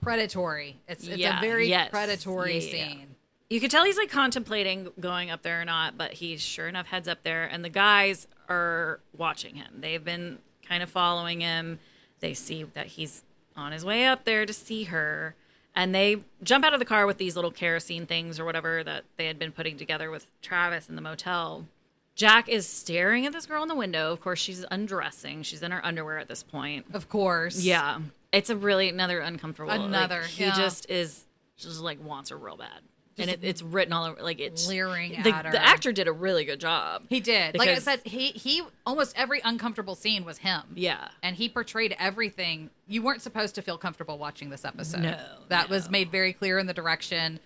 Predatory. 0.00 0.76
It's, 0.86 1.06
it's 1.06 1.16
Yeah, 1.18 1.38
a 1.38 1.40
very 1.40 1.68
yes. 1.68 1.90
predatory 1.90 2.58
Yeah. 2.58 2.70
scene. 2.70 3.06
You 3.50 3.60
could 3.60 3.70
tell 3.70 3.84
he's 3.84 3.96
like 3.96 4.10
contemplating 4.10 4.90
going 5.00 5.30
up 5.30 5.42
there 5.42 5.60
or 5.60 5.64
not, 5.64 5.96
but 5.96 6.12
he 6.12 6.36
sure 6.36 6.68
enough 6.68 6.86
heads 6.86 7.08
up 7.08 7.22
there, 7.22 7.44
and 7.46 7.64
the 7.64 7.70
guys 7.70 8.26
are 8.48 9.00
watching 9.16 9.54
him. 9.54 9.80
They've 9.80 10.04
been 10.04 10.38
kind 10.68 10.82
of 10.82 10.90
following 10.90 11.40
him. 11.40 11.78
They 12.20 12.34
see 12.34 12.64
that 12.74 12.86
he's 12.88 13.22
on 13.58 13.72
his 13.72 13.84
way 13.84 14.06
up 14.06 14.24
there 14.24 14.46
to 14.46 14.52
see 14.52 14.84
her, 14.84 15.34
and 15.74 15.94
they 15.94 16.18
jump 16.42 16.64
out 16.64 16.72
of 16.72 16.78
the 16.78 16.86
car 16.86 17.06
with 17.06 17.18
these 17.18 17.36
little 17.36 17.50
kerosene 17.50 18.06
things 18.06 18.38
or 18.40 18.44
whatever 18.44 18.82
that 18.84 19.04
they 19.16 19.26
had 19.26 19.38
been 19.38 19.52
putting 19.52 19.76
together 19.76 20.10
with 20.10 20.26
Travis 20.42 20.88
in 20.88 20.96
the 20.96 21.02
motel. 21.02 21.66
Jack 22.14 22.48
is 22.48 22.66
staring 22.66 23.26
at 23.26 23.32
this 23.32 23.46
girl 23.46 23.62
in 23.62 23.68
the 23.68 23.76
window. 23.76 24.12
Of 24.12 24.20
course, 24.20 24.40
she's 24.40 24.64
undressing. 24.72 25.42
She's 25.44 25.62
in 25.62 25.70
her 25.70 25.84
underwear 25.86 26.18
at 26.18 26.26
this 26.26 26.42
point. 26.42 26.86
Of 26.92 27.08
course. 27.08 27.60
Yeah, 27.60 28.00
it's 28.32 28.50
a 28.50 28.56
really 28.56 28.88
another 28.88 29.20
uncomfortable. 29.20 29.68
like, 29.68 29.80
Another, 29.80 30.22
he 30.22 30.44
yeah. 30.44 30.56
just 30.56 30.90
is 30.90 31.24
just 31.56 31.80
like 31.80 32.04
wants 32.04 32.30
her 32.30 32.36
real 32.36 32.56
bad, 32.56 32.80
and 33.18 33.30
it, 33.30 33.40
it's 33.42 33.62
written 33.62 33.92
all 33.92 34.04
over. 34.04 34.22
Like 34.22 34.40
it's 34.40 34.66
Leering 34.68 35.22
the, 35.22 35.34
at 35.34 35.46
her. 35.46 35.52
the 35.52 35.64
actor 35.64 35.92
did 35.92 36.08
a 36.08 36.12
really 36.12 36.44
good 36.44 36.60
job. 36.60 37.02
He 37.08 37.20
did. 37.20 37.56
like 37.56 37.68
I 37.68 37.78
said, 37.78 38.00
he 38.04 38.28
he 38.28 38.62
almost 38.86 39.16
every 39.18 39.40
uncomfortable 39.44 39.94
scene 39.94 40.24
was 40.24 40.38
him. 40.38 40.62
Yeah, 40.74 41.08
And 41.22 41.36
he 41.36 41.48
portrayed 41.48 41.96
everything. 41.98 42.70
You 42.86 43.02
weren't 43.02 43.22
supposed 43.22 43.54
to 43.56 43.62
feel 43.62 43.78
comfortable 43.78 44.18
watching 44.18 44.50
this 44.50 44.64
episode. 44.64 45.00
No, 45.00 45.18
That 45.48 45.68
was 45.68 45.90
made 45.90 46.10
very 46.10 46.32
clear 46.32 46.58
in 46.58 46.66
the 46.66 46.74
direction. 46.74 47.40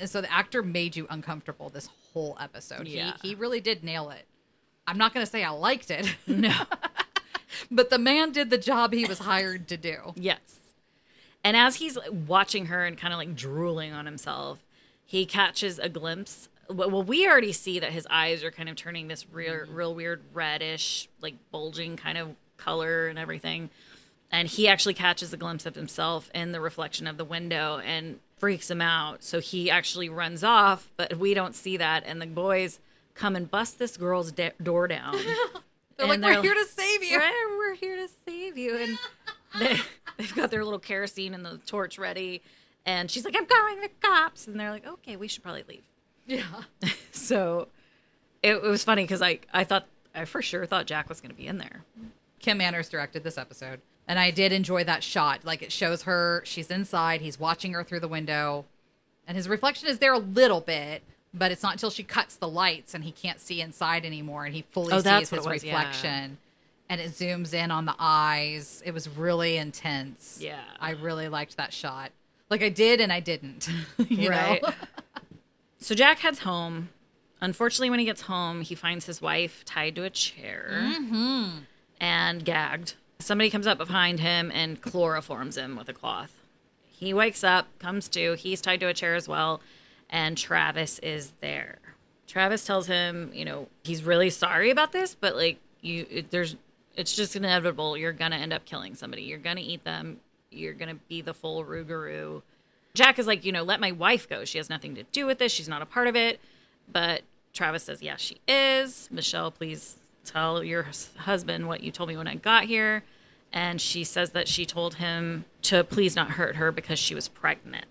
And 0.00 0.08
so 0.08 0.20
the 0.20 0.32
actor 0.32 0.62
made 0.62 0.96
you 0.96 1.06
uncomfortable 1.10 1.68
this 1.68 1.88
whole 2.12 2.36
episode. 2.40 2.86
Yeah. 2.88 3.12
He 3.22 3.28
he 3.30 3.34
really 3.34 3.60
did 3.60 3.84
nail 3.84 4.10
it. 4.10 4.24
I'm 4.86 4.98
not 4.98 5.12
going 5.12 5.26
to 5.26 5.30
say 5.30 5.42
I 5.42 5.50
liked 5.50 5.90
it, 5.90 6.14
no, 6.28 6.54
but 7.70 7.90
the 7.90 7.98
man 7.98 8.30
did 8.30 8.50
the 8.50 8.58
job 8.58 8.92
he 8.92 9.04
was 9.04 9.18
hired 9.18 9.66
to 9.68 9.76
do. 9.76 10.12
yes. 10.14 10.38
And 11.44 11.56
as 11.56 11.76
he's 11.76 11.96
watching 12.26 12.66
her 12.66 12.84
and 12.84 12.98
kind 12.98 13.12
of 13.12 13.18
like 13.18 13.36
drooling 13.36 13.92
on 13.92 14.04
himself, 14.04 14.58
he 15.06 15.24
catches 15.24 15.78
a 15.78 15.88
glimpse. 15.88 16.48
Well, 16.68 17.02
we 17.04 17.26
already 17.28 17.52
see 17.52 17.78
that 17.78 17.92
his 17.92 18.06
eyes 18.10 18.42
are 18.42 18.50
kind 18.50 18.68
of 18.68 18.74
turning 18.76 19.06
this 19.08 19.24
real, 19.32 19.54
mm-hmm. 19.54 19.74
real 19.74 19.94
weird 19.94 20.22
reddish, 20.34 21.08
like 21.22 21.34
bulging 21.52 21.96
kind 21.96 22.18
of 22.18 22.34
color 22.56 23.06
and 23.08 23.18
everything. 23.18 23.70
and 24.32 24.48
he 24.48 24.66
actually 24.66 24.94
catches 24.94 25.32
a 25.32 25.36
glimpse 25.36 25.64
of 25.66 25.76
himself 25.76 26.28
in 26.34 26.50
the 26.50 26.60
reflection 26.60 27.06
of 27.06 27.16
the 27.16 27.24
window 27.24 27.78
and 27.84 28.18
freaks 28.38 28.68
him 28.68 28.80
out. 28.82 29.22
So 29.22 29.38
he 29.40 29.70
actually 29.70 30.08
runs 30.08 30.42
off, 30.42 30.90
but 30.96 31.16
we 31.18 31.32
don't 31.34 31.54
see 31.54 31.76
that. 31.76 32.02
And 32.04 32.20
the 32.20 32.26
boys 32.26 32.80
come 33.14 33.36
and 33.36 33.48
bust 33.48 33.78
this 33.78 33.96
girl's 33.96 34.32
da- 34.32 34.50
door 34.60 34.88
down. 34.88 35.14
They're 35.96 36.12
And 36.12 36.20
like, 36.20 36.36
we're 36.36 36.42
here 36.42 36.54
to 36.54 36.66
save 36.66 37.02
you. 37.04 37.18
We're 37.58 37.74
here 37.76 37.96
to 37.96 38.08
save 38.26 38.58
you. 38.58 38.76
And 38.76 38.98
they, 39.60 39.76
they've 40.18 40.34
got 40.34 40.50
their 40.50 40.64
little 40.64 40.80
kerosene 40.80 41.32
and 41.32 41.44
the 41.44 41.58
torch 41.66 41.96
ready. 41.98 42.42
And 42.86 43.10
she's 43.10 43.24
like, 43.24 43.34
I'm 43.36 43.44
calling 43.46 43.80
the 43.80 43.90
cops. 44.00 44.46
And 44.46 44.58
they're 44.58 44.70
like, 44.70 44.86
okay, 44.86 45.16
we 45.16 45.26
should 45.28 45.42
probably 45.42 45.64
leave. 45.68 45.82
Yeah. 46.26 46.42
So 47.12 47.68
it, 48.42 48.52
it 48.56 48.62
was 48.62 48.84
funny 48.84 49.02
because 49.02 49.22
I, 49.22 49.40
I 49.52 49.64
thought, 49.64 49.86
I 50.14 50.24
for 50.26 50.42
sure 50.42 50.64
thought 50.66 50.86
Jack 50.86 51.08
was 51.08 51.20
going 51.20 51.30
to 51.30 51.36
be 51.36 51.46
in 51.46 51.58
there. 51.58 51.82
Kim 52.38 52.58
Manners 52.58 52.88
directed 52.88 53.24
this 53.24 53.36
episode. 53.38 53.80
And 54.06 54.18
I 54.18 54.30
did 54.30 54.52
enjoy 54.52 54.84
that 54.84 55.02
shot. 55.02 55.44
Like 55.44 55.62
it 55.62 55.72
shows 55.72 56.02
her, 56.02 56.42
she's 56.44 56.70
inside, 56.70 57.20
he's 57.22 57.40
watching 57.40 57.72
her 57.72 57.82
through 57.82 58.00
the 58.00 58.08
window, 58.08 58.64
and 59.26 59.36
his 59.36 59.48
reflection 59.48 59.88
is 59.88 59.98
there 59.98 60.12
a 60.12 60.18
little 60.18 60.60
bit, 60.60 61.02
but 61.34 61.50
it's 61.50 61.62
not 61.62 61.72
until 61.72 61.90
she 61.90 62.04
cuts 62.04 62.36
the 62.36 62.48
lights 62.48 62.94
and 62.94 63.02
he 63.02 63.10
can't 63.10 63.40
see 63.40 63.60
inside 63.60 64.04
anymore 64.04 64.44
and 64.44 64.54
he 64.54 64.62
fully 64.70 64.92
Oh, 64.92 65.00
sees 65.00 65.30
his 65.30 65.44
was, 65.44 65.64
yeah. 65.64 65.74
reflection. 65.76 66.38
And 66.88 67.00
it 67.00 67.10
zooms 67.10 67.52
in 67.52 67.72
on 67.72 67.86
the 67.86 67.96
eyes. 67.98 68.80
It 68.86 68.92
was 68.94 69.08
really 69.08 69.56
intense. 69.56 70.38
Yeah. 70.40 70.60
I 70.78 70.90
really 70.92 71.28
liked 71.28 71.56
that 71.56 71.72
shot. 71.72 72.12
Like 72.50 72.62
I 72.62 72.68
did 72.68 73.00
and 73.00 73.12
I 73.12 73.20
didn't. 73.20 73.68
you 74.08 74.30
Right. 74.30 74.62
know? 74.62 74.70
So 75.78 75.94
Jack 75.94 76.18
heads 76.18 76.40
home. 76.40 76.90
Unfortunately, 77.40 77.90
when 77.90 77.98
he 77.98 78.04
gets 78.06 78.22
home, 78.22 78.62
he 78.62 78.74
finds 78.74 79.06
his 79.06 79.20
wife 79.20 79.64
tied 79.64 79.94
to 79.96 80.04
a 80.04 80.10
chair 80.10 80.80
mm-hmm. 80.82 81.58
and 82.00 82.44
gagged. 82.44 82.94
Somebody 83.18 83.50
comes 83.50 83.66
up 83.66 83.78
behind 83.78 84.20
him 84.20 84.50
and 84.54 84.80
chloroforms 84.80 85.56
him 85.56 85.76
with 85.76 85.88
a 85.88 85.92
cloth. 85.92 86.32
He 86.82 87.12
wakes 87.12 87.44
up, 87.44 87.66
comes 87.78 88.08
to, 88.10 88.34
he's 88.34 88.62
tied 88.62 88.80
to 88.80 88.88
a 88.88 88.94
chair 88.94 89.14
as 89.14 89.28
well, 89.28 89.60
and 90.08 90.36
Travis 90.36 90.98
is 91.00 91.32
there. 91.40 91.78
Travis 92.26 92.64
tells 92.64 92.86
him, 92.86 93.30
you 93.34 93.44
know, 93.44 93.68
he's 93.84 94.02
really 94.02 94.30
sorry 94.30 94.70
about 94.70 94.92
this, 94.92 95.14
but 95.14 95.36
like 95.36 95.58
you 95.82 96.06
it, 96.10 96.30
there's 96.30 96.56
it's 96.96 97.14
just 97.14 97.36
inevitable 97.36 97.96
you're 97.96 98.12
to 98.32 98.38
end 98.38 98.52
up 98.52 98.64
killing 98.64 98.94
somebody. 98.94 99.22
You're 99.22 99.38
to 99.56 99.62
eat 99.62 99.84
them. 99.84 100.20
You're 100.50 100.74
to 100.74 100.94
be 101.08 101.20
the 101.20 101.34
full 101.34 101.64
Rougarou. 101.64 102.42
Jack 102.94 103.18
is 103.18 103.26
like, 103.26 103.44
you 103.44 103.52
know, 103.52 103.62
let 103.62 103.80
my 103.80 103.92
wife 103.92 104.28
go. 104.28 104.44
She 104.44 104.58
has 104.58 104.70
nothing 104.70 104.94
to 104.94 105.02
do 105.04 105.26
with 105.26 105.38
this. 105.38 105.52
She's 105.52 105.68
not 105.68 105.82
a 105.82 105.86
part 105.86 106.06
of 106.06 106.16
it. 106.16 106.40
But 106.90 107.22
Travis 107.52 107.82
says, 107.82 108.02
yeah, 108.02 108.16
she 108.16 108.38
is. 108.48 109.08
Michelle, 109.10 109.50
please 109.50 109.96
tell 110.24 110.62
your 110.64 110.86
husband 111.18 111.68
what 111.68 111.82
you 111.82 111.90
told 111.90 112.08
me 112.08 112.16
when 112.16 112.28
I 112.28 112.36
got 112.36 112.64
here. 112.64 113.02
And 113.52 113.80
she 113.80 114.04
says 114.04 114.30
that 114.30 114.48
she 114.48 114.66
told 114.66 114.94
him 114.94 115.44
to 115.62 115.84
please 115.84 116.16
not 116.16 116.32
hurt 116.32 116.56
her 116.56 116.72
because 116.72 116.98
she 116.98 117.14
was 117.14 117.28
pregnant. 117.28 117.86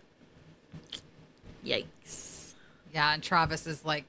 Yikes. 1.65 2.53
Yeah, 2.93 3.13
and 3.13 3.21
Travis 3.21 3.67
is 3.67 3.83
like, 3.85 4.05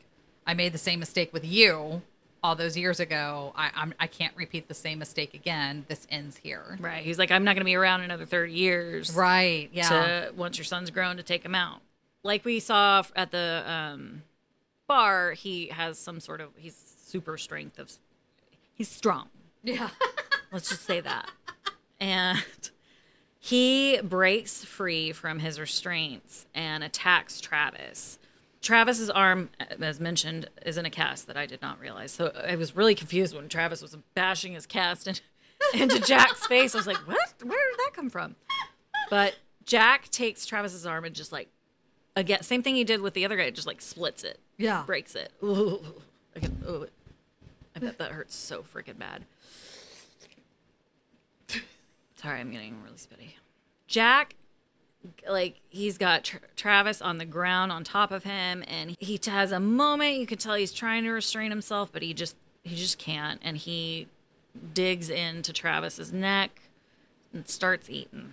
I 0.46 0.54
made 0.54 0.72
the 0.72 0.78
same 0.78 1.00
mistake 1.00 1.32
with 1.32 1.44
you 1.44 2.02
all 2.46 2.54
those 2.54 2.76
years 2.76 3.00
ago. 3.00 3.52
I, 3.56 3.70
I'm 3.74 3.92
I 3.98 4.06
can't 4.06 4.34
repeat 4.36 4.68
the 4.68 4.74
same 4.74 5.00
mistake 5.00 5.34
again. 5.34 5.84
This 5.88 6.06
ends 6.12 6.36
here. 6.36 6.78
Right. 6.80 7.02
He's 7.02 7.18
like, 7.18 7.32
I'm 7.32 7.42
not 7.42 7.54
going 7.54 7.62
to 7.62 7.64
be 7.64 7.74
around 7.74 8.02
another 8.02 8.24
30 8.24 8.52
years. 8.52 9.12
Right. 9.16 9.68
Yeah. 9.72 9.88
to 9.88 10.32
once 10.36 10.56
your 10.56 10.64
son's 10.64 10.90
grown 10.90 11.16
to 11.16 11.24
take 11.24 11.44
him 11.44 11.56
out. 11.56 11.80
Like 12.22 12.44
we 12.44 12.60
saw 12.60 13.02
at 13.16 13.32
the 13.32 13.64
um, 13.66 14.22
bar, 14.86 15.32
he 15.32 15.66
has 15.68 15.98
some 15.98 16.20
sort 16.20 16.40
of 16.40 16.50
he's 16.56 16.76
super 17.04 17.36
strength 17.36 17.80
of 17.80 17.90
he's 18.74 18.88
strong. 18.88 19.28
yeah. 19.64 19.90
Let's 20.52 20.68
just 20.68 20.84
say 20.84 21.00
that. 21.00 21.28
And 21.98 22.44
he 23.40 24.00
breaks 24.04 24.64
free 24.64 25.10
from 25.10 25.40
his 25.40 25.58
restraints 25.58 26.46
and 26.54 26.84
attacks 26.84 27.40
Travis. 27.40 28.20
Travis's 28.66 29.08
arm, 29.10 29.50
as 29.80 30.00
mentioned, 30.00 30.50
is 30.64 30.76
in 30.76 30.84
a 30.86 30.90
cast 30.90 31.28
that 31.28 31.36
I 31.36 31.46
did 31.46 31.62
not 31.62 31.78
realize. 31.78 32.10
So 32.10 32.32
I 32.46 32.56
was 32.56 32.74
really 32.74 32.96
confused 32.96 33.32
when 33.36 33.48
Travis 33.48 33.80
was 33.80 33.96
bashing 34.14 34.54
his 34.54 34.66
cast 34.66 35.06
in, 35.06 35.14
into 35.80 36.00
Jack's 36.00 36.44
face. 36.48 36.74
I 36.74 36.78
was 36.78 36.86
like, 36.88 36.96
"What? 37.06 37.32
Where 37.44 37.70
did 37.70 37.78
that 37.78 37.90
come 37.94 38.10
from?" 38.10 38.34
But 39.08 39.36
Jack 39.64 40.08
takes 40.10 40.46
Travis's 40.46 40.84
arm 40.84 41.04
and 41.04 41.14
just 41.14 41.30
like 41.30 41.48
again, 42.16 42.42
same 42.42 42.60
thing 42.64 42.74
he 42.74 42.82
did 42.82 43.00
with 43.02 43.14
the 43.14 43.24
other 43.24 43.36
guy, 43.36 43.50
just 43.50 43.68
like 43.68 43.80
splits 43.80 44.24
it, 44.24 44.40
Yeah. 44.58 44.82
breaks 44.84 45.14
it. 45.14 45.30
Ooh, 45.44 45.80
I, 46.34 46.40
can, 46.40 46.60
ooh, 46.68 46.88
I 47.76 47.78
bet 47.78 47.98
that 47.98 48.10
hurts 48.10 48.34
so 48.34 48.62
freaking 48.64 48.98
bad. 48.98 49.24
Sorry, 52.16 52.40
I'm 52.40 52.50
getting 52.50 52.82
really 52.82 52.96
spitty. 52.96 53.34
Jack, 53.86 54.34
like 55.28 55.60
he's 55.68 55.98
got 55.98 56.24
Tra- 56.24 56.40
Travis 56.56 57.00
on 57.02 57.18
the 57.18 57.24
ground 57.24 57.72
on 57.72 57.84
top 57.84 58.10
of 58.10 58.24
him, 58.24 58.64
and 58.66 58.96
he 58.98 59.20
has 59.26 59.52
a 59.52 59.60
moment. 59.60 60.16
You 60.16 60.26
can 60.26 60.38
tell 60.38 60.54
he's 60.54 60.72
trying 60.72 61.04
to 61.04 61.10
restrain 61.10 61.50
himself, 61.50 61.90
but 61.92 62.02
he 62.02 62.14
just 62.14 62.36
he 62.62 62.74
just 62.76 62.98
can't, 62.98 63.40
and 63.42 63.56
he 63.56 64.08
digs 64.74 65.10
into 65.10 65.52
Travis's 65.52 66.12
neck 66.12 66.62
and 67.32 67.48
starts 67.48 67.90
eating. 67.90 68.32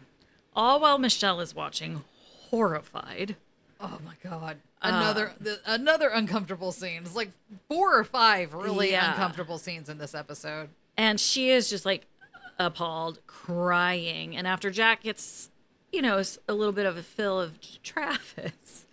All 0.55 0.79
while 0.79 0.97
Michelle 0.97 1.39
is 1.41 1.53
watching, 1.55 2.03
horrified. 2.49 3.35
Oh 3.81 3.99
my 4.05 4.13
god. 4.23 4.57
Uh, 4.81 4.89
another 4.93 5.31
the, 5.39 5.59
another 5.65 6.09
uncomfortable 6.09 6.71
scene. 6.71 7.01
It's 7.03 7.15
like 7.15 7.31
four 7.67 7.97
or 7.97 8.03
five 8.03 8.53
really 8.53 8.91
Yeah. 8.91 9.11
uncomfortable 9.11 9.57
scenes 9.57 9.89
in 9.89 9.97
this 9.97 10.13
episode. 10.15 10.69
And 10.95 11.19
she 11.19 11.49
is 11.49 11.69
just 11.69 11.85
like 11.85 12.05
appalled, 12.59 13.19
crying. 13.27 14.37
And 14.37 14.45
after 14.47 14.69
Jack 14.69 15.03
gets, 15.03 15.49
you 15.93 16.01
know, 16.01 16.21
a 16.49 16.53
little 16.53 16.73
bit 16.73 16.85
of 16.85 16.97
a 16.97 17.03
fill 17.03 17.39
of 17.39 17.59
Travis, 17.83 18.87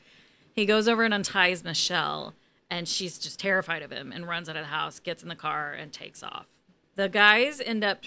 he 0.52 0.66
goes 0.66 0.86
over 0.86 1.02
and 1.02 1.14
unties 1.14 1.64
Michelle. 1.64 2.34
And 2.72 2.86
she's 2.86 3.18
just 3.18 3.40
terrified 3.40 3.82
of 3.82 3.90
him 3.90 4.12
and 4.12 4.28
runs 4.28 4.48
out 4.48 4.54
of 4.54 4.62
the 4.62 4.68
house, 4.68 5.00
gets 5.00 5.24
in 5.24 5.28
the 5.28 5.34
car, 5.34 5.72
and 5.72 5.92
takes 5.92 6.22
off. 6.22 6.46
The 6.94 7.08
guys 7.08 7.60
end 7.60 7.82
up, 7.82 8.04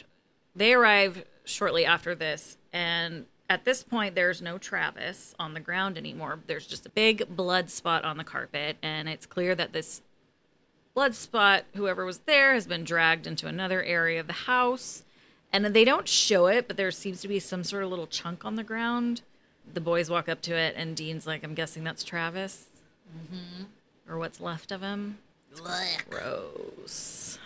they 0.56 0.74
arrive 0.74 1.26
shortly 1.44 1.86
after 1.86 2.16
this. 2.16 2.58
And 2.72 3.26
at 3.50 3.66
this 3.66 3.84
point, 3.84 4.16
there's 4.16 4.42
no 4.42 4.58
Travis 4.58 5.36
on 5.38 5.54
the 5.54 5.60
ground 5.60 5.98
anymore. 5.98 6.40
There's 6.48 6.66
just 6.66 6.86
a 6.86 6.90
big 6.90 7.36
blood 7.36 7.70
spot 7.70 8.06
on 8.06 8.16
the 8.16 8.24
carpet. 8.24 8.78
And 8.82 9.10
it's 9.10 9.26
clear 9.26 9.54
that 9.54 9.74
this 9.74 10.02
blood 10.94 11.14
spot, 11.14 11.66
whoever 11.76 12.06
was 12.06 12.20
there, 12.20 12.54
has 12.54 12.66
been 12.66 12.86
dragged 12.86 13.28
into 13.28 13.48
another 13.48 13.84
area 13.84 14.22
of 14.22 14.28
the 14.28 14.34
house. 14.34 15.04
And 15.54 15.66
they 15.66 15.86
don't 15.86 16.08
show 16.08 16.48
it, 16.48 16.68
but 16.68 16.78
there 16.78 16.92
seems 16.92 17.22
to 17.22 17.28
be 17.28 17.40
some 17.40 17.64
sort 17.64 17.84
of 17.84 17.90
little 17.90 18.08
chunk 18.08 18.44
on 18.44 18.56
the 18.56 18.64
ground. 18.64 19.22
The 19.72 19.80
boys 19.80 20.10
walk 20.10 20.28
up 20.28 20.42
to 20.42 20.56
it, 20.56 20.74
and 20.76 20.96
Dean's 20.96 21.28
like, 21.28 21.44
I'm 21.44 21.54
guessing 21.54 21.84
that's 21.84 22.04
Travis. 22.04 22.66
Mm-hmm. 23.16 23.64
Or 24.12 24.18
what's 24.18 24.42
left 24.42 24.72
of 24.72 24.82
him. 24.82 25.20
Gross. 26.10 27.38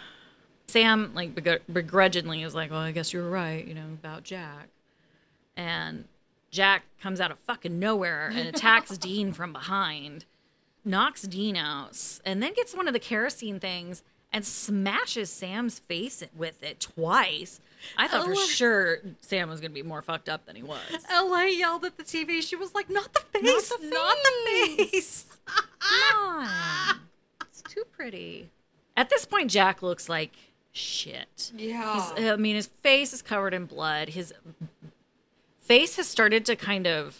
Sam, 0.67 1.12
like, 1.13 1.36
begr- 1.36 1.60
begrudgingly 1.72 2.43
is 2.43 2.56
like, 2.56 2.72
Well, 2.72 2.80
I 2.80 2.91
guess 2.91 3.12
you 3.12 3.22
were 3.22 3.30
right, 3.30 3.67
you 3.67 3.74
know, 3.74 3.86
about 4.02 4.24
Jack. 4.24 4.70
And 5.58 6.06
Jack 6.50 6.84
comes 7.02 7.20
out 7.20 7.30
of 7.30 7.39
fucking 7.39 7.78
nowhere 7.78 8.32
and 8.34 8.48
attacks 8.56 8.98
Dean 8.98 9.34
from 9.34 9.52
behind 9.52 10.26
knocks 10.88 11.24
Dean 11.24 11.56
out, 11.56 12.20
and 12.26 12.41
then 12.41 12.54
gets 12.54 12.74
one 12.74 12.88
of 12.88 12.93
the 12.93 13.00
kerosene 13.00 13.60
things 13.60 14.02
and 14.31 14.45
smashes 14.45 15.29
Sam's 15.29 15.79
face 15.79 16.23
with 16.35 16.61
it 16.63 16.79
twice. 16.79 17.59
I 17.97 18.07
thought 18.07 18.25
for 18.25 18.35
sure 18.35 18.97
Sam 19.21 19.49
was 19.49 19.59
going 19.61 19.71
to 19.71 19.75
be 19.75 19.83
more 19.83 20.01
fucked 20.01 20.29
up 20.29 20.45
than 20.45 20.55
he 20.55 20.63
was. 20.63 20.79
LA 21.11 21.43
yelled 21.43 21.85
at 21.85 21.97
the 21.97 22.03
TV. 22.03 22.41
She 22.41 22.55
was 22.55 22.73
like, 22.73 22.89
"Not 22.89 23.13
the 23.13 23.19
face, 23.19 23.71
Not 23.71 23.81
the 23.81 23.89
not 23.89 24.17
the 24.17 24.75
face." 24.87 25.25
Come 25.45 25.65
on. 26.19 26.47
It's 27.41 27.61
too 27.61 27.83
pretty. 27.91 28.49
At 28.95 29.09
this 29.09 29.25
point, 29.25 29.49
Jack 29.49 29.81
looks 29.81 30.07
like 30.09 30.31
shit. 30.73 31.51
Yeah. 31.55 32.11
He's, 32.15 32.25
I 32.25 32.35
mean, 32.35 32.55
his 32.55 32.67
face 32.67 33.13
is 33.13 33.21
covered 33.23 33.53
in 33.53 33.65
blood. 33.65 34.09
His 34.09 34.34
face 35.59 35.95
has 35.97 36.07
started 36.07 36.45
to 36.45 36.55
kind 36.55 36.86
of, 36.86 37.17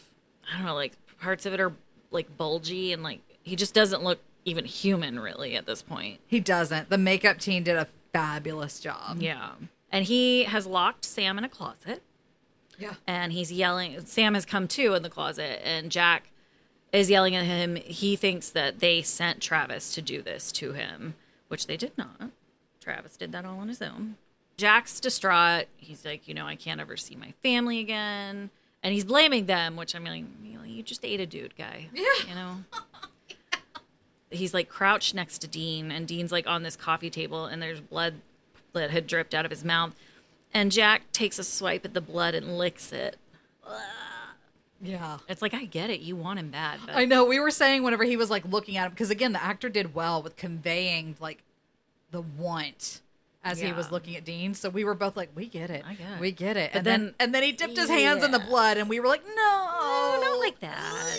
I 0.52 0.58
don't 0.58 0.66
know, 0.68 0.76
like 0.76 0.94
parts 1.20 1.46
of 1.46 1.54
it 1.54 1.60
are 1.60 1.74
like 2.12 2.38
bulgy 2.38 2.94
and 2.94 3.02
like 3.04 3.22
he 3.42 3.56
just 3.56 3.74
doesn't 3.74 4.04
look 4.04 4.20
even 4.48 4.66
human 4.66 5.20
really 5.20 5.56
at 5.56 5.66
this 5.66 5.82
point. 5.82 6.20
He 6.26 6.40
doesn't. 6.40 6.90
The 6.90 6.98
makeup 6.98 7.38
team 7.38 7.64
did 7.64 7.76
a 7.76 7.88
fabulous 8.14 8.80
job. 8.80 9.18
Yeah. 9.20 9.52
And 9.92 10.06
he 10.06 10.44
has 10.46 10.66
locked 10.66 11.06
Sam 11.06 11.38
in 11.38 11.44
a 11.44 11.50
closet 11.50 12.02
Yeah. 12.80 12.94
and 13.06 13.34
he's 13.34 13.52
yelling. 13.52 14.00
Sam 14.06 14.34
has 14.36 14.46
come 14.46 14.68
to 14.70 14.94
in 14.94 15.04
the 15.04 15.10
closet 15.10 15.62
and 15.66 15.92
Jack 15.92 16.30
is 16.94 17.10
yelling 17.10 17.36
at 17.36 17.46
him. 17.46 17.76
He 17.76 18.16
thinks 18.16 18.50
that 18.52 18.80
they 18.80 19.02
sent 19.02 19.42
Travis 19.42 19.94
to 19.96 20.02
do 20.02 20.22
this 20.22 20.52
to 20.54 20.72
him, 20.74 21.16
which 21.50 21.68
they 21.68 21.76
did 21.78 21.98
not. 21.98 22.32
Travis 22.80 23.18
did 23.18 23.34
that 23.34 23.44
all 23.46 23.60
on 23.60 23.68
his 23.68 23.82
own. 23.82 24.16
Jack's 24.56 25.00
distraught. 25.02 25.66
He's 25.76 26.06
like, 26.06 26.28
you 26.28 26.34
know, 26.34 26.48
I 26.48 26.56
can't 26.56 26.80
ever 26.82 26.96
see 26.98 27.16
my 27.16 27.34
family 27.44 27.80
again. 27.80 28.50
And 28.82 28.94
he's 28.94 29.04
blaming 29.06 29.46
them, 29.46 29.76
which 29.76 29.94
I'm 29.94 30.06
like, 30.06 30.24
you, 30.44 30.60
you 30.66 30.84
just 30.84 31.04
ate 31.04 31.20
a 31.20 31.26
dude, 31.26 31.56
guy. 31.58 31.90
Yeah. 31.94 32.04
You 32.30 32.36
know? 32.36 32.56
He's 34.30 34.54
like 34.54 34.68
crouched 34.70 35.14
next 35.16 35.38
to 35.40 35.48
Dean, 35.48 35.92
and 35.92 36.08
Dean's 36.08 36.32
like 36.32 36.48
on 36.48 36.64
this 36.64 36.76
coffee 36.76 37.10
table, 37.10 37.46
and 37.46 37.62
there's 37.62 37.80
blood 37.80 38.16
that 38.74 38.92
had 38.92 39.08
dripped 39.08 39.34
out 39.34 39.46
of 39.46 39.52
his 39.52 39.64
mouth. 39.64 39.96
And 40.54 40.72
Jack 40.72 41.12
takes 41.12 41.40
a 41.40 41.44
swipe 41.44 41.86
at 41.86 41.94
the 41.94 42.02
blood 42.02 42.34
and 42.36 42.58
licks 42.58 42.92
it. 42.92 43.18
Yeah. 44.82 45.18
It's 45.28 45.42
like 45.42 45.54
I 45.54 45.66
get 45.66 45.90
it, 45.90 46.02
you 46.02 46.16
want 46.16 46.40
him 46.40 46.52
bad, 46.52 46.80
but 46.86 46.96
I 46.96 47.06
know. 47.06 47.26
We 47.26 47.40
were 47.40 47.50
saying 47.52 47.84
whenever 47.84 48.04
he 48.04 48.16
was 48.16 48.30
like 48.30 48.46
looking 48.46 48.78
at 48.78 48.86
him, 48.86 48.92
because 48.92 49.10
again, 49.10 49.34
the 49.34 49.44
actor 49.44 49.70
did 49.70 49.96
well 49.96 50.22
with 50.22 50.36
conveying 50.36 51.16
like 51.20 51.42
the 52.12 52.22
want 52.22 53.02
as 53.44 53.60
he 53.60 53.72
was 53.72 53.92
looking 53.92 54.16
at 54.18 54.24
Dean. 54.26 54.54
So 54.54 54.70
we 54.70 54.84
were 54.84 54.94
both 54.94 55.18
like, 55.18 55.30
we 55.34 55.48
get 55.48 55.70
it. 55.72 55.84
I 55.88 55.94
get 55.96 56.12
it. 56.12 56.20
We 56.20 56.32
get 56.32 56.58
it. 56.58 56.72
But 56.74 56.80
and 56.80 56.86
then, 56.88 57.02
then- 57.06 57.14
and 57.20 57.36
then 57.36 57.44
he 57.44 57.54
dipped 57.54 57.78
his 57.78 57.90
hands 57.90 58.24
in 58.24 58.32
the 58.32 58.40
blood 58.40 58.78
and 58.78 58.88
we 58.90 59.00
were 59.00 59.08
like, 59.08 59.26
no. 59.26 59.34
No, 59.34 60.20
not 60.22 60.40
like 60.40 60.60
that. 60.60 61.18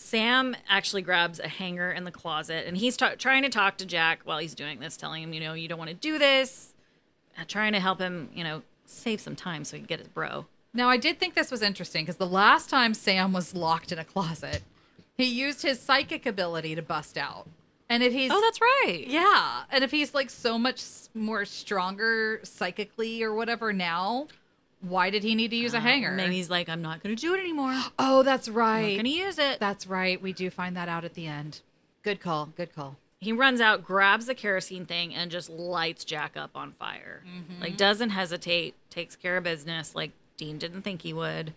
Sam 0.00 0.56
actually 0.68 1.02
grabs 1.02 1.40
a 1.40 1.48
hanger 1.48 1.90
in 1.90 2.04
the 2.04 2.12
closet 2.12 2.66
and 2.66 2.76
he's 2.76 2.96
ta- 2.96 3.14
trying 3.18 3.42
to 3.42 3.48
talk 3.48 3.76
to 3.78 3.84
Jack 3.84 4.20
while 4.24 4.38
he's 4.38 4.54
doing 4.54 4.78
this, 4.78 4.96
telling 4.96 5.22
him, 5.24 5.32
you 5.32 5.40
know, 5.40 5.54
you 5.54 5.66
don't 5.68 5.78
want 5.78 5.90
to 5.90 5.96
do 5.96 6.18
this, 6.18 6.72
uh, 7.38 7.42
trying 7.48 7.72
to 7.72 7.80
help 7.80 7.98
him, 8.00 8.30
you 8.32 8.44
know, 8.44 8.62
save 8.86 9.20
some 9.20 9.34
time 9.36 9.64
so 9.64 9.76
he 9.76 9.80
can 9.80 9.86
get 9.88 9.98
his 9.98 10.08
bro. 10.08 10.46
Now, 10.72 10.88
I 10.88 10.98
did 10.98 11.18
think 11.18 11.34
this 11.34 11.50
was 11.50 11.62
interesting 11.62 12.04
because 12.04 12.16
the 12.16 12.26
last 12.28 12.70
time 12.70 12.94
Sam 12.94 13.32
was 13.32 13.54
locked 13.54 13.90
in 13.90 13.98
a 13.98 14.04
closet, 14.04 14.62
he 15.16 15.24
used 15.24 15.62
his 15.62 15.80
psychic 15.80 16.26
ability 16.26 16.76
to 16.76 16.82
bust 16.82 17.18
out. 17.18 17.48
And 17.90 18.02
if 18.02 18.12
he's 18.12 18.30
Oh, 18.32 18.40
that's 18.40 18.60
right. 18.60 19.04
yeah, 19.06 19.62
and 19.72 19.82
if 19.82 19.90
he's 19.90 20.14
like 20.14 20.30
so 20.30 20.58
much 20.58 20.80
more 21.14 21.44
stronger 21.44 22.38
psychically 22.44 23.22
or 23.22 23.34
whatever 23.34 23.72
now, 23.72 24.28
why 24.80 25.10
did 25.10 25.22
he 25.24 25.34
need 25.34 25.50
to 25.50 25.56
use 25.56 25.74
a 25.74 25.80
hanger? 25.80 26.12
Maybe 26.12 26.36
he's 26.36 26.50
like, 26.50 26.68
I'm 26.68 26.82
not 26.82 27.02
going 27.02 27.14
to 27.14 27.20
do 27.20 27.34
it 27.34 27.40
anymore. 27.40 27.70
I'm 27.70 27.90
Oh, 27.98 28.22
that's 28.22 28.46
not 28.48 28.56
right. 28.56 28.92
going 28.94 29.04
to 29.04 29.10
use 29.10 29.38
it. 29.38 29.58
That's 29.60 29.86
right. 29.86 30.20
We 30.22 30.32
do 30.32 30.50
find 30.50 30.76
that 30.76 30.88
out 30.88 31.04
at 31.04 31.14
the 31.14 31.26
end. 31.26 31.60
Good 32.02 32.20
call. 32.20 32.46
Good 32.56 32.74
call. 32.74 32.96
he 33.20 33.32
runs 33.32 33.60
out, 33.60 33.82
grabs 33.84 34.26
the 34.26 34.34
kerosene 34.34 34.86
thing, 34.86 35.12
and 35.14 35.30
just 35.30 35.50
lights 35.50 36.04
Jack 36.04 36.36
up 36.36 36.50
on 36.54 36.72
fire. 36.72 37.24
Like, 37.60 37.76
doesn't 37.76 38.10
hesitate, 38.10 38.74
takes 38.90 39.16
care 39.16 39.36
of 39.36 39.44
business 39.44 39.94
like 39.96 40.12
Dean 40.36 40.58
didn't 40.58 40.82
think 40.82 41.02
he 41.02 41.12
would. 41.12 41.52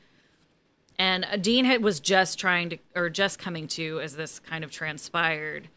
And 0.98 1.24
uh, 1.26 1.38
Dean 1.38 1.66
had, 1.66 1.84
was 1.84 2.00
just 2.00 2.40
trying 2.40 2.70
to, 2.72 2.78
or 2.96 3.10
just 3.12 3.38
coming 3.38 3.68
to 3.70 4.00
as 4.02 4.16
this 4.16 4.40
kind 4.40 4.64
of 4.64 4.72
transpired. 4.72 5.68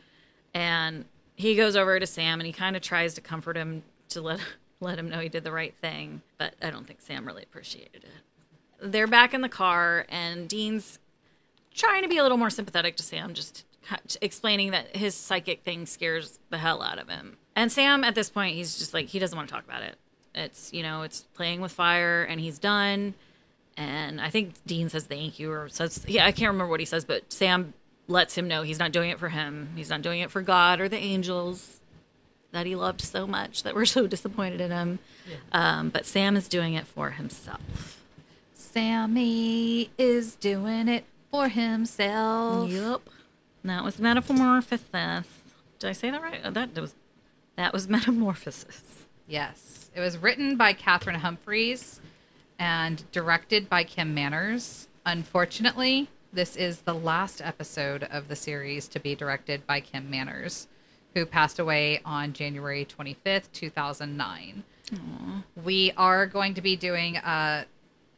And 0.54 1.04
he 1.36 1.54
goes 1.56 1.76
over 1.76 2.00
to 2.00 2.06
Sam 2.06 2.40
and 2.40 2.46
he 2.46 2.52
kind 2.52 2.76
of 2.76 2.82
tries 2.82 3.12
to 3.14 3.20
comfort 3.20 3.56
him 3.56 3.82
to 4.08 4.22
let 4.22 4.40
let 4.84 4.98
him 4.98 5.08
know 5.08 5.18
he 5.18 5.28
did 5.28 5.44
the 5.44 5.52
right 5.52 5.74
thing. 5.80 6.22
But 6.38 6.54
I 6.62 6.70
don't 6.70 6.86
think 6.86 7.00
Sam 7.00 7.26
really 7.26 7.42
appreciated 7.42 8.04
it. 8.04 8.10
They're 8.80 9.06
back 9.06 9.34
in 9.34 9.40
the 9.40 9.48
car, 9.48 10.06
and 10.08 10.48
Dean's 10.48 10.98
trying 11.74 12.02
to 12.02 12.08
be 12.08 12.18
a 12.18 12.22
little 12.22 12.38
more 12.38 12.50
sympathetic 12.50 12.96
to 12.96 13.02
Sam, 13.02 13.34
just 13.34 13.64
explaining 14.20 14.70
that 14.70 14.96
his 14.96 15.14
psychic 15.14 15.62
thing 15.62 15.86
scares 15.86 16.38
the 16.50 16.58
hell 16.58 16.82
out 16.82 16.98
of 16.98 17.08
him. 17.08 17.36
And 17.56 17.70
Sam, 17.70 18.04
at 18.04 18.14
this 18.14 18.30
point, 18.30 18.56
he's 18.56 18.78
just 18.78 18.94
like, 18.94 19.06
he 19.06 19.18
doesn't 19.18 19.36
want 19.36 19.48
to 19.48 19.54
talk 19.54 19.64
about 19.64 19.82
it. 19.82 19.96
It's, 20.34 20.72
you 20.72 20.82
know, 20.82 21.02
it's 21.02 21.22
playing 21.34 21.60
with 21.60 21.72
fire 21.72 22.24
and 22.24 22.40
he's 22.40 22.58
done. 22.58 23.14
And 23.76 24.20
I 24.20 24.30
think 24.30 24.54
Dean 24.66 24.88
says 24.88 25.04
thank 25.04 25.38
you 25.38 25.50
or 25.52 25.68
says, 25.68 26.04
yeah, 26.08 26.26
I 26.26 26.32
can't 26.32 26.52
remember 26.52 26.70
what 26.70 26.80
he 26.80 26.86
says, 26.86 27.04
but 27.04 27.32
Sam 27.32 27.74
lets 28.08 28.36
him 28.36 28.48
know 28.48 28.62
he's 28.62 28.78
not 28.78 28.92
doing 28.92 29.10
it 29.10 29.18
for 29.18 29.28
him. 29.28 29.70
He's 29.76 29.90
not 29.90 30.02
doing 30.02 30.20
it 30.20 30.30
for 30.30 30.42
God 30.42 30.80
or 30.80 30.88
the 30.88 30.98
angels 30.98 31.80
that 32.54 32.66
he 32.66 32.74
loved 32.74 33.00
so 33.00 33.26
much 33.26 33.62
that 33.62 33.74
we're 33.74 33.84
so 33.84 34.06
disappointed 34.06 34.60
in 34.60 34.70
him. 34.70 34.98
Um, 35.52 35.90
but 35.90 36.06
Sam 36.06 36.36
is 36.36 36.48
doing 36.48 36.74
it 36.74 36.86
for 36.86 37.10
himself. 37.10 38.00
Sammy 38.54 39.90
is 39.98 40.34
doing 40.36 40.88
it 40.88 41.04
for 41.30 41.48
himself. 41.48 42.70
Yep. 42.70 43.02
That 43.64 43.84
was 43.84 43.98
metamorphosis. 43.98 45.26
Did 45.78 45.90
I 45.90 45.92
say 45.92 46.10
that 46.10 46.22
right? 46.22 46.40
Oh, 46.44 46.50
that 46.50 46.74
was 46.74 46.94
that 47.56 47.72
was 47.72 47.88
metamorphosis. 47.88 49.06
Yes. 49.26 49.90
It 49.94 50.00
was 50.00 50.18
written 50.18 50.56
by 50.56 50.74
Cathryn 50.74 51.20
Humphris 51.20 52.00
and 52.58 53.04
directed 53.12 53.68
by 53.68 53.84
Kim 53.84 54.14
Manners. 54.14 54.88
Unfortunately, 55.06 56.08
this 56.32 56.56
is 56.56 56.80
the 56.80 56.94
last 56.94 57.40
episode 57.40 58.04
of 58.04 58.28
the 58.28 58.36
series 58.36 58.88
to 58.88 58.98
be 58.98 59.14
directed 59.14 59.66
by 59.66 59.80
Kim 59.80 60.10
Manners, 60.10 60.66
who 61.14 61.24
passed 61.24 61.58
away 61.58 62.00
on 62.04 62.32
January 62.32 62.86
25th, 62.86 63.50
2009. 63.52 64.64
We 65.64 65.92
are 65.96 66.26
going 66.26 66.54
to 66.54 66.60
be 66.60 66.76
doing 66.76 67.16
a 67.16 67.66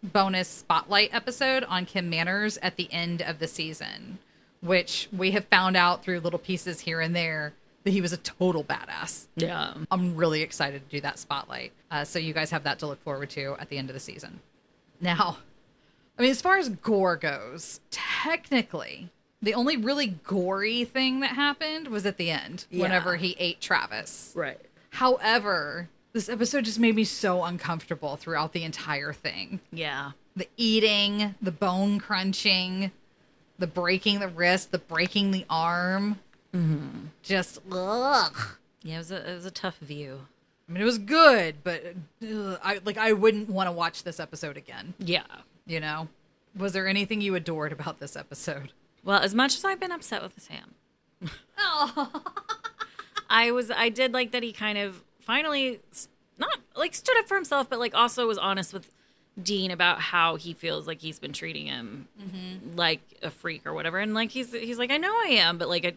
bonus 0.03 0.49
spotlight 0.49 1.11
episode 1.13 1.65
on 1.65 1.87
Kim 1.87 2.11
Manners 2.11 2.59
at 2.59 2.77
the 2.77 2.93
end 2.93 3.23
of 3.23 3.39
the 3.39 3.47
season, 3.47 4.19
which 4.61 5.09
we 5.13 5.31
have 5.33 5.45
found 5.47 5.77
out 5.77 6.03
through 6.03 6.21
little 6.21 6.39
pieces 6.39 6.81
here 6.81 7.01
and 7.01 7.15
there 7.15 7.53
that 7.85 7.91
he 7.91 8.01
was 8.01 8.13
a 8.13 8.17
total 8.19 8.65
badass. 8.65 9.27
Yeah. 9.37 9.75
I'm 9.91 10.17
really 10.17 10.43
excited 10.43 10.83
to 10.83 10.97
do 10.97 11.01
that 11.03 11.19
spotlight. 11.19 11.73
Uh, 11.91 12.05
so 12.05 12.19
you 12.19 12.33
guys 12.33 12.51
have 12.51 12.65
that 12.65 12.81
to 12.81 12.87
look 12.87 13.03
forward 13.03 13.31
to 13.31 13.55
at 13.61 13.69
the 13.69 13.79
end 13.79 13.91
of 13.91 13.95
the 13.95 14.01
season. 14.01 14.41
Now, 15.01 15.39
I 16.19 16.23
mean, 16.23 16.31
as 16.31 16.41
far 16.41 16.57
as 16.59 16.69
gore 16.69 17.17
goes, 17.17 17.81
technically, 17.91 19.11
the 19.43 19.55
only 19.55 19.77
really 19.77 20.07
gory 20.09 20.85
thing 20.85 21.21
that 21.21 21.31
happened 21.31 21.89
was 21.89 22.07
at 22.07 22.17
the 22.17 22.31
end, 22.31 22.65
Yeah. 22.71 22.83
whenever 22.83 23.17
he 23.17 23.37
ate 23.39 23.61
Travis. 23.61 24.33
Right. 24.35 24.61
However, 24.91 25.89
this 26.13 26.29
episode 26.29 26.65
just 26.65 26.79
made 26.79 26.95
me 26.97 27.05
so 27.05 27.45
uncomfortable 27.45 28.17
throughout 28.17 28.53
the 28.53 28.65
entire 28.65 29.13
thing. 29.13 29.61
Yeah. 29.73 30.13
The 30.35 30.49
eating, 30.57 31.35
the 31.41 31.51
bone 31.53 31.99
crunching, 32.01 32.91
the 33.59 33.67
breaking 33.67 34.21
the 34.21 34.29
wrist, 34.29 34.73
the 34.73 34.79
breaking 34.79 35.31
the 35.31 35.45
arm. 35.49 36.19
Mm-hmm. 36.55 37.07
Just 37.23 37.59
ugh. 37.71 38.37
Yeah, 38.83 38.97
it 38.97 38.99
was 38.99 39.11
a 39.13 39.31
it 39.31 39.35
was 39.35 39.47
a 39.47 39.51
tough 39.51 39.79
view. 39.79 40.21
I 40.69 40.73
mean, 40.73 40.83
it 40.83 40.85
was 40.87 40.99
good, 40.99 41.57
but 41.63 41.95
ugh, 42.23 42.59
I 42.63 42.81
like 42.85 42.97
I 42.99 43.13
wouldn't 43.13 43.49
want 43.49 43.67
to 43.69 43.73
watch 43.73 44.03
this 44.03 44.19
episode 44.19 44.57
again. 44.57 44.95
Yeah. 44.99 45.25
You 45.67 45.81
know, 45.81 46.09
was 46.57 46.73
there 46.73 46.87
anything 46.89 47.21
you 47.21 47.35
adored 47.35 47.73
about 47.73 47.99
this 48.01 48.17
episode? 48.17 48.73
Well, 49.07 49.21
as 49.21 49.35
much 49.37 49.55
as 49.55 49.65
I've 49.65 49.79
been 49.79 49.93
upset 49.93 50.21
with 50.21 50.35
Sam, 50.39 50.75
I 53.31 53.53
was 53.53 53.71
I 53.71 53.89
did 53.89 54.13
like 54.13 54.33
that 54.33 54.43
he 54.43 54.53
kind 54.53 54.77
of 54.77 55.01
finally 55.21 55.79
not 56.39 56.59
like 56.75 56.93
stood 56.93 57.17
up 57.19 57.29
for 57.29 57.37
himself, 57.37 57.71
but 57.71 57.79
like 57.79 57.95
also 57.95 58.27
was 58.27 58.37
honest 58.37 58.75
with 58.75 58.93
Dean 59.41 59.71
about 59.71 60.01
how 60.01 60.35
he 60.35 60.55
feels 60.55 60.89
like 60.89 61.01
he's 61.01 61.21
been 61.21 61.33
treating 61.33 61.67
him 61.67 62.09
mm-hmm. 62.21 62.77
like 62.77 63.01
a 63.23 63.31
freak 63.31 63.65
or 63.65 63.75
whatever. 63.75 63.99
And 63.99 64.13
like 64.13 64.33
he's 64.33 64.53
he's 64.53 64.79
like 64.79 64.91
I 64.91 64.97
know 64.97 65.13
I 65.13 65.29
am, 65.35 65.57
but 65.57 65.69
like 65.69 65.85
I, 65.85 65.93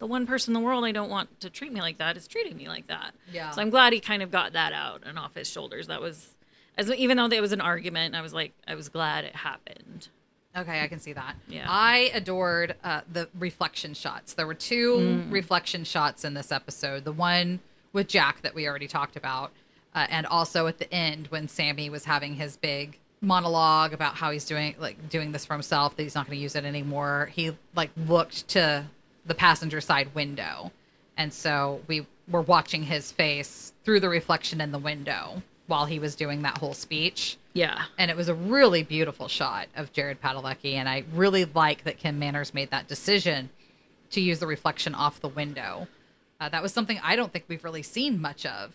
the 0.00 0.06
one 0.06 0.26
person 0.26 0.50
in 0.50 0.60
the 0.60 0.66
world 0.66 0.84
I 0.84 0.90
don't 0.90 1.10
want 1.10 1.40
to 1.40 1.50
treat 1.50 1.72
me 1.72 1.80
like 1.80 1.98
that 1.98 2.16
is 2.16 2.26
treating 2.26 2.56
me 2.56 2.66
like 2.66 2.88
that. 2.88 3.14
Yeah. 3.32 3.50
So 3.52 3.62
I'm 3.62 3.70
glad 3.70 3.92
he 3.92 4.00
kind 4.00 4.20
of 4.20 4.32
got 4.32 4.54
that 4.54 4.72
out 4.72 5.04
and 5.06 5.16
off 5.16 5.36
his 5.36 5.48
shoulders. 5.48 5.86
That 5.86 6.00
was 6.00 6.34
as 6.76 6.90
even 6.92 7.18
though 7.18 7.28
there 7.28 7.40
was 7.40 7.52
an 7.52 7.60
argument, 7.60 8.16
I 8.16 8.20
was 8.20 8.34
like 8.34 8.52
I 8.66 8.74
was 8.74 8.88
glad 8.88 9.24
it 9.24 9.36
happened. 9.36 10.08
Okay, 10.56 10.80
I 10.82 10.88
can 10.88 10.98
see 10.98 11.12
that. 11.12 11.34
Yeah. 11.46 11.66
I 11.68 12.10
adored 12.14 12.74
uh, 12.82 13.02
the 13.12 13.28
reflection 13.38 13.94
shots. 13.94 14.34
There 14.34 14.46
were 14.46 14.54
two 14.54 14.96
Mm. 15.28 15.32
reflection 15.32 15.84
shots 15.84 16.24
in 16.24 16.34
this 16.34 16.50
episode. 16.50 17.04
The 17.04 17.12
one 17.12 17.60
with 17.92 18.08
Jack 18.08 18.42
that 18.42 18.54
we 18.54 18.66
already 18.66 18.88
talked 18.88 19.16
about, 19.16 19.52
uh, 19.94 20.06
and 20.10 20.26
also 20.26 20.66
at 20.66 20.78
the 20.78 20.92
end 20.92 21.28
when 21.28 21.48
Sammy 21.48 21.88
was 21.90 22.06
having 22.06 22.34
his 22.34 22.56
big 22.56 22.98
monologue 23.20 23.92
about 23.92 24.14
how 24.14 24.30
he's 24.30 24.44
doing 24.44 24.74
like 24.78 25.08
doing 25.10 25.32
this 25.32 25.44
for 25.44 25.52
himself 25.54 25.96
that 25.96 26.02
he's 26.04 26.14
not 26.14 26.26
going 26.26 26.36
to 26.38 26.42
use 26.42 26.54
it 26.56 26.64
anymore. 26.64 27.30
He 27.32 27.52
like 27.74 27.90
looked 27.96 28.48
to 28.48 28.86
the 29.26 29.34
passenger 29.34 29.80
side 29.80 30.14
window, 30.14 30.72
and 31.16 31.32
so 31.32 31.82
we 31.86 32.06
were 32.28 32.42
watching 32.42 32.84
his 32.84 33.12
face 33.12 33.72
through 33.84 34.00
the 34.00 34.08
reflection 34.08 34.60
in 34.60 34.70
the 34.72 34.78
window 34.78 35.42
while 35.68 35.84
he 35.86 35.98
was 36.00 36.16
doing 36.16 36.42
that 36.42 36.58
whole 36.58 36.74
speech 36.74 37.36
Yeah. 37.54 37.84
and 37.96 38.10
it 38.10 38.16
was 38.16 38.28
a 38.28 38.34
really 38.34 38.82
beautiful 38.82 39.28
shot 39.28 39.68
of 39.76 39.92
Jared 39.92 40.20
Padalecki, 40.20 40.72
and 40.74 40.88
I 40.88 41.04
really 41.14 41.44
like 41.44 41.84
that 41.84 41.98
Kim 41.98 42.18
Manners 42.18 42.52
made 42.52 42.70
that 42.70 42.88
decision 42.88 43.50
to 44.10 44.20
use 44.20 44.40
the 44.40 44.46
reflection 44.46 44.94
off 44.94 45.20
the 45.20 45.28
window. 45.28 45.86
Uh, 46.40 46.48
that 46.48 46.62
was 46.62 46.72
something 46.72 46.98
I 47.04 47.14
don't 47.16 47.32
think 47.32 47.44
we've 47.48 47.62
really 47.64 47.82
seen 47.82 48.20
much 48.20 48.44
of. 48.46 48.72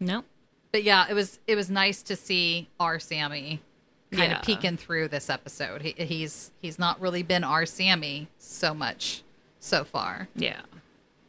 No. 0.00 0.24
But 0.72 0.82
yeah, 0.82 1.06
it 1.08 1.14
was 1.14 1.38
it 1.46 1.54
was 1.54 1.70
nice 1.70 2.02
to 2.02 2.16
see 2.16 2.68
our 2.80 2.98
Sammy 2.98 3.62
kind 4.10 4.32
Yeah. 4.32 4.38
of 4.40 4.44
peeking 4.44 4.76
through 4.76 5.08
this 5.08 5.30
episode. 5.30 5.82
He, 5.82 5.92
he's 5.92 6.50
he's 6.60 6.78
not 6.78 7.00
really 7.00 7.22
been 7.22 7.44
our 7.44 7.64
Sammy 7.66 8.26
so 8.38 8.74
much 8.74 9.22
so 9.60 9.84
far. 9.84 10.28
Yeah. 10.34 10.62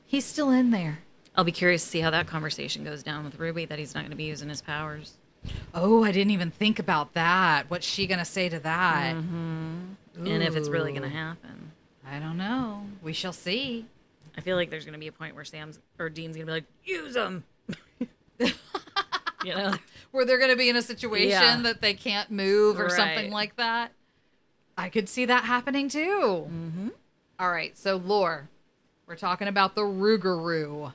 He's 0.08 0.26
still 0.26 0.50
in 0.50 0.72
there. 0.72 1.00
I'll 1.38 1.44
be 1.44 1.52
curious 1.52 1.84
to 1.84 1.90
see 1.90 2.00
how 2.00 2.10
that 2.12 2.28
conversation 2.28 2.84
goes 2.84 3.04
down 3.04 3.26
with 3.26 3.40
Ruby 3.40 3.66
that 3.66 3.78
he's 3.80 3.94
not 3.94 4.02
going 4.02 4.12
to 4.12 4.18
be 4.18 4.24
using 4.26 4.50
his 4.50 4.62
powers. 4.62 5.14
Oh, 5.74 6.04
I 6.04 6.12
didn't 6.12 6.32
even 6.32 6.50
think 6.50 6.80
about 6.80 7.14
that. 7.14 7.70
What's 7.70 7.86
she 7.86 8.08
gonna 8.08 8.26
say 8.26 8.50
to 8.50 8.60
that? 8.60 9.16
And 10.18 10.44
if 10.44 10.56
it's 10.56 10.70
really 10.70 10.92
going 10.92 11.04
to 11.04 11.10
happen. 11.10 11.72
I 12.08 12.20
don't 12.20 12.38
know. 12.38 12.82
We 13.02 13.14
shall 13.14 13.34
see. 13.34 13.86
I 14.38 14.42
feel 14.42 14.56
like 14.56 14.70
there's 14.70 14.86
going 14.86 14.94
to 14.94 15.00
be 15.00 15.08
a 15.08 15.12
point 15.12 15.36
where 15.36 15.46
Sam's 15.46 15.80
or 15.98 16.10
Dean's 16.10 16.36
going 16.36 16.46
to 16.48 16.52
be 16.52 16.52
like, 16.52 16.66
use 16.84 17.16
him. 17.16 17.44
you 18.40 19.56
know? 19.56 19.74
where 20.12 20.26
they're 20.26 20.38
going 20.38 20.52
to 20.52 20.56
be 20.58 20.70
in 20.70 20.76
a 20.76 20.82
situation 20.82 21.30
Yeah. 21.30 21.62
that 21.64 21.82
they 21.82 21.94
can't 21.94 22.32
move 22.32 22.80
or 22.80 22.90
something 22.90 23.32
like 23.32 23.56
that. 23.58 23.92
I 24.78 24.90
could 24.90 25.08
see 25.10 25.26
that 25.26 25.46
happening 25.46 25.90
too. 25.90 26.48
Mm-hmm. 26.50 26.88
right, 27.40 27.78
so 27.78 27.96
lore. 27.98 28.50
We're 29.08 29.16
talking 29.16 29.48
about 29.48 29.76
the 29.76 29.82
Rougarou. 29.82 30.94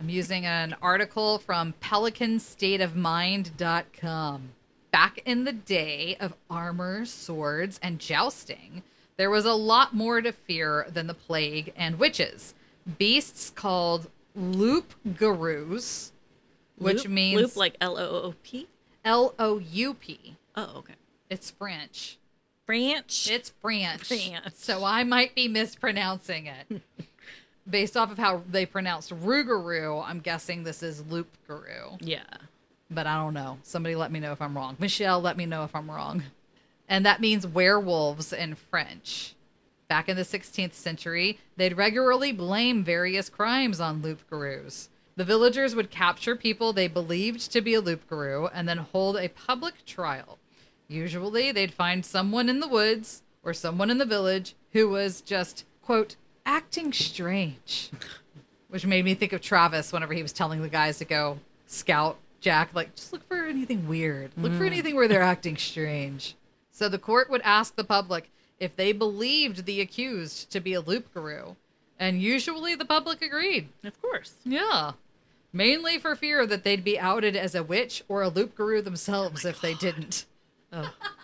I'm 0.00 0.08
using 0.08 0.46
an 0.46 0.74
article 0.80 1.38
from 1.38 1.74
pelicanstateofmind.com. 1.82 4.48
Back 4.90 5.22
in 5.26 5.44
the 5.44 5.52
day 5.52 6.16
of 6.18 6.32
armor, 6.48 7.04
swords, 7.04 7.78
and 7.82 7.98
jousting, 7.98 8.82
there 9.18 9.28
was 9.30 9.44
a 9.44 9.52
lot 9.52 9.94
more 9.94 10.22
to 10.22 10.32
fear 10.32 10.86
than 10.88 11.06
the 11.06 11.12
plague 11.14 11.74
and 11.76 11.98
witches. 11.98 12.54
Beasts 12.98 13.50
called 13.50 14.08
loop 14.34 14.94
gurus, 15.18 16.12
which 16.78 17.04
Loop- 17.04 17.12
means 17.12 17.42
loop 17.42 17.56
like 17.56 17.76
L 17.80 17.98
O 17.98 18.22
O 18.22 18.34
P. 18.42 18.68
L 19.04 19.34
O 19.38 19.58
U 19.58 19.94
P. 19.94 20.36
Oh, 20.56 20.76
okay. 20.78 20.94
It's 21.28 21.50
French. 21.50 22.16
French? 22.64 23.30
It's 23.30 23.50
French. 23.60 24.08
French. 24.08 24.54
So 24.54 24.82
I 24.84 25.04
might 25.04 25.34
be 25.34 25.46
mispronouncing 25.46 26.46
it. 26.46 26.80
Based 27.70 27.96
off 27.96 28.10
of 28.10 28.18
how 28.18 28.42
they 28.50 28.66
pronounced 28.66 29.10
Rougarou, 29.10 30.04
I'm 30.06 30.20
guessing 30.20 30.64
this 30.64 30.82
is 30.82 31.04
Loop 31.06 31.28
Guru. 31.46 31.96
yeah. 32.00 32.24
But 32.92 33.06
I 33.06 33.22
don't 33.22 33.34
know. 33.34 33.58
Somebody 33.62 33.94
let 33.94 34.10
me 34.10 34.18
know 34.18 34.32
if 34.32 34.42
I'm 34.42 34.56
wrong. 34.56 34.76
Michelle, 34.80 35.20
let 35.20 35.36
me 35.36 35.46
know 35.46 35.62
if 35.62 35.74
I'm 35.76 35.88
wrong. 35.88 36.24
And 36.88 37.06
that 37.06 37.20
means 37.20 37.46
werewolves 37.46 38.32
in 38.32 38.56
French. 38.56 39.36
Back 39.86 40.08
in 40.08 40.16
the 40.16 40.22
16th 40.24 40.72
century, 40.74 41.38
they'd 41.56 41.76
regularly 41.76 42.32
blame 42.32 42.82
various 42.82 43.28
crimes 43.28 43.78
on 43.80 44.02
Loop 44.02 44.28
Gurus. 44.28 44.88
The 45.14 45.24
villagers 45.24 45.76
would 45.76 45.90
capture 45.90 46.34
people 46.34 46.72
they 46.72 46.88
believed 46.88 47.52
to 47.52 47.60
be 47.60 47.74
a 47.74 47.80
Loop 47.80 48.08
Guru 48.08 48.46
and 48.46 48.68
then 48.68 48.78
hold 48.78 49.16
a 49.16 49.28
public 49.28 49.84
trial. 49.86 50.38
Usually, 50.88 51.52
they'd 51.52 51.72
find 51.72 52.04
someone 52.04 52.48
in 52.48 52.58
the 52.58 52.66
woods 52.66 53.22
or 53.44 53.54
someone 53.54 53.90
in 53.90 53.98
the 53.98 54.04
village 54.04 54.56
who 54.72 54.88
was 54.88 55.20
just, 55.20 55.64
quote, 55.82 56.16
acting 56.44 56.92
strange. 56.92 57.90
Which 58.68 58.86
made 58.86 59.04
me 59.04 59.14
think 59.14 59.32
of 59.32 59.40
Travis 59.40 59.92
whenever 59.92 60.14
he 60.14 60.22
was 60.22 60.32
telling 60.32 60.62
the 60.62 60.68
guys 60.68 60.98
to 60.98 61.04
go 61.04 61.38
scout 61.66 62.18
Jack, 62.40 62.70
like, 62.72 62.94
just 62.94 63.12
look 63.12 63.26
for 63.28 63.44
anything 63.44 63.86
weird. 63.86 64.32
Look 64.36 64.52
for 64.54 64.64
mm. 64.64 64.68
anything 64.68 64.96
where 64.96 65.08
they're 65.08 65.20
acting 65.20 65.56
strange. 65.56 66.36
So 66.70 66.88
the 66.88 66.98
court 66.98 67.30
would 67.30 67.42
ask 67.42 67.76
the 67.76 67.84
public 67.84 68.30
if 68.58 68.74
they 68.76 68.92
believed 68.92 69.66
the 69.66 69.80
accused 69.80 70.50
to 70.50 70.60
be 70.60 70.72
a 70.72 70.80
loop 70.80 71.12
guru. 71.12 71.54
And 71.98 72.22
usually 72.22 72.74
the 72.74 72.86
public 72.86 73.20
agreed. 73.20 73.68
Of 73.84 74.00
course. 74.00 74.34
Yeah. 74.44 74.92
Mainly 75.52 75.98
for 75.98 76.16
fear 76.16 76.46
that 76.46 76.64
they'd 76.64 76.84
be 76.84 76.98
outed 76.98 77.36
as 77.36 77.54
a 77.54 77.62
witch 77.62 78.02
or 78.08 78.22
a 78.22 78.28
loop 78.28 78.54
guru 78.54 78.80
themselves 78.80 79.44
if 79.44 79.60
they 79.60 79.74
didn't. 79.74 80.24
Oh. 80.72 80.94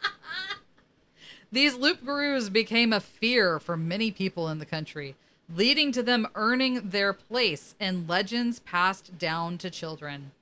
These 1.52 1.76
loop 1.76 2.04
gurus 2.04 2.48
became 2.48 2.92
a 2.92 3.00
fear 3.00 3.58
for 3.58 3.76
many 3.76 4.10
people 4.10 4.48
in 4.48 4.58
the 4.58 4.66
country, 4.66 5.14
leading 5.54 5.92
to 5.92 6.02
them 6.02 6.26
earning 6.34 6.90
their 6.90 7.12
place 7.12 7.74
in 7.78 8.06
legends 8.06 8.58
passed 8.60 9.18
down 9.18 9.58
to 9.58 9.70
children. 9.70 10.32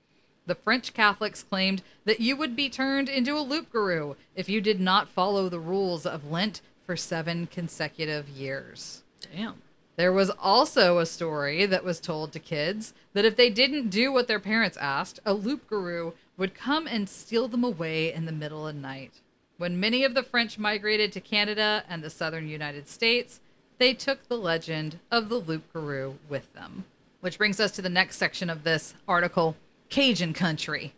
The 0.47 0.55
French 0.55 0.93
Catholics 0.93 1.43
claimed 1.43 1.83
that 2.05 2.21
you 2.21 2.37
would 2.37 2.55
be 2.55 2.69
turned 2.69 3.09
into 3.09 3.37
a 3.37 3.41
loop 3.41 3.71
guru 3.71 4.15
if 4.35 4.49
you 4.49 4.61
did 4.61 4.81
not 4.81 5.09
follow 5.09 5.49
the 5.49 5.61
rules 5.61 6.05
of 6.05 6.31
Lent 6.31 6.61
for 6.85 6.97
seven 6.97 7.47
consecutive 7.47 8.29
years. 8.29 9.03
Damn. 9.33 9.63
There 9.97 10.13
was 10.13 10.31
also 10.31 10.99
a 10.99 11.07
story 11.07 11.67
that 11.67 11.85
was 11.85 12.01
told 12.01 12.33
to 12.33 12.41
kids 12.41 12.95
that 13.13 13.25
if 13.25 13.37
they 13.37 13.49
didn't 13.49 13.91
do 13.91 14.13
what 14.13 14.27
their 14.27 14.41
parents 14.41 14.77
asked, 14.79 15.21
a 15.25 15.33
loop 15.33 15.69
guru 15.69 16.13
would 16.37 16.55
come 16.55 16.87
and 16.87 17.09
steal 17.09 17.47
them 17.47 17.63
away 17.63 18.13
in 18.13 18.25
the 18.25 18.33
middle 18.33 18.67
of 18.67 18.75
the 18.75 18.81
night. 18.81 19.21
When 19.65 19.81
many 19.81 20.05
of 20.05 20.13
the 20.13 20.23
French 20.23 20.59
migrated 20.59 21.11
to 21.13 21.23
Canada 21.23 21.85
and 21.89 22.05
the 22.05 22.11
southern 22.11 22.49
United 22.49 22.87
States, 22.87 23.41
they 23.79 23.95
took 23.95 24.29
the 24.29 24.37
legend 24.37 24.99
of 25.11 25.31
the 25.31 25.39
loop 25.39 25.73
guru 25.73 26.17
with 26.29 26.53
them. 26.53 26.85
Which 27.23 27.39
brings 27.39 27.59
us 27.59 27.71
to 27.71 27.81
the 27.81 27.89
next 27.89 28.17
section 28.19 28.51
of 28.51 28.63
this 28.63 28.93
article 29.09 29.57
Cajun 29.89 30.35
country 30.35 30.93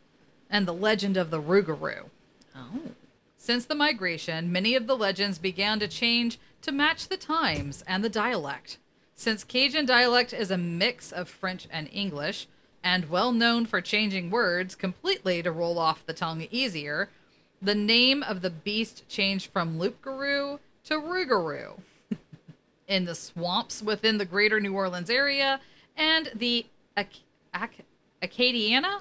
and 0.50 0.66
the 0.66 0.74
legend 0.74 1.16
of 1.16 1.30
the 1.30 1.40
Rougarou. 1.40 2.06
Oh. 2.56 2.80
Since 3.38 3.66
the 3.66 3.76
migration, 3.76 4.50
many 4.50 4.74
of 4.74 4.88
the 4.88 4.96
legends 4.96 5.38
began 5.38 5.78
to 5.78 5.86
change 5.86 6.40
to 6.62 6.72
match 6.72 7.06
the 7.06 7.16
times 7.16 7.84
and 7.86 8.02
the 8.02 8.08
dialect. 8.08 8.78
Since 9.14 9.44
Cajun 9.44 9.86
dialect 9.86 10.32
is 10.32 10.50
a 10.50 10.58
mix 10.58 11.12
of 11.12 11.28
French 11.28 11.68
and 11.70 11.88
English, 11.92 12.48
and 12.82 13.10
well 13.10 13.30
known 13.30 13.64
for 13.64 13.80
changing 13.80 14.28
words 14.28 14.74
completely 14.74 15.40
to 15.44 15.52
roll 15.52 15.78
off 15.78 16.04
the 16.04 16.12
tongue 16.12 16.48
easier, 16.50 17.10
the 17.62 17.74
name 17.74 18.22
of 18.22 18.42
the 18.42 18.50
beast 18.50 19.08
changed 19.08 19.50
from 19.52 19.78
Loopgaroo 19.78 20.58
to 20.84 20.94
Rougarou. 20.94 21.80
In 22.88 23.04
the 23.04 23.14
swamps 23.14 23.82
within 23.82 24.18
the 24.18 24.24
greater 24.24 24.60
New 24.60 24.74
Orleans 24.74 25.10
area 25.10 25.60
and 25.96 26.30
the 26.34 26.66
Ac- 26.96 27.24
Ac- 27.54 27.82
Acadiana, 28.22 29.00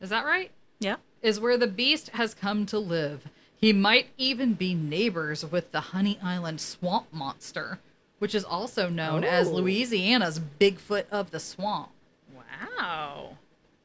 is 0.00 0.10
that 0.10 0.24
right? 0.26 0.50
Yeah. 0.80 0.96
is 1.22 1.38
where 1.40 1.56
the 1.56 1.66
beast 1.68 2.08
has 2.10 2.34
come 2.34 2.66
to 2.66 2.78
live. 2.78 3.28
He 3.56 3.72
might 3.72 4.08
even 4.18 4.54
be 4.54 4.74
neighbors 4.74 5.46
with 5.46 5.70
the 5.70 5.80
Honey 5.80 6.18
Island 6.22 6.60
swamp 6.60 7.06
monster, 7.12 7.78
which 8.18 8.34
is 8.34 8.42
also 8.44 8.88
known 8.88 9.22
as 9.22 9.48
Oh. 9.48 9.52
Louisiana's 9.54 10.40
Bigfoot 10.40 11.04
of 11.12 11.30
the 11.30 11.38
swamp. 11.40 11.90
Wow. 12.34 13.38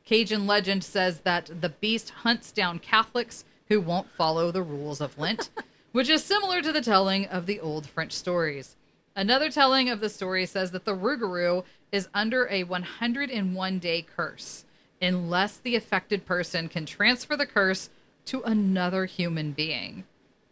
Cajun 0.06 0.48
legend 0.48 0.84
says 0.84 1.20
that 1.22 1.50
the 1.62 1.70
beast 1.70 2.10
hunts 2.10 2.52
down 2.52 2.80
Catholics 2.80 3.46
who 3.70 3.82
won't 3.82 4.12
follow 4.12 4.52
the 4.52 4.64
rules 4.64 5.02
of 5.02 5.18
Lent, 5.18 5.50
which 5.92 6.10
is 6.10 6.24
similar 6.24 6.62
to 6.62 6.72
the 6.72 6.82
telling 6.82 7.26
of 7.26 7.46
the 7.46 7.60
old 7.60 7.88
French 7.88 8.12
stories. 8.12 8.76
Another 9.16 9.50
telling 9.50 9.90
of 9.90 10.00
the 10.00 10.10
story 10.10 10.46
says 10.46 10.72
that 10.72 10.86
the 10.86 10.96
Rougarou 10.96 11.64
is 11.92 12.08
under 12.14 12.48
a 12.50 12.64
101 12.64 13.80
day 13.80 14.06
curse 14.16 14.66
unless 15.02 15.58
the 15.58 15.76
affected 15.76 16.26
person 16.26 16.70
can 16.70 16.86
transfer 16.86 17.36
the 17.36 17.46
curse 17.46 17.90
to 18.26 18.42
another 18.44 19.06
human 19.06 19.52
being. 19.52 20.04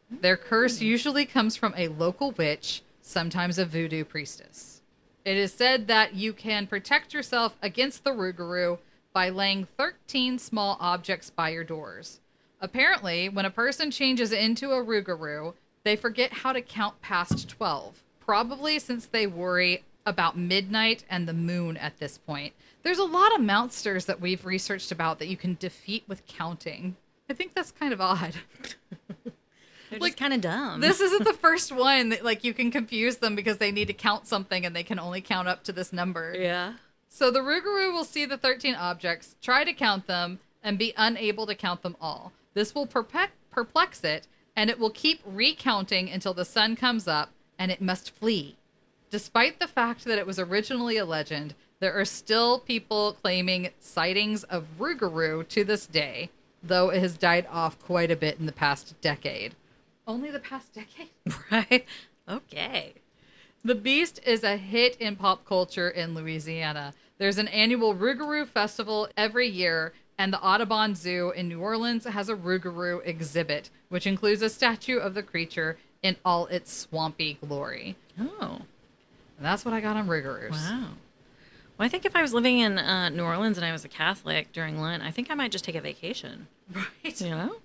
Their 0.10 0.38
curse 0.38 0.80
hmm. 0.80 0.86
usually 0.86 1.26
comes 1.26 1.56
from 1.56 1.74
a 1.76 1.88
local 1.90 2.32
witch, 2.32 2.82
sometimes 3.02 3.58
a 3.58 3.66
voodoo 3.66 4.04
priestess. 4.04 4.82
It 5.24 5.38
is 5.38 5.54
said 5.54 5.88
that 5.88 6.14
you 6.14 6.34
can 6.34 6.68
protect 6.68 7.14
yourself 7.14 7.56
against 7.62 8.04
the 8.04 8.12
Rougarou 8.12 8.78
by 9.12 9.30
laying 9.30 9.66
13 9.78 10.38
small 10.38 10.78
objects 10.80 11.30
by 11.30 11.50
your 11.50 11.64
doors. 11.64 12.20
Apparently, 12.66 13.30
when 13.30 13.46
a 13.46 13.52
person 13.52 13.92
changes 13.92 14.32
into 14.32 14.72
a 14.72 14.84
Rougarou, 14.84 15.54
they 15.84 15.96
forget 15.96 16.34
how 16.34 16.52
to 16.52 16.62
count 16.64 17.00
past 17.00 17.48
12, 17.48 18.02
probably 18.20 18.80
since 18.80 19.06
they 19.06 19.28
worry 19.28 19.84
about 20.04 20.36
midnight 20.36 21.06
and 21.08 21.28
the 21.28 21.34
moon 21.34 21.78
at 21.78 22.00
this 22.00 22.18
point. 22.18 22.54
There's 22.82 22.98
a 22.98 23.04
lot 23.04 23.36
of 23.36 23.42
monsters 23.42 24.06
that 24.06 24.20
we've 24.20 24.44
researched 24.48 24.92
about 24.92 25.20
that 25.20 25.28
you 25.28 25.38
can 25.38 25.58
defeat 25.60 26.04
with 26.08 26.26
counting. 26.26 26.96
I 27.30 27.34
think 27.34 27.54
that's 27.54 27.70
kind 27.72 27.94
of 27.94 28.02
odd. 28.02 28.34
They're 29.92 30.00
Like, 30.00 30.14
just 30.14 30.18
kind 30.20 30.34
of 30.34 30.42
dumb. 30.42 30.82
this 30.82 31.00
isn't 31.00 31.24
the 31.24 31.34
first 31.40 31.72
one 31.72 32.10
that 32.10 32.26
like 32.26 32.44
you 32.44 32.56
can 32.56 32.72
confuse 32.72 33.18
them 33.18 33.36
because 33.36 33.58
they 33.60 33.72
need 33.72 33.86
to 33.90 33.94
count 33.94 34.26
something 34.26 34.66
and 34.66 34.76
they 34.76 34.82
can 34.84 34.98
only 34.98 35.22
count 35.22 35.48
up 35.48 35.64
to 35.66 35.72
this 35.72 35.94
number. 35.94 36.36
Yeah. 36.36 36.74
So 37.10 37.30
the 37.30 37.42
Rougarou 37.42 37.94
will 37.94 38.04
see 38.04 38.26
the 38.26 38.38
13 38.38 38.74
objects, 38.74 39.36
try 39.42 39.64
to 39.64 39.72
count 39.74 40.08
them, 40.08 40.40
and 40.64 40.80
be 40.80 40.94
unable 40.98 41.46
to 41.46 41.54
count 41.54 41.84
them 41.84 41.96
all. 42.02 42.34
This 42.56 42.74
will 42.74 42.88
perplex 42.88 44.04
it, 44.04 44.28
and 44.56 44.70
it 44.72 44.80
will 44.80 44.90
keep 44.90 45.22
recounting 45.24 46.10
until 46.10 46.34
the 46.34 46.46
sun 46.46 46.76
comes 46.76 47.08
up 47.08 47.30
and 47.60 47.72
it 47.72 47.82
must 47.82 48.12
flee. 48.12 48.56
Despite 49.12 49.60
the 49.60 49.68
fact 49.68 50.06
that 50.06 50.18
it 50.18 50.26
was 50.26 50.40
originally 50.40 50.98
a 50.98 51.06
legend, 51.06 51.54
there 51.80 51.94
are 51.94 52.06
still 52.06 52.60
people 52.60 53.14
claiming 53.22 53.70
sightings 53.80 54.44
of 54.46 54.66
Rougarou 54.80 55.48
to 55.50 55.64
this 55.64 55.86
day, 55.86 56.30
though 56.64 56.90
it 56.90 57.00
has 57.00 57.18
died 57.18 57.46
off 57.52 57.78
quite 57.80 58.10
a 58.10 58.16
bit 58.16 58.40
in 58.40 58.46
the 58.46 58.52
past 58.52 59.00
decade. 59.02 59.54
Only 60.08 60.32
the 60.32 60.40
past 60.40 60.74
decade? 60.74 61.10
Right. 61.52 61.86
Okay. 62.28 62.94
The 63.64 63.76
Beast 63.76 64.20
is 64.26 64.44
a 64.44 64.58
hit 64.58 64.96
in 64.98 65.16
pop 65.16 65.46
culture 65.46 65.90
in 65.90 66.14
Louisiana. 66.14 66.94
There's 67.18 67.38
an 67.38 67.48
annual 67.48 67.96
Rougarou 67.96 68.48
festival 68.48 69.08
every 69.16 69.48
year, 69.48 69.94
and 70.18 70.32
the 70.32 70.42
Audubon 70.42 70.96
Zoo 70.96 71.32
in 71.36 71.48
New 71.48 71.60
Orleans 71.60 72.06
has 72.06 72.30
a 72.30 72.36
Rougarou 72.36 73.02
exhibit, 73.06 73.70
which 73.90 74.08
includes 74.08 74.42
a 74.42 74.50
statue 74.50 74.98
of 74.98 75.14
the 75.14 75.24
creature 75.24 75.78
in 76.02 76.16
all 76.24 76.46
its 76.48 76.72
swampy 76.72 77.38
glory. 77.46 77.96
Oh. 78.20 78.62
And 79.38 79.46
that's 79.46 79.66
what 79.66 79.74
I 79.74 79.82
got 79.82 79.98
on 79.98 80.08
Rougarous. 80.08 80.52
Wow. 80.52 80.90
Well, 81.78 81.86
I 81.86 81.90
think 81.90 82.06
if 82.06 82.16
I 82.16 82.22
was 82.22 82.34
living 82.34 82.60
in 82.60 82.78
uh, 82.78 83.10
New 83.10 83.24
Orleans 83.24 83.58
and 83.58 83.66
I 83.66 83.74
was 83.74 83.84
a 83.84 83.90
Catholic 83.90 84.54
during 84.54 84.80
Lent, 84.80 85.04
I 85.04 85.12
think 85.12 85.30
I 85.30 85.34
might 85.34 85.52
just 85.52 85.66
take 85.66 85.76
a 85.76 85.82
vacation. 85.82 86.48
Right? 86.74 87.20
You 87.20 87.32
know? 87.32 87.56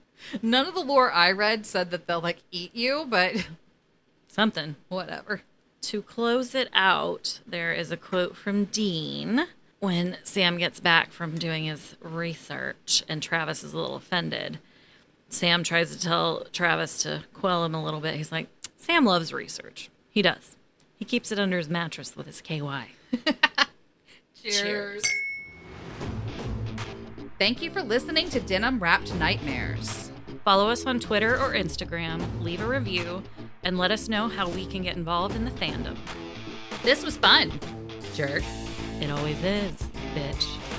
None 0.42 0.66
of 0.66 0.74
the 0.74 0.80
lore 0.80 1.12
I 1.12 1.30
read 1.30 1.64
said 1.64 1.90
that 1.92 2.06
they'll 2.06 2.20
like 2.20 2.38
eat 2.50 2.74
you, 2.74 3.06
but 3.08 3.48
Something. 4.28 4.76
whatever. 4.88 5.42
To 5.82 6.02
close 6.02 6.54
it 6.54 6.68
out, 6.72 7.40
there 7.46 7.72
is 7.72 7.90
a 7.90 7.96
quote 7.96 8.36
from 8.36 8.64
Dean 8.66 9.46
when 9.80 10.18
Sam 10.24 10.58
gets 10.58 10.78
back 10.78 11.10
from 11.10 11.36
doing 11.36 11.64
his 11.64 11.96
research 12.00 13.02
and 13.08 13.22
Travis 13.22 13.64
is 13.64 13.72
a 13.72 13.78
little 13.78 13.96
offended. 13.96 14.58
Sam 15.28 15.64
tries 15.64 15.94
to 15.94 16.00
tell 16.00 16.44
Travis 16.52 17.02
to 17.02 17.24
quell 17.32 17.64
him 17.64 17.74
a 17.74 17.82
little 17.82 18.00
bit. 18.00 18.16
He's 18.16 18.30
like, 18.30 18.48
Sam 18.76 19.04
loves 19.04 19.32
research. 19.32 19.90
He 20.10 20.22
does. 20.22 20.56
He 20.96 21.04
keeps 21.04 21.32
it 21.32 21.38
under 21.38 21.56
his 21.56 21.68
mattress 21.68 22.14
with 22.14 22.26
his 22.26 22.42
KY. 22.42 22.88
Cheers. 24.34 25.02
Thank 27.38 27.62
you 27.62 27.70
for 27.70 27.82
listening 27.82 28.28
to 28.30 28.40
Denim 28.40 28.78
Wrapped 28.80 29.14
Nightmares. 29.14 30.10
Follow 30.44 30.68
us 30.68 30.84
on 30.84 31.00
Twitter 31.00 31.36
or 31.36 31.54
Instagram, 31.54 32.42
leave 32.42 32.60
a 32.60 32.66
review, 32.66 33.22
and 33.62 33.78
let 33.78 33.90
us 33.90 34.08
know 34.08 34.28
how 34.28 34.48
we 34.48 34.66
can 34.66 34.82
get 34.82 34.96
involved 34.96 35.36
in 35.36 35.44
the 35.44 35.50
fandom. 35.52 35.96
This 36.82 37.02
was 37.02 37.16
fun. 37.16 37.50
Jerk. 38.14 38.42
It 39.00 39.10
always 39.10 39.42
is, 39.42 39.72
bitch. 40.14 40.69